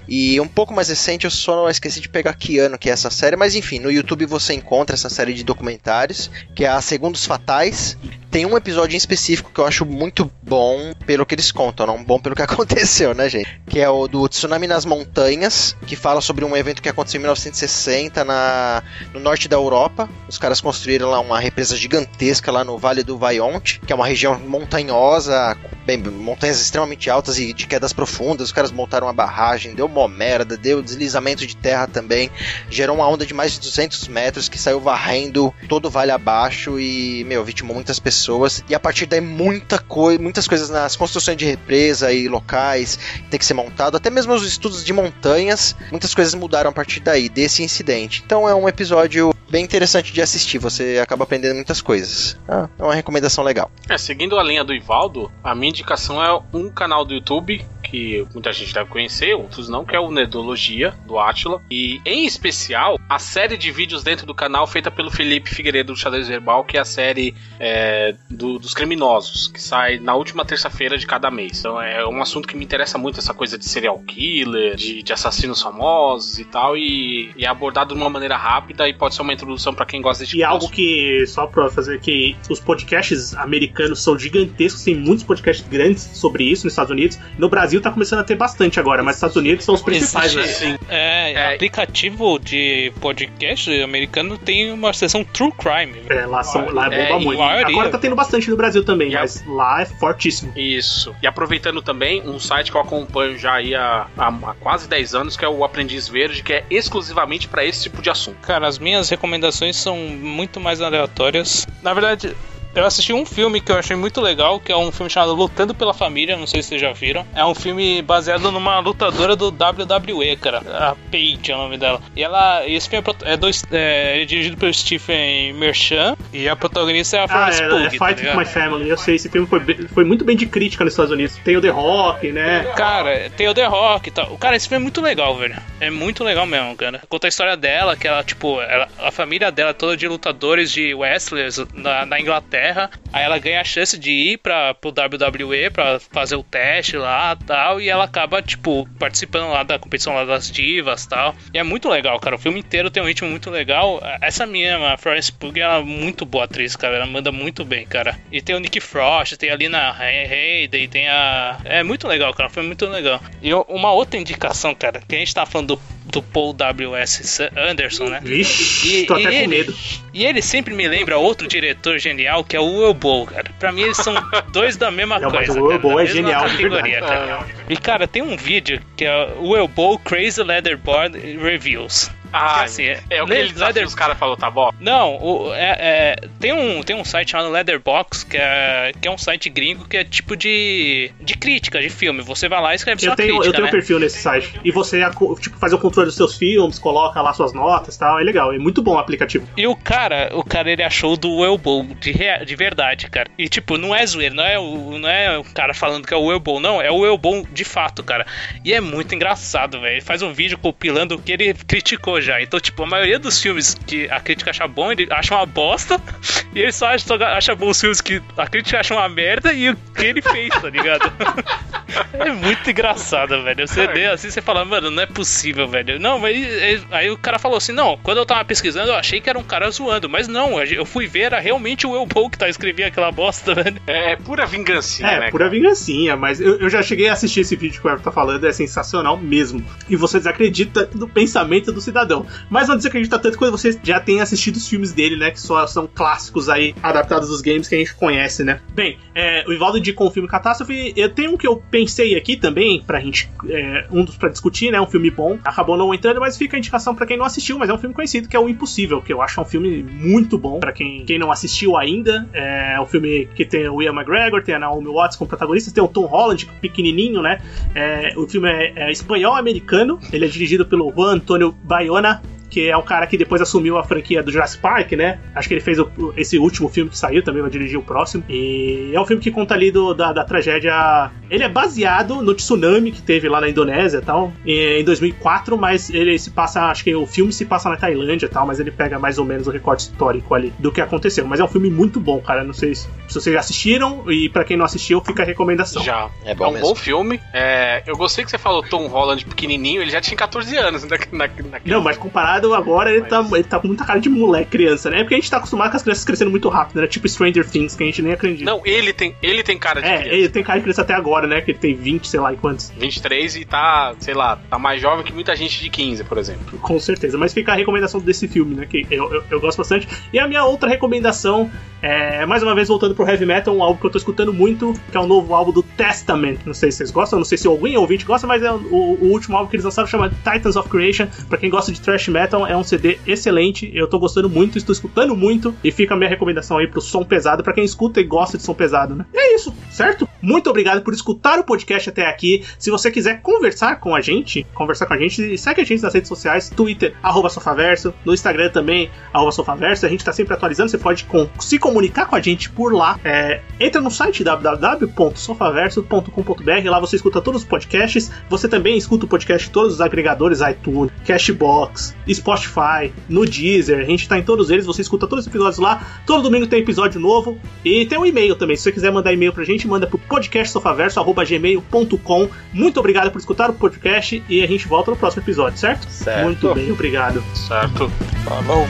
E 0.08 0.40
um 0.40 0.48
pouco 0.48 0.74
mais 0.74 0.88
recente, 0.88 1.24
eu 1.24 1.30
só 1.30 1.68
esqueci 1.68 2.00
de 2.00 2.08
pegar 2.08 2.34
que 2.34 2.58
ano 2.58 2.78
que 2.78 2.90
é 2.90 2.92
essa 2.92 3.10
série, 3.10 3.36
mas 3.36 3.54
enfim, 3.54 3.78
no 3.78 3.90
YouTube 3.90 4.26
você 4.26 4.54
encontra 4.54 4.94
essa 4.94 5.08
série 5.08 5.34
de 5.34 5.44
documentários, 5.44 6.30
que 6.54 6.64
é 6.64 6.68
a 6.68 6.80
Segundos 6.80 7.24
Fatais. 7.24 7.96
Tem 8.30 8.44
um 8.44 8.56
episódio 8.56 8.75
em 8.84 8.96
específico 8.96 9.50
que 9.52 9.60
eu 9.60 9.66
acho 9.66 9.86
muito 9.86 10.30
bom 10.42 10.92
pelo 11.06 11.24
que 11.24 11.34
eles 11.34 11.50
contam, 11.50 11.86
não 11.86 12.02
bom 12.02 12.18
pelo 12.18 12.34
que 12.34 12.42
aconteceu, 12.42 13.14
né, 13.14 13.28
gente? 13.28 13.60
Que 13.66 13.80
é 13.80 13.88
o 13.88 14.06
do 14.06 14.28
Tsunami 14.28 14.66
nas 14.66 14.84
Montanhas, 14.84 15.76
que 15.86 15.96
fala 15.96 16.20
sobre 16.20 16.44
um 16.44 16.56
evento 16.56 16.82
que 16.82 16.88
aconteceu 16.88 17.18
em 17.18 17.22
1960 17.22 18.24
na, 18.24 18.82
no 19.12 19.20
norte 19.20 19.48
da 19.48 19.56
Europa. 19.56 20.08
Os 20.28 20.38
caras 20.38 20.60
construíram 20.60 21.10
lá 21.10 21.20
uma 21.20 21.38
represa 21.38 21.76
gigantesca 21.76 22.52
lá 22.52 22.64
no 22.64 22.78
Vale 22.78 23.02
do 23.02 23.16
Vaionte, 23.16 23.80
que 23.80 23.92
é 23.92 23.96
uma 23.96 24.06
região 24.06 24.38
montanhosa, 24.38 25.56
bem, 25.86 25.98
montanhas 25.98 26.60
extremamente 26.60 27.08
altas 27.08 27.38
e 27.38 27.52
de 27.52 27.66
quedas 27.66 27.92
profundas. 27.92 28.48
Os 28.48 28.52
caras 28.52 28.72
montaram 28.72 29.06
uma 29.06 29.12
barragem, 29.12 29.74
deu 29.74 29.86
uma 29.86 30.08
merda, 30.08 30.56
deu 30.56 30.82
deslizamento 30.82 31.46
de 31.46 31.56
terra 31.56 31.86
também, 31.86 32.30
gerou 32.68 32.96
uma 32.96 33.08
onda 33.08 33.24
de 33.24 33.32
mais 33.32 33.52
de 33.52 33.60
200 33.60 34.08
metros 34.08 34.48
que 34.48 34.58
saiu 34.58 34.80
varrendo 34.80 35.54
todo 35.68 35.86
o 35.86 35.90
vale 35.90 36.10
abaixo 36.10 36.78
e, 36.78 37.24
meu, 37.24 37.44
vitimou 37.44 37.74
muitas 37.74 37.98
pessoas. 37.98 38.62
E 38.68 38.74
a 38.74 38.80
partir 38.80 39.06
daí, 39.06 39.20
muita 39.20 39.78
coi 39.78 40.18
muitas 40.18 40.48
coisas 40.48 40.70
nas 40.70 40.96
construções 40.96 41.36
de 41.36 41.44
represa 41.44 42.12
e 42.12 42.28
locais 42.28 42.98
tem 43.30 43.38
que 43.38 43.44
ser 43.44 43.54
montado. 43.54 43.96
Até 43.96 44.10
mesmo 44.10 44.32
os 44.34 44.46
estudos 44.46 44.84
de 44.84 44.92
montanhas, 44.92 45.76
muitas 45.90 46.14
coisas 46.14 46.34
mudaram 46.34 46.70
a 46.70 46.72
partir 46.72 47.00
daí, 47.00 47.28
desse 47.28 47.62
incidente. 47.62 48.22
Então 48.24 48.48
é 48.48 48.54
um 48.54 48.68
episódio 48.68 49.32
bem 49.48 49.64
interessante 49.64 50.12
de 50.12 50.20
assistir. 50.20 50.58
Você 50.58 50.98
acaba 51.02 51.24
aprendendo 51.24 51.54
muitas 51.54 51.80
coisas. 51.80 52.36
Ah, 52.48 52.68
é 52.78 52.82
uma 52.82 52.94
recomendação 52.94 53.44
legal. 53.44 53.70
É, 53.88 53.96
seguindo 53.96 54.38
a 54.38 54.42
linha 54.42 54.64
do 54.64 54.74
Ivaldo, 54.74 55.30
a 55.42 55.54
minha 55.54 55.70
indicação 55.70 56.22
é 56.22 56.42
um 56.52 56.68
canal 56.70 57.04
do 57.04 57.14
YouTube 57.14 57.64
que 57.86 58.26
muita 58.32 58.52
gente 58.52 58.74
deve 58.74 58.90
conhecer, 58.90 59.34
outros 59.34 59.68
não, 59.68 59.84
que 59.84 59.94
é 59.94 60.00
o 60.00 60.10
Nerdologia, 60.10 60.94
do 61.06 61.18
Atila. 61.18 61.62
E, 61.70 62.00
em 62.04 62.26
especial, 62.26 62.98
a 63.08 63.18
série 63.18 63.56
de 63.56 63.70
vídeos 63.70 64.02
dentro 64.02 64.26
do 64.26 64.34
canal 64.34 64.66
feita 64.66 64.90
pelo 64.90 65.10
Felipe 65.10 65.54
Figueiredo 65.54 65.92
do 65.92 65.98
Xadrez 65.98 66.28
Verbal, 66.28 66.64
que 66.64 66.76
é 66.76 66.80
a 66.80 66.84
série 66.84 67.34
é, 67.60 68.14
do, 68.28 68.58
dos 68.58 68.74
criminosos, 68.74 69.48
que 69.48 69.60
sai 69.60 69.98
na 69.98 70.14
última 70.14 70.44
terça-feira 70.44 70.98
de 70.98 71.06
cada 71.06 71.30
mês. 71.30 71.60
Então 71.60 71.80
é 71.80 72.06
um 72.06 72.20
assunto 72.20 72.48
que 72.48 72.56
me 72.56 72.64
interessa 72.64 72.98
muito, 72.98 73.20
essa 73.20 73.32
coisa 73.32 73.56
de 73.56 73.64
serial 73.64 73.98
killer, 74.00 74.74
de, 74.74 75.02
de 75.02 75.12
assassinos 75.12 75.62
famosos 75.62 76.38
e 76.38 76.44
tal, 76.44 76.76
e, 76.76 77.30
e 77.36 77.44
é 77.44 77.48
abordado 77.48 77.94
de 77.94 78.00
uma 78.00 78.10
maneira 78.10 78.36
rápida 78.36 78.88
e 78.88 78.94
pode 78.94 79.14
ser 79.14 79.22
uma 79.22 79.32
introdução 79.32 79.74
para 79.74 79.86
quem 79.86 80.02
gosta 80.02 80.24
de 80.24 80.30
tipo 80.30 80.40
E 80.40 80.44
algo 80.44 80.68
que, 80.68 81.24
só 81.26 81.46
pra 81.46 81.68
fazer 81.70 82.00
que 82.00 82.36
os 82.50 82.60
podcasts 82.60 83.34
americanos 83.34 84.02
são 84.02 84.18
gigantescos, 84.18 84.82
tem 84.82 84.94
muitos 84.94 85.24
podcasts 85.24 85.66
grandes 85.68 86.02
sobre 86.02 86.44
isso 86.44 86.66
nos 86.66 86.72
Estados 86.72 86.90
Unidos. 86.90 87.18
No 87.38 87.48
Brasil 87.48 87.75
tá 87.80 87.90
começando 87.90 88.20
a 88.20 88.24
ter 88.24 88.36
bastante 88.36 88.78
agora, 88.78 89.02
mas 89.02 89.16
Estados 89.16 89.36
Unidos 89.36 89.64
são 89.64 89.74
os 89.74 89.82
principais, 89.82 90.34
Existe, 90.34 90.66
né? 90.66 90.78
É, 90.88 91.32
é, 91.32 91.54
aplicativo 91.54 92.38
de 92.38 92.92
podcast 93.00 93.70
americano 93.82 94.36
tem 94.38 94.72
uma 94.72 94.92
seção 94.92 95.24
True 95.24 95.52
Crime. 95.52 96.02
É, 96.08 96.26
lá, 96.26 96.42
são, 96.42 96.70
lá 96.70 96.86
é 96.86 97.08
bomba 97.08 97.20
é, 97.20 97.24
muito. 97.24 97.42
Agora 97.42 97.90
tá 97.90 97.98
tendo 97.98 98.16
bastante 98.16 98.50
no 98.50 98.56
Brasil 98.56 98.84
também, 98.84 99.12
e 99.12 99.14
mas 99.14 99.44
a... 99.46 99.50
lá 99.50 99.82
é 99.82 99.84
fortíssimo. 99.84 100.52
Isso. 100.56 101.14
E 101.22 101.26
aproveitando 101.26 101.82
também, 101.82 102.22
um 102.26 102.38
site 102.38 102.70
que 102.70 102.76
eu 102.76 102.80
acompanho 102.80 103.38
já 103.38 103.54
aí 103.54 103.74
há, 103.74 104.06
há, 104.16 104.28
há 104.28 104.54
quase 104.60 104.88
10 104.88 105.14
anos, 105.14 105.36
que 105.36 105.44
é 105.44 105.48
o 105.48 105.64
Aprendiz 105.64 106.08
Verde, 106.08 106.42
que 106.42 106.52
é 106.52 106.64
exclusivamente 106.70 107.48
para 107.48 107.64
esse 107.64 107.84
tipo 107.84 108.02
de 108.02 108.10
assunto. 108.10 108.38
Cara, 108.42 108.66
as 108.66 108.78
minhas 108.78 109.08
recomendações 109.08 109.76
são 109.76 109.96
muito 109.96 110.60
mais 110.60 110.80
aleatórias. 110.80 111.66
Na 111.82 111.92
verdade, 111.94 112.36
eu 112.80 112.86
assisti 112.86 113.12
um 113.12 113.24
filme 113.24 113.60
que 113.60 113.72
eu 113.72 113.78
achei 113.78 113.96
muito 113.96 114.20
legal, 114.20 114.60
que 114.60 114.70
é 114.70 114.76
um 114.76 114.92
filme 114.92 115.10
chamado 115.10 115.34
Lutando 115.34 115.74
pela 115.74 115.94
Família, 115.94 116.36
não 116.36 116.46
sei 116.46 116.62
se 116.62 116.68
vocês 116.68 116.80
já 116.80 116.92
viram. 116.92 117.26
É 117.34 117.44
um 117.44 117.54
filme 117.54 118.02
baseado 118.02 118.50
numa 118.52 118.78
lutadora 118.80 119.34
do 119.34 119.48
WWE, 119.48 120.36
cara. 120.36 120.58
A 120.58 120.96
Paige 121.10 121.52
é 121.52 121.54
o 121.54 121.58
nome 121.58 121.78
dela. 121.78 122.00
E 122.14 122.22
ela. 122.22 122.66
Esse 122.66 122.88
filme 122.88 123.06
é, 123.24 123.32
é, 123.32 123.36
dois, 123.36 123.64
é, 123.70 124.22
é 124.22 124.24
dirigido 124.24 124.56
pelo 124.56 124.72
Stephen 124.72 125.54
Merchant 125.54 126.18
e 126.32 126.48
a 126.48 126.56
protagonista 126.56 127.16
é 127.16 127.20
a 127.24 127.28
Florence 127.28 127.62
ah, 127.62 127.66
é, 127.66 127.68
Pugh. 127.68 127.80
É 127.80 127.90
Fight 127.90 128.22
tá 128.22 128.30
with 128.30 128.36
My 128.36 128.44
Family, 128.44 128.88
eu 128.90 128.98
sei. 128.98 129.14
Esse 129.16 129.28
filme 129.28 129.46
foi, 129.46 129.60
foi 129.88 130.04
muito 130.04 130.24
bem 130.24 130.36
de 130.36 130.46
crítica 130.46 130.84
nos 130.84 130.92
Estados 130.92 131.12
Unidos. 131.12 131.36
Tem 131.44 131.56
o 131.56 131.60
The 131.60 131.70
Rock, 131.70 132.30
né? 132.32 132.64
Cara, 132.76 133.30
tem 133.30 133.48
o 133.48 133.54
The 133.54 133.66
Rock 133.66 134.08
e 134.08 134.12
tal. 134.12 134.36
Cara, 134.36 134.56
esse 134.56 134.68
filme 134.68 134.82
é 134.82 134.84
muito 134.84 135.00
legal, 135.00 135.36
velho. 135.36 135.56
É 135.80 135.90
muito 135.90 136.22
legal 136.22 136.46
mesmo, 136.46 136.76
cara. 136.76 137.00
Conta 137.08 137.26
a 137.26 137.28
história 137.28 137.56
dela, 137.56 137.96
que 137.96 138.06
ela, 138.06 138.22
tipo, 138.22 138.60
ela, 138.60 138.88
a 138.98 139.10
família 139.10 139.50
dela 139.50 139.70
é 139.70 139.74
toda 139.74 139.96
de 139.96 140.06
lutadores 140.06 140.70
de 140.70 140.94
wrestlers 140.94 141.64
na, 141.74 142.04
na 142.04 142.20
Inglaterra 142.20 142.65
Terra. 142.66 142.90
Aí 143.12 143.24
ela 143.24 143.38
ganha 143.38 143.60
a 143.60 143.64
chance 143.64 143.98
de 143.98 144.10
ir 144.10 144.38
para 144.38 144.74
pro 144.74 144.90
WWE 144.90 145.70
para 145.70 146.00
fazer 146.00 146.34
o 146.36 146.42
teste 146.42 146.96
lá 146.96 147.36
tal. 147.36 147.80
E 147.80 147.88
ela 147.88 148.04
acaba, 148.04 148.42
tipo, 148.42 148.88
participando 148.98 149.50
lá 149.50 149.62
da 149.62 149.78
competição 149.78 150.14
lá 150.14 150.24
das 150.24 150.50
divas 150.50 151.06
tal. 151.06 151.34
E 151.54 151.58
é 151.58 151.62
muito 151.62 151.88
legal, 151.88 152.18
cara. 152.18 152.36
O 152.36 152.38
filme 152.38 152.58
inteiro 152.58 152.90
tem 152.90 153.02
um 153.02 153.06
ritmo 153.06 153.28
muito 153.28 153.50
legal. 153.50 154.00
Essa 154.20 154.46
minha, 154.46 154.92
a 154.92 154.96
Florence 154.96 155.30
Pugh, 155.32 155.56
ela 155.56 155.78
é 155.78 155.82
muito 155.82 156.26
boa 156.26 156.44
atriz, 156.44 156.74
cara. 156.74 156.96
Ela 156.96 157.06
manda 157.06 157.30
muito 157.30 157.64
bem, 157.64 157.86
cara. 157.86 158.18
E 158.32 158.42
tem 158.42 158.54
o 158.54 158.58
Nick 158.58 158.80
Frost, 158.80 159.36
tem 159.36 159.50
ali 159.50 159.68
na 159.68 159.90
Hayden, 159.90 160.88
tem 160.88 161.08
a. 161.08 161.58
É 161.64 161.82
muito 161.82 162.08
legal, 162.08 162.34
cara. 162.34 162.50
Foi 162.50 162.64
muito 162.64 162.86
legal. 162.86 163.20
E 163.40 163.54
uma 163.54 163.92
outra 163.92 164.18
indicação, 164.18 164.74
cara, 164.74 165.00
que 165.06 165.14
a 165.14 165.18
gente 165.18 165.34
tá 165.34 165.46
falando 165.46 165.76
do, 165.76 165.82
do 166.06 166.22
Paul 166.22 166.52
W.S. 166.52 167.48
Anderson, 167.56 168.08
né? 168.08 168.20
Vixe, 168.22 169.02
e, 169.02 169.06
tô 169.06 169.14
até 169.14 169.22
ele, 169.22 169.42
com 169.44 169.50
medo. 169.50 169.74
E 170.12 170.24
ele 170.24 170.42
sempre 170.42 170.74
me 170.74 170.88
lembra 170.88 171.18
outro 171.18 171.46
diretor 171.46 171.98
genial 171.98 172.42
que 172.42 172.55
é 172.56 172.60
o 172.60 172.78
Will 172.78 172.94
Bowl, 172.94 173.26
cara. 173.26 173.50
Pra 173.58 173.70
mim 173.72 173.82
eles 173.82 173.96
são 173.96 174.14
dois 174.52 174.76
da 174.76 174.90
mesma 174.90 175.18
Não, 175.18 175.30
coisa. 175.30 175.52
Mas 175.52 175.62
o 175.62 175.66
Will 175.66 175.78
Bowl 175.78 176.00
é 176.00 176.06
genial, 176.06 176.42
categoria, 176.44 177.00
cara. 177.00 177.46
E 177.68 177.76
cara, 177.76 178.06
tem 178.06 178.22
um 178.22 178.36
vídeo 178.36 178.80
que 178.96 179.04
é 179.04 179.32
o 179.38 179.50
Will 179.50 179.68
Bowl 179.68 179.98
Crazy 179.98 180.42
Leatherboard 180.42 181.18
Reviews. 181.36 182.10
Ah, 182.32 182.62
assim, 182.62 182.84
é, 182.84 183.02
é 183.10 183.22
o 183.22 183.26
que 183.26 183.32
ele 183.32 183.52
Leather... 183.52 183.86
os 183.86 183.94
caras 183.94 184.18
falou, 184.18 184.36
tá 184.36 184.50
bom? 184.50 184.70
Não, 184.80 185.16
o, 185.16 185.52
é, 185.54 185.76
é, 185.78 186.16
tem, 186.38 186.52
um, 186.52 186.82
tem 186.82 186.96
um 186.96 187.04
site 187.04 187.30
chamado 187.30 187.50
Leatherbox, 187.50 188.24
que 188.24 188.36
é, 188.36 188.92
que 189.00 189.08
é 189.08 189.10
um 189.10 189.18
site 189.18 189.48
gringo 189.48 189.86
que 189.88 189.96
é 189.96 190.04
tipo 190.04 190.36
de, 190.36 191.10
de 191.20 191.36
crítica 191.36 191.80
de 191.80 191.90
filme. 191.90 192.22
Você 192.22 192.48
vai 192.48 192.60
lá 192.60 192.72
e 192.72 192.76
escreve 192.76 193.00
eu 193.02 193.08
sua 193.08 193.16
tenho, 193.16 193.28
crítica, 193.28 193.48
Eu 193.48 193.52
tenho 193.52 193.64
né? 193.64 193.68
um 193.68 193.72
perfil 193.72 193.98
nesse 193.98 194.18
site. 194.18 194.60
E 194.64 194.70
você 194.70 195.00
tipo, 195.40 195.56
faz 195.58 195.72
o 195.72 195.78
controle 195.78 196.06
dos 196.06 196.16
seus 196.16 196.36
filmes, 196.36 196.78
coloca 196.78 197.20
lá 197.20 197.32
suas 197.32 197.52
notas 197.52 197.96
e 197.96 197.98
tal. 197.98 198.18
É 198.20 198.22
legal, 198.22 198.52
é 198.52 198.58
muito 198.58 198.82
bom 198.82 198.94
o 198.94 198.98
aplicativo. 198.98 199.46
E 199.56 199.66
o 199.66 199.76
cara, 199.76 200.30
o 200.32 200.42
cara 200.42 200.70
ele 200.70 200.82
achou 200.82 201.16
do 201.16 201.44
Elbow 201.44 201.84
de, 202.00 202.12
de 202.44 202.56
verdade, 202.56 203.08
cara. 203.08 203.28
E 203.38 203.48
tipo, 203.48 203.76
não 203.78 203.94
é 203.94 204.06
zoeiro, 204.06 204.34
não 204.34 204.44
é, 204.44 204.58
o, 204.58 204.98
não 204.98 205.08
é 205.08 205.38
o 205.38 205.44
cara 205.44 205.74
falando 205.74 206.06
que 206.06 206.14
é 206.14 206.16
o 206.16 206.30
Elbow, 206.30 206.60
não. 206.60 206.80
É 206.80 206.90
o 206.90 207.04
Elbow 207.04 207.46
de 207.52 207.64
fato, 207.64 208.02
cara. 208.02 208.26
E 208.64 208.72
é 208.72 208.80
muito 208.80 209.14
engraçado, 209.14 209.80
velho. 209.80 209.94
Ele 209.94 210.00
faz 210.00 210.22
um 210.22 210.32
vídeo 210.32 210.58
compilando 210.58 211.14
o 211.14 211.18
que 211.22 211.32
ele 211.32 211.54
criticou 211.66 212.15
já. 212.20 212.40
Então, 212.40 212.58
tipo, 212.60 212.82
a 212.82 212.86
maioria 212.86 213.18
dos 213.18 213.40
filmes 213.40 213.74
que 213.86 214.08
a 214.10 214.20
crítica 214.20 214.50
acha 214.50 214.66
bom, 214.66 214.92
ele 214.92 215.06
acha 215.10 215.34
uma 215.34 215.46
bosta. 215.46 216.00
E 216.54 216.60
ele 216.60 216.72
só 216.72 216.86
acha, 216.86 217.06
só 217.06 217.16
acha 217.16 217.54
bons 217.54 217.78
filmes 217.78 218.00
que 218.00 218.22
a 218.34 218.46
crítica 218.46 218.80
acha 218.80 218.94
uma 218.94 219.06
merda 219.10 219.52
e 219.52 219.68
o 219.68 219.76
que 219.94 220.06
ele 220.06 220.22
fez, 220.22 220.48
tá 220.48 220.70
ligado? 220.70 221.12
é 222.14 222.32
muito 222.32 222.70
engraçado, 222.70 223.42
velho. 223.42 223.68
Você 223.68 223.86
lê 223.86 224.06
assim, 224.06 224.30
você 224.30 224.40
fala, 224.40 224.64
mano, 224.64 224.90
não 224.90 225.02
é 225.02 225.06
possível, 225.06 225.68
velho. 225.68 226.00
Não, 226.00 226.18
mas 226.18 226.86
aí 226.90 227.10
o 227.10 227.18
cara 227.18 227.38
falou 227.38 227.58
assim: 227.58 227.72
não, 227.72 227.98
quando 228.02 228.18
eu 228.18 228.26
tava 228.26 228.44
pesquisando, 228.44 228.88
eu 228.88 228.94
achei 228.94 229.20
que 229.20 229.28
era 229.28 229.38
um 229.38 229.42
cara 229.42 229.70
zoando. 229.70 230.08
Mas 230.08 230.28
não, 230.28 230.62
eu 230.62 230.86
fui 230.86 231.06
ver, 231.06 231.20
era 231.20 231.40
realmente 231.40 231.86
o 231.86 231.94
Elbow 231.94 232.30
que 232.30 232.38
tá 232.38 232.48
escrevendo 232.48 232.86
aquela 232.86 233.12
bosta, 233.12 233.52
velho. 233.54 233.80
É, 233.86 234.12
é 234.12 234.16
pura 234.16 234.46
vingancinha, 234.46 235.08
é, 235.08 235.20
né? 235.20 235.28
É, 235.28 235.30
pura 235.30 235.44
cara? 235.44 235.56
vingancinha, 235.56 236.16
mas 236.16 236.40
eu, 236.40 236.58
eu 236.58 236.70
já 236.70 236.82
cheguei 236.82 237.08
a 237.08 237.12
assistir 237.12 237.40
esse 237.40 237.56
vídeo 237.56 237.80
que 237.80 237.86
o 237.86 237.90
Everton 237.90 238.04
tá 238.04 238.12
falando, 238.12 238.46
é 238.46 238.52
sensacional 238.52 239.16
mesmo. 239.16 239.64
E 239.88 239.96
você 239.96 240.18
desacredita 240.18 240.88
no 240.94 241.08
pensamento 241.08 241.72
do 241.72 241.80
cidadão. 241.80 242.05
Mas 242.50 242.68
não 242.68 242.76
desacredita 242.76 243.18
tanto 243.18 243.38
quando 243.38 243.52
você 243.52 243.78
já 243.82 244.00
tem 244.00 244.20
assistido 244.20 244.56
os 244.56 244.68
filmes 244.68 244.92
dele, 244.92 245.16
né? 245.16 245.30
Que 245.30 245.40
só 245.40 245.66
são 245.66 245.88
clássicos 245.92 246.48
aí, 246.48 246.74
adaptados 246.82 247.28
dos 247.28 247.40
games 247.40 247.68
que 247.68 247.74
a 247.74 247.78
gente 247.78 247.94
conhece, 247.94 248.44
né? 248.44 248.60
Bem, 248.74 248.98
é, 249.14 249.44
o 249.46 249.52
Ivaldo 249.52 249.78
indicou 249.78 250.08
um 250.08 250.10
filme 250.10 250.28
Catástrofe. 250.28 250.92
Eu 250.96 251.08
tenho 251.10 251.32
um 251.32 251.36
que 251.36 251.46
eu 251.46 251.62
pensei 251.70 252.16
aqui 252.16 252.36
também, 252.36 252.82
pra 252.86 253.00
gente. 253.00 253.30
É, 253.48 253.86
um 253.90 254.04
dos 254.04 254.16
pra 254.16 254.28
discutir, 254.28 254.70
né? 254.70 254.80
Um 254.80 254.86
filme 254.86 255.10
bom. 255.10 255.38
Acabou 255.44 255.76
não 255.76 255.92
entrando, 255.94 256.20
mas 256.20 256.36
fica 256.36 256.56
a 256.56 256.58
indicação 256.58 256.94
para 256.94 257.06
quem 257.06 257.16
não 257.16 257.24
assistiu, 257.24 257.58
mas 257.58 257.68
é 257.68 257.74
um 257.74 257.78
filme 257.78 257.94
conhecido, 257.94 258.28
que 258.28 258.36
é 258.36 258.40
O 258.40 258.48
Impossível, 258.48 259.00
que 259.02 259.12
eu 259.12 259.22
acho 259.22 259.40
um 259.40 259.44
filme 259.44 259.82
muito 259.82 260.38
bom. 260.38 260.60
para 260.60 260.72
quem, 260.72 261.04
quem 261.04 261.18
não 261.18 261.30
assistiu 261.30 261.76
ainda. 261.76 262.28
É 262.32 262.78
um 262.80 262.86
filme 262.86 263.28
que 263.34 263.44
tem 263.44 263.68
o 263.68 263.82
Ian 263.82 263.92
McGregor, 263.92 264.42
tem 264.42 264.54
a 264.54 264.58
Naomi 264.58 264.88
Watts 264.88 265.16
como 265.16 265.28
protagonistas, 265.28 265.72
tem 265.72 265.82
o 265.82 265.88
Tom 265.88 266.06
Holland, 266.06 266.46
pequenininho, 266.60 267.22
né? 267.22 267.40
É, 267.74 268.12
o 268.16 268.26
filme 268.28 268.48
é, 268.50 268.72
é 268.76 268.92
espanhol-americano. 268.92 269.98
Ele 270.12 270.24
é 270.24 270.28
dirigido 270.28 270.66
pelo 270.66 270.92
Juan 270.92 271.14
Antonio 271.14 271.52
Bayona 271.64 271.95
Lorna. 271.96 272.35
Que 272.50 272.68
é 272.68 272.76
um 272.76 272.82
cara 272.82 273.06
que 273.06 273.16
depois 273.16 273.40
assumiu 273.42 273.78
a 273.78 273.84
franquia 273.84 274.22
do 274.22 274.30
Jurassic 274.30 274.62
Park, 274.62 274.92
né? 274.92 275.18
Acho 275.34 275.48
que 275.48 275.54
ele 275.54 275.60
fez 275.60 275.78
o, 275.78 275.90
esse 276.16 276.38
último 276.38 276.68
filme 276.68 276.90
que 276.90 276.98
saiu, 276.98 277.22
também 277.22 277.42
vai 277.42 277.50
dirigir 277.50 277.78
o 277.78 277.82
próximo. 277.82 278.24
E 278.28 278.90
é 278.94 279.00
um 279.00 279.06
filme 279.06 279.22
que 279.22 279.30
conta 279.30 279.54
ali 279.54 279.70
do, 279.70 279.94
da, 279.94 280.12
da 280.12 280.24
tragédia. 280.24 281.10
Ele 281.30 281.42
é 281.42 281.48
baseado 281.48 282.22
no 282.22 282.34
tsunami 282.34 282.92
que 282.92 283.02
teve 283.02 283.28
lá 283.28 283.40
na 283.40 283.48
Indonésia 283.48 283.98
e 283.98 284.02
tal, 284.02 284.32
em 284.44 284.84
2004, 284.84 285.56
mas 285.58 285.90
ele 285.90 286.18
se 286.18 286.30
passa, 286.30 286.66
acho 286.66 286.84
que 286.84 286.94
o 286.94 287.06
filme 287.06 287.32
se 287.32 287.44
passa 287.44 287.68
na 287.68 287.76
Tailândia 287.76 288.26
e 288.26 288.28
tal, 288.28 288.46
mas 288.46 288.60
ele 288.60 288.70
pega 288.70 288.98
mais 288.98 289.18
ou 289.18 289.24
menos 289.24 289.46
o 289.46 289.50
recorte 289.50 289.80
histórico 289.80 290.34
ali 290.34 290.52
do 290.58 290.70
que 290.70 290.80
aconteceu. 290.80 291.26
Mas 291.26 291.40
é 291.40 291.44
um 291.44 291.48
filme 291.48 291.70
muito 291.70 292.00
bom, 292.00 292.20
cara. 292.20 292.44
Não 292.44 292.52
sei 292.52 292.74
se, 292.74 292.88
se 293.08 293.14
vocês 293.14 293.34
já 293.34 293.40
assistiram 293.40 294.10
e 294.10 294.28
para 294.28 294.44
quem 294.44 294.56
não 294.56 294.64
assistiu, 294.64 295.00
fica 295.00 295.22
a 295.22 295.26
recomendação. 295.26 295.82
Já. 295.82 296.08
É, 296.24 296.34
bom 296.34 296.44
é 296.44 296.48
um 296.48 296.52
mesmo. 296.52 296.68
bom 296.68 296.74
filme. 296.74 297.20
É, 297.32 297.82
eu 297.86 297.96
gostei 297.96 298.24
que 298.24 298.30
você 298.30 298.38
falou 298.38 298.62
Tom 298.62 298.86
Holland 298.86 299.24
pequenininho, 299.24 299.82
ele 299.82 299.90
já 299.90 300.00
tinha 300.00 300.16
14 300.16 300.56
anos. 300.56 300.86
Na, 300.86 301.26
na, 301.26 301.60
Não, 301.64 301.82
mas 301.82 301.96
comparado 301.96 302.45
agora, 302.54 302.90
ele, 302.90 303.02
tá, 303.02 303.24
ele 303.32 303.44
tá 303.44 303.58
com 303.58 303.68
muita 303.68 303.84
cara 303.84 304.00
de 304.00 304.08
moleque, 304.08 304.50
criança, 304.50 304.90
né? 304.90 304.98
É 304.98 305.00
porque 305.02 305.14
a 305.14 305.18
gente 305.18 305.30
tá 305.30 305.38
acostumado 305.38 305.70
com 305.70 305.76
as 305.76 305.82
crianças 305.82 306.04
crescendo 306.04 306.30
muito 306.30 306.48
rápido, 306.48 306.80
né? 306.80 306.86
Tipo 306.86 307.08
Stranger 307.08 307.48
Things, 307.48 307.74
que 307.74 307.82
a 307.82 307.86
gente 307.86 308.02
nem 308.02 308.12
acredita. 308.12 308.50
Não, 308.50 308.60
ele 308.64 308.92
tem, 308.92 309.14
ele 309.22 309.42
tem 309.42 309.58
cara 309.58 309.80
de 309.80 309.88
é, 309.88 309.96
criança. 309.98 310.16
ele 310.16 310.28
tem 310.28 310.42
cara 310.42 310.58
de 310.58 310.62
criança 310.62 310.82
até 310.82 310.94
agora, 310.94 311.26
né? 311.26 311.40
Que 311.40 311.52
ele 311.52 311.58
tem 311.58 311.74
20, 311.74 312.08
sei 312.08 312.20
lá, 312.20 312.32
e 312.32 312.36
quantos. 312.36 312.70
23 312.78 313.36
e 313.36 313.44
tá, 313.44 313.94
sei 313.98 314.14
lá, 314.14 314.38
tá 314.50 314.58
mais 314.58 314.80
jovem 314.80 315.04
que 315.04 315.12
muita 315.12 315.34
gente 315.36 315.60
de 315.60 315.70
15, 315.70 316.04
por 316.04 316.18
exemplo. 316.18 316.58
Com 316.58 316.78
certeza, 316.78 317.16
mas 317.18 317.32
fica 317.32 317.52
a 317.52 317.54
recomendação 317.54 318.00
desse 318.00 318.28
filme, 318.28 318.54
né? 318.54 318.66
Que 318.66 318.86
eu, 318.90 319.12
eu, 319.12 319.24
eu 319.30 319.40
gosto 319.40 319.58
bastante. 319.58 319.88
E 320.12 320.18
a 320.18 320.26
minha 320.26 320.44
outra 320.44 320.68
recomendação 320.68 321.50
é, 321.86 322.26
mais 322.26 322.42
uma 322.42 322.52
vez, 322.52 322.66
voltando 322.66 322.96
pro 322.96 323.08
Heavy 323.08 323.24
Metal, 323.24 323.54
um 323.54 323.62
álbum 323.62 323.78
que 323.78 323.86
eu 323.86 323.90
tô 323.90 323.98
escutando 323.98 324.32
muito, 324.32 324.74
que 324.90 324.96
é 324.96 325.00
o 325.00 325.06
novo 325.06 325.32
álbum 325.34 325.52
do 325.52 325.62
Testament. 325.62 326.38
Não 326.44 326.52
sei 326.52 326.72
se 326.72 326.78
vocês 326.78 326.90
gostam, 326.90 327.18
não 327.18 327.24
sei 327.24 327.38
se 327.38 327.46
alguém 327.46 327.76
ouvinte 327.76 328.04
gosta, 328.04 328.26
mas 328.26 328.42
é 328.42 328.50
o, 328.50 328.56
o 329.00 329.12
último 329.12 329.36
álbum 329.36 329.48
que 329.48 329.54
eles 329.54 329.64
lançaram 329.64 329.86
chama 329.86 330.08
Titans 330.08 330.56
of 330.56 330.68
Creation. 330.68 331.06
Pra 331.28 331.38
quem 331.38 331.48
gosta 331.48 331.70
de 331.70 331.80
thrash 331.80 332.08
metal, 332.08 332.25
é 332.34 332.56
um 332.56 332.64
CD 332.64 332.98
excelente. 333.06 333.70
Eu 333.74 333.88
tô 333.88 333.98
gostando 333.98 334.28
muito, 334.28 334.58
estou 334.58 334.72
escutando 334.72 335.16
muito. 335.16 335.54
E 335.62 335.70
fica 335.70 335.94
a 335.94 335.96
minha 335.96 336.10
recomendação 336.10 336.58
aí 336.58 336.66
pro 336.66 336.80
som 336.80 337.04
pesado, 337.04 337.42
para 337.42 337.52
quem 337.52 337.64
escuta 337.64 338.00
e 338.00 338.04
gosta 338.04 338.36
de 338.36 338.44
som 338.44 338.54
pesado, 338.54 338.94
né? 338.94 339.06
E 339.12 339.18
é 339.18 339.34
isso, 339.34 339.54
certo? 339.70 340.08
Muito 340.20 340.50
obrigado 340.50 340.82
por 340.82 340.92
escutar 340.92 341.38
o 341.38 341.44
podcast 341.44 341.90
até 341.90 342.06
aqui. 342.06 342.44
Se 342.58 342.70
você 342.70 342.90
quiser 342.90 343.22
conversar 343.22 343.78
com 343.80 343.94
a 343.94 344.00
gente, 344.00 344.44
conversar 344.54 344.86
com 344.86 344.94
a 344.94 344.98
gente, 344.98 345.38
segue 345.38 345.60
a 345.60 345.64
gente 345.64 345.82
nas 345.82 345.94
redes 345.94 346.08
sociais, 346.08 346.50
Twitter, 346.50 346.94
arroba 347.02 347.28
Sofaverso, 347.28 347.94
no 348.04 348.12
Instagram 348.12 348.50
também, 348.50 348.90
arroba 349.12 349.30
Sofaverso. 349.32 349.86
A 349.86 349.88
gente 349.88 350.04
tá 350.04 350.12
sempre 350.12 350.34
atualizando, 350.34 350.70
você 350.70 350.78
pode 350.78 351.04
com, 351.04 351.28
se 351.38 351.58
comunicar 351.58 352.06
com 352.06 352.16
a 352.16 352.20
gente 352.20 352.50
por 352.50 352.72
lá. 352.72 352.98
É, 353.04 353.40
entra 353.60 353.80
no 353.80 353.90
site 353.90 354.24
www.sofaverso.com.br, 354.24 356.70
lá 356.70 356.80
você 356.80 356.96
escuta 356.96 357.20
todos 357.20 357.42
os 357.42 357.46
podcasts. 357.46 358.10
Você 358.28 358.48
também 358.48 358.76
escuta 358.76 359.04
o 359.04 359.08
podcast 359.08 359.48
todos 359.50 359.74
os 359.74 359.80
agregadores 359.80 360.40
iTunes, 360.40 360.92
Cashbox, 361.06 361.94
Spotify, 362.16 362.92
no 363.08 363.24
Deezer. 363.24 363.78
A 363.80 363.84
gente 363.84 364.06
tá 364.08 364.18
em 364.18 364.22
todos 364.22 364.50
eles, 364.50 364.66
você 364.66 364.82
escuta 364.82 365.06
todos 365.06 365.24
os 365.24 365.28
episódios 365.28 365.58
lá. 365.58 365.86
Todo 366.04 366.22
domingo 366.22 366.46
tem 366.46 366.60
episódio 366.60 367.00
novo. 367.00 367.38
E 367.64 367.86
tem 367.86 367.98
um 367.98 368.06
e-mail 368.06 368.36
também. 368.36 368.56
Se 368.56 368.64
você 368.64 368.72
quiser 368.72 368.92
mandar 368.92 369.12
e-mail 369.12 369.32
pra 369.32 369.44
gente, 369.44 369.68
manda 369.68 369.86
pro 369.86 369.98
podcastsofaverso.gmail.com. 369.98 372.28
Muito 372.52 372.80
obrigado 372.80 373.10
por 373.10 373.18
escutar 373.18 373.50
o 373.50 373.54
podcast 373.54 374.22
e 374.28 374.42
a 374.42 374.46
gente 374.46 374.66
volta 374.66 374.90
no 374.90 374.96
próximo 374.96 375.22
episódio, 375.22 375.58
certo? 375.58 375.86
Certo. 375.90 376.24
Muito 376.24 376.54
bem, 376.54 376.72
obrigado. 376.72 377.22
Certo. 377.34 377.90
Falou. 378.24 378.66